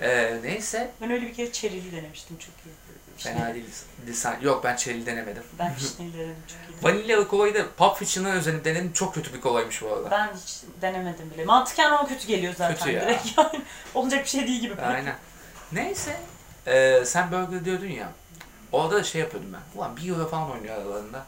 Ee, 0.00 0.38
neyse 0.44 0.90
Ben 1.00 1.10
öyle 1.10 1.26
bir 1.26 1.34
kere 1.34 1.52
çerili 1.52 1.92
denemiştim 1.92 2.36
çok 2.38 2.48
iyi. 2.66 2.74
fena 3.16 3.54
değil. 3.54 3.64
Lisan- 4.06 4.40
Yok 4.42 4.64
ben 4.64 4.76
çerili 4.76 5.06
denemedim. 5.06 5.42
Ben 5.58 5.74
vişneli 5.76 6.12
denedim 6.14 6.36
çok 6.48 6.76
iyi. 6.76 6.84
Vanilyalı 6.84 7.28
kolayı 7.28 7.54
da 7.54 7.66
Pulp 7.76 7.96
Fiction'ın 7.96 8.30
özelinde 8.30 8.64
denedim. 8.64 8.92
Çok 8.92 9.14
kötü 9.14 9.32
bir 9.34 9.40
kolaymış 9.40 9.82
bu 9.82 9.88
arada. 9.92 10.10
Ben 10.10 10.30
hiç 10.44 10.56
denemedim 10.82 11.30
bile. 11.34 11.44
Mantıken 11.44 11.90
ama 11.90 12.06
kötü 12.08 12.26
geliyor 12.26 12.54
zaten 12.58 12.76
Kötü 12.76 12.90
ya. 12.90 13.00
direkt 13.02 13.26
yani. 13.38 13.60
Olacak 13.94 14.24
bir 14.24 14.28
şey 14.28 14.46
değil 14.46 14.60
gibi. 14.60 14.82
Aynen. 14.82 15.16
Neyse. 15.72 16.16
Ee, 16.66 17.02
sen 17.06 17.32
burger 17.32 17.64
diyordun 17.64 17.86
ya. 17.86 18.08
Orada 18.72 18.94
da 18.94 19.02
şey 19.04 19.20
yapıyordum 19.20 19.50
ben. 19.52 19.78
Ulan 19.78 19.96
bir 19.96 20.08
euro 20.08 20.28
falan 20.28 20.50
oynuyor 20.50 20.76
aralarında. 20.76 21.26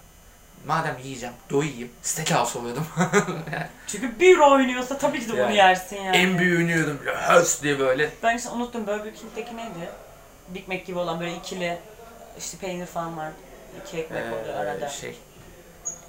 Madem 0.67 0.97
yiyeceğim, 1.05 1.35
doyayım. 1.51 1.91
Steakhouse 2.03 2.59
oluyordum. 2.59 2.87
Çünkü 3.87 4.21
bir 4.21 4.39
oynuyorsa 4.39 4.99
tabii 4.99 5.21
ki 5.21 5.29
de 5.29 5.33
bunu 5.33 5.41
Yani. 5.41 5.57
yersin 5.57 5.97
yani. 6.03 6.17
en 6.17 6.39
büyüğünü 6.39 6.73
yiyordum. 6.73 6.99
Böyle 7.07 7.17
höst 7.19 7.63
diye 7.63 7.79
böyle. 7.79 8.11
Ben 8.23 8.37
işte 8.37 8.49
unuttum 8.51 8.87
Burger 8.87 9.15
King'deki 9.15 9.57
neydi? 9.57 9.91
Big 10.49 10.69
Mac 10.69 10.81
gibi 10.85 10.99
olan 10.99 11.21
böyle 11.21 11.37
ikili 11.37 11.79
işte 12.39 12.59
peynir 12.59 12.87
falan 12.87 13.17
var. 13.17 13.31
İki 13.87 13.99
ekmek 13.99 14.23
oluyor 14.33 14.55
Ee, 14.55 14.59
arada. 14.59 14.89
şey. 14.89 15.17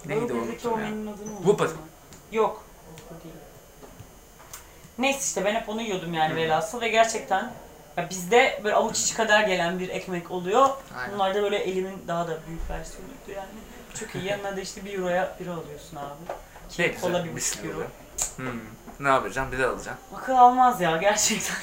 Neydi 0.05 0.33
o 0.33 0.77
menünün 0.77 1.07
adını 1.07 1.11
unuttum. 1.31 1.37
Whopper. 1.37 1.67
ben. 1.67 2.35
Yok. 2.37 2.63
değil. 3.23 3.35
Neyse 4.97 5.19
işte 5.19 5.45
ben 5.45 5.55
hep 5.55 5.69
onu 5.69 5.81
yiyordum 5.81 6.13
yani 6.13 6.35
velhasıl 6.35 6.81
ve 6.81 6.87
gerçekten 6.89 7.51
ya 7.97 8.09
bizde 8.09 8.61
böyle 8.63 8.75
avuç 8.75 8.99
içi 8.99 9.15
kadar 9.15 9.43
gelen 9.43 9.79
bir 9.79 9.89
ekmek 9.89 10.31
oluyor. 10.31 10.69
Aynen. 10.97 11.13
Bunlar 11.13 11.35
da 11.35 11.41
böyle 11.41 11.57
elimin 11.57 12.03
daha 12.07 12.27
da 12.27 12.37
büyük 12.47 12.69
versiyonuydu 12.69 13.31
yani. 13.35 13.47
İyi. 14.15 14.25
Yanına 14.25 14.57
da 14.57 14.61
işte 14.61 14.85
bir 14.85 14.93
euroya 14.99 15.35
bira 15.39 15.51
alıyorsun 15.51 15.95
abi. 15.97 16.33
Ki 16.69 16.81
Ne 16.81 16.95
kola 16.95 17.25
bir 17.25 17.33
buçuk 17.35 17.65
euro. 17.65 17.83
Hmm. 18.35 18.45
Ne 18.99 19.07
yapacağım? 19.09 19.51
Bir 19.51 19.57
de 19.59 19.65
alacağım. 19.67 19.97
Akıl 20.15 20.33
almaz 20.33 20.81
ya 20.81 20.97
gerçekten. 20.97 21.55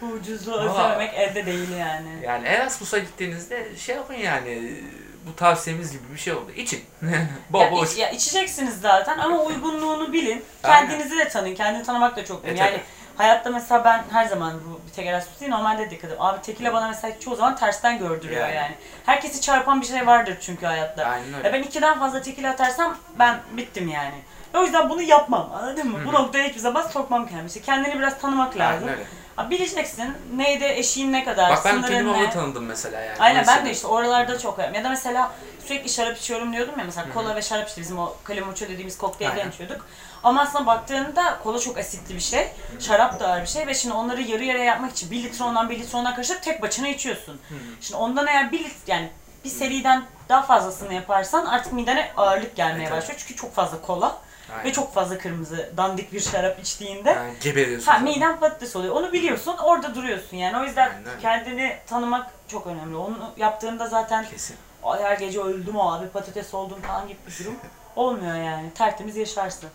Bu 0.00 0.06
ucuzluğu 0.12 0.56
özlememek 0.60 1.14
elde 1.14 1.46
değil 1.46 1.70
yani. 1.78 2.08
Yani 2.22 2.46
Erasmus'a 2.46 2.98
gittiğinizde 2.98 3.76
şey 3.76 3.96
yapın 3.96 4.14
yani. 4.14 4.80
Bu 5.26 5.36
tavsiyemiz 5.36 5.92
gibi 5.92 6.02
bir 6.14 6.18
şey 6.18 6.32
oldu. 6.32 6.50
İçin. 6.56 6.84
bol 7.50 7.60
Ya, 7.60 7.72
bol 7.72 7.86
iç- 7.86 7.98
ya 7.98 8.10
içeceksiniz 8.10 8.80
zaten 8.80 9.18
ama 9.18 9.42
uygunluğunu 9.42 10.12
bilin. 10.12 10.44
Aynen. 10.62 10.88
Kendinizi 10.90 11.18
de 11.18 11.28
tanıyın. 11.28 11.54
Kendini 11.56 11.82
tanımak 11.84 12.16
da 12.16 12.24
çok 12.24 12.44
E, 12.44 12.48
önemli. 12.50 12.58
tabii. 12.70 12.80
Hayatta 13.20 13.50
mesela 13.50 13.84
ben 13.84 14.04
her 14.10 14.24
zaman 14.24 14.52
bu 14.68 14.80
bir 14.86 14.92
tek 14.92 15.06
Erasmus 15.06 15.40
değil 15.40 15.52
normalde 15.52 15.90
dikkat 15.90 16.04
ederim. 16.04 16.22
Abi 16.22 16.42
tekile 16.42 16.72
bana 16.72 16.88
mesela 16.88 17.20
çoğu 17.20 17.36
zaman 17.36 17.56
tersten 17.56 17.98
gördürüyor 17.98 18.40
yani. 18.46 18.54
Yani. 18.54 18.74
Herkesi 19.06 19.40
çarpan 19.40 19.80
bir 19.80 19.86
şey 19.86 20.06
vardır 20.06 20.38
çünkü 20.40 20.66
hayatta. 20.66 21.04
Aynen 21.04 21.34
öyle. 21.34 21.46
Ya 21.48 21.52
ben 21.52 21.62
ikiden 21.62 21.98
fazla 21.98 22.22
tekile 22.22 22.48
atarsam 22.50 22.96
ben 23.18 23.38
bittim 23.56 23.88
yani. 23.88 24.14
O 24.54 24.62
yüzden 24.62 24.90
bunu 24.90 25.02
yapmam 25.02 25.50
anladın 25.54 25.88
mı? 25.88 25.98
Bu 26.06 26.12
noktaya 26.12 26.48
hiçbir 26.48 26.60
zaman 26.60 26.82
sokmam 26.82 27.26
kendimi. 27.26 27.46
İşte 27.48 27.60
kendini 27.60 27.98
biraz 27.98 28.18
tanımak 28.18 28.56
lazım. 28.58 28.88
Aynen 28.88 28.98
öyle. 28.98 29.06
Ha, 29.36 29.50
bileceksin 29.50 30.14
neydi 30.36 30.64
eşiğin 30.64 31.12
ne 31.12 31.24
kadar, 31.24 31.50
Bak 31.50 31.64
ben 31.64 31.70
sınırın 31.70 31.88
kendimi 31.88 32.12
ne. 32.12 32.16
orada 32.16 32.30
tanıdım 32.30 32.64
mesela 32.64 33.00
yani. 33.00 33.18
Aynen 33.20 33.44
ben 33.46 33.66
de 33.66 33.70
işte 33.70 33.86
oralarda 33.86 34.38
çok 34.38 34.58
Ya 34.58 34.84
da 34.84 34.88
mesela 34.88 35.32
sürekli 35.64 35.88
şarap 35.88 36.16
içiyorum 36.16 36.52
diyordum 36.52 36.74
ya 36.78 36.84
mesela 36.84 37.06
kola 37.14 37.36
ve 37.36 37.42
şarap 37.42 37.68
işte 37.68 37.80
bizim 37.80 37.98
o 37.98 38.16
kalemuço 38.24 38.68
dediğimiz 38.68 38.98
kokteylden 38.98 39.36
Aynen. 39.36 39.50
içiyorduk. 39.50 39.86
Ama 40.24 40.40
aslında 40.42 40.66
baktığında 40.66 41.38
kola 41.42 41.58
çok 41.58 41.78
asitli 41.78 42.14
bir 42.14 42.20
şey, 42.20 42.48
şarap 42.80 43.20
da 43.20 43.28
ağır 43.28 43.42
bir 43.42 43.46
şey 43.46 43.66
ve 43.66 43.74
şimdi 43.74 43.94
onları 43.94 44.22
yarı 44.22 44.44
yarıya 44.44 44.64
yapmak 44.64 44.92
için 44.92 45.10
bir 45.10 45.22
litre 45.22 45.44
ondan 45.44 45.70
bir 45.70 45.78
litre 45.78 45.98
ondan 45.98 46.14
karıştırıp 46.14 46.42
tek 46.42 46.62
başına 46.62 46.88
içiyorsun. 46.88 47.40
Şimdi 47.80 47.96
ondan 47.96 48.26
eğer 48.26 48.52
bir 48.52 48.58
litre 48.58 48.92
yani 48.92 49.10
bir 49.44 49.50
seriden 49.50 50.02
daha 50.28 50.42
fazlasını 50.42 50.94
yaparsan 50.94 51.46
artık 51.46 51.72
midene 51.72 52.12
ağırlık 52.16 52.56
gelmeye 52.56 52.82
Evet, 52.82 52.92
başlıyor 52.92 53.18
çünkü 53.20 53.36
çok 53.36 53.54
fazla 53.54 53.80
kola 53.80 54.18
ve 54.64 54.72
çok 54.72 54.94
fazla 54.94 55.18
kırmızı 55.18 55.70
dandik 55.76 56.12
bir 56.12 56.20
şarap 56.20 56.60
içtiğinde 56.60 57.10
Yani 57.10 57.32
geberiyorsun. 57.42 57.86
Ha 57.86 57.98
zaten. 57.98 58.14
miden 58.14 58.40
patates 58.40 58.76
oluyor. 58.76 58.94
Onu 58.96 59.12
biliyorsun, 59.12 59.56
orada 59.62 59.94
duruyorsun 59.94 60.36
yani. 60.36 60.58
O 60.58 60.64
yüzden 60.64 60.90
Aynen 60.90 61.20
kendini 61.20 61.76
tanımak 61.86 62.30
çok 62.48 62.66
önemli. 62.66 62.96
Onu 62.96 63.18
yaptığında 63.36 63.86
zaten 63.88 64.24
Kesin. 64.30 64.56
"Ay, 64.84 65.02
her 65.02 65.18
gece 65.18 65.40
öldüm 65.40 65.80
abi 65.80 66.08
patates 66.08 66.54
oldum 66.54 66.78
falan 66.82 67.08
gibi 67.08 67.18
bir 67.28 67.44
durum 67.44 67.56
olmuyor 67.96 68.36
yani. 68.36 68.70
Tertemiz 68.74 69.16
yaşarsın. 69.16 69.68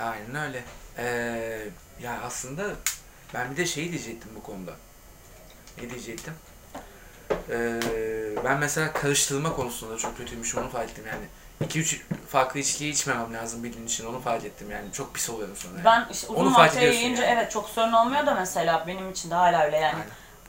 Aynen 0.00 0.34
öyle. 0.46 0.62
Ee, 0.98 1.68
ya 2.02 2.20
aslında 2.26 2.64
ben 3.34 3.50
bir 3.50 3.56
de 3.56 3.66
şeyi 3.66 3.92
diyecektim 3.92 4.30
bu 4.36 4.42
konuda. 4.42 4.72
Ne 5.82 5.90
diyecektim? 5.90 6.34
Ee, 7.50 7.80
ben 8.44 8.58
mesela 8.58 8.92
karıştırma 8.92 9.56
konusunda 9.56 9.96
çok 9.98 10.16
kötüymüşüm 10.16 10.62
onu 10.62 10.68
fark 10.70 10.90
ettim 10.90 11.04
yani. 11.06 11.24
2-3 11.70 12.00
farklı 12.28 12.60
içkiyi 12.60 12.92
içmemem 12.92 13.34
lazım 13.34 13.64
bildiğin 13.64 13.86
için 13.86 14.06
onu 14.06 14.20
fark 14.20 14.44
ettim 14.44 14.70
yani. 14.70 14.92
Çok 14.92 15.14
pis 15.14 15.30
oluyorum 15.30 15.56
sonra 15.56 15.74
yani. 15.74 15.84
Ben 15.84 16.12
işte 16.12 16.26
uzun 16.28 16.40
Onu 16.46 16.54
fark 16.54 16.76
ediyorsun 16.76 16.98
yiyince 17.00 17.22
yani. 17.22 17.32
evet 17.38 17.52
çok 17.52 17.68
sorun 17.68 17.92
olmuyor 17.92 18.26
da 18.26 18.34
mesela 18.34 18.84
benim 18.86 19.10
için 19.10 19.30
de 19.30 19.34
hala 19.34 19.64
öyle 19.64 19.76
yani. 19.76 20.02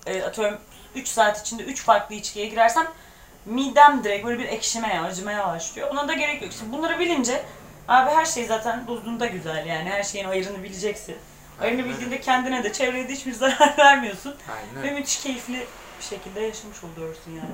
Aynen. 0.08 0.20
E, 0.20 0.24
atıyorum 0.24 0.58
3 0.96 1.08
saat 1.08 1.42
içinde 1.42 1.64
3 1.64 1.84
farklı 1.84 2.16
içkiye 2.16 2.46
girersem 2.46 2.88
midem 3.46 4.04
direkt 4.04 4.26
böyle 4.26 4.40
bir 4.40 4.48
ekşimeye, 4.48 5.00
acımaya 5.02 5.48
başlıyor. 5.48 5.90
Ona 5.92 6.08
da 6.08 6.14
gerek 6.14 6.42
yok. 6.42 6.52
İşte 6.52 6.66
bunları 6.72 7.00
bilince 7.00 7.46
abi 7.88 8.12
her 8.12 8.26
şey 8.26 8.46
zaten 8.46 8.88
dozunda 8.88 9.26
güzel 9.26 9.66
yani. 9.66 9.90
Her 9.90 10.04
şeyin 10.04 10.26
ayarını 10.30 10.64
bileceksin. 10.64 11.18
Ayarını 11.62 11.82
Aynen 11.82 11.94
bildiğinde 11.94 12.22
kendine 12.22 12.64
de 12.64 12.74
çevreye 12.74 13.08
de 13.10 13.14
hiçbir 13.14 13.34
zarar 13.44 13.78
vermiyorsun. 13.78 14.36
Aynen 14.56 14.84
Ve 14.84 15.00
müthiş 15.00 15.24
keyifli 15.24 15.68
bir 16.00 16.04
şekilde 16.06 16.40
yaşamış 16.42 16.78
oluyorsun 16.84 17.32
yani. 17.32 17.50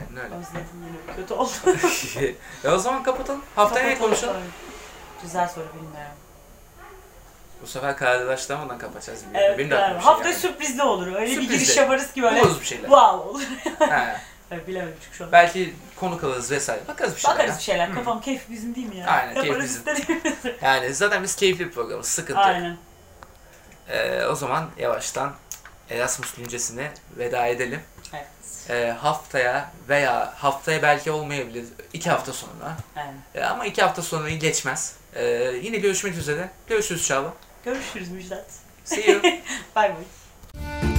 Aynen 0.00 0.24
öyle. 0.24 0.34
Özledim 0.34 0.84
yine 0.86 1.16
kötü 1.16 1.34
oldu. 1.34 1.50
e 2.64 2.68
o 2.70 2.78
zaman 2.78 3.02
kapatalım. 3.02 3.42
Haftaya 3.56 3.86
ne 3.86 3.98
konuşalım? 3.98 4.42
Güzel 5.22 5.48
soru 5.48 5.66
bilmiyorum. 5.74 6.12
Bu 7.62 7.66
sefer 7.66 7.96
kararlaştırmadan 7.96 8.78
kapatacağız. 8.78 9.24
Evet, 9.34 9.58
Benim 9.58 9.70
de 9.70 9.74
galiba. 9.74 9.96
bir 9.98 10.02
şey 10.02 10.10
Hafta 10.12 10.28
geldi. 10.30 10.40
sürprizli 10.40 10.82
olur. 10.82 11.06
Öyle 11.06 11.20
bir 11.26 11.28
Sürprizli. 11.30 11.52
giriş 11.54 11.76
yaparız 11.76 12.12
ki 12.12 12.22
böyle 12.22 12.40
Buluruz 12.40 12.60
bir 12.60 12.66
şeyler. 12.66 12.82
wow 12.88 13.28
olur. 13.28 13.42
He. 13.78 14.16
Evet, 14.50 14.68
bilemedim 14.68 14.96
çünkü 15.04 15.16
şu 15.16 15.24
an. 15.24 15.32
Belki 15.32 15.74
konuk 15.96 16.24
alırız 16.24 16.50
vesaire. 16.50 16.80
Bakarız 16.88 17.14
bir 17.16 17.20
şeyler. 17.20 17.38
Bakarız 17.38 17.58
bir 17.58 17.62
şeyler. 17.62 17.94
Kafam 17.94 18.20
keyif 18.20 18.50
bizim 18.50 18.74
değil 18.74 18.86
mi 18.86 18.96
ya? 18.96 19.06
Aynen, 19.06 19.34
keyif 19.34 19.46
Yaparız 19.48 19.64
bizim. 19.86 19.94
istediğimizi. 19.94 20.56
Yani 20.62 20.94
zaten 20.94 21.22
biz 21.22 21.36
keyifli 21.36 21.66
bir 21.66 21.70
programız. 21.72 22.06
Sıkıntı 22.08 22.38
yok. 22.40 22.46
Aynen. 22.48 22.76
Ee, 23.88 24.24
o 24.24 24.34
zaman 24.34 24.70
yavaştan 24.78 25.32
Erasmus 25.90 26.34
güncesine 26.34 26.90
veda 27.18 27.46
edelim. 27.46 27.80
Evet. 28.14 28.26
Ee, 28.70 28.94
haftaya 29.00 29.70
veya 29.88 30.34
haftaya 30.36 30.82
belki 30.82 31.10
olmayabilir. 31.10 31.64
iki 31.92 32.10
hafta 32.10 32.32
sonra. 32.32 32.76
Aynen. 32.96 33.14
Ee, 33.34 33.44
ama 33.44 33.66
iki 33.66 33.82
hafta 33.82 34.02
sonra 34.02 34.30
geçmez. 34.30 34.96
Ee, 35.14 35.24
yine 35.62 35.76
görüşmek 35.76 36.16
üzere. 36.16 36.50
Görüşürüz 36.66 37.06
Çağla. 37.06 37.32
Görüşürüz 37.64 38.08
Müjdat. 38.10 38.46
See 38.84 39.10
you. 39.12 39.22
Bay 39.76 39.92
bay. 39.94 40.97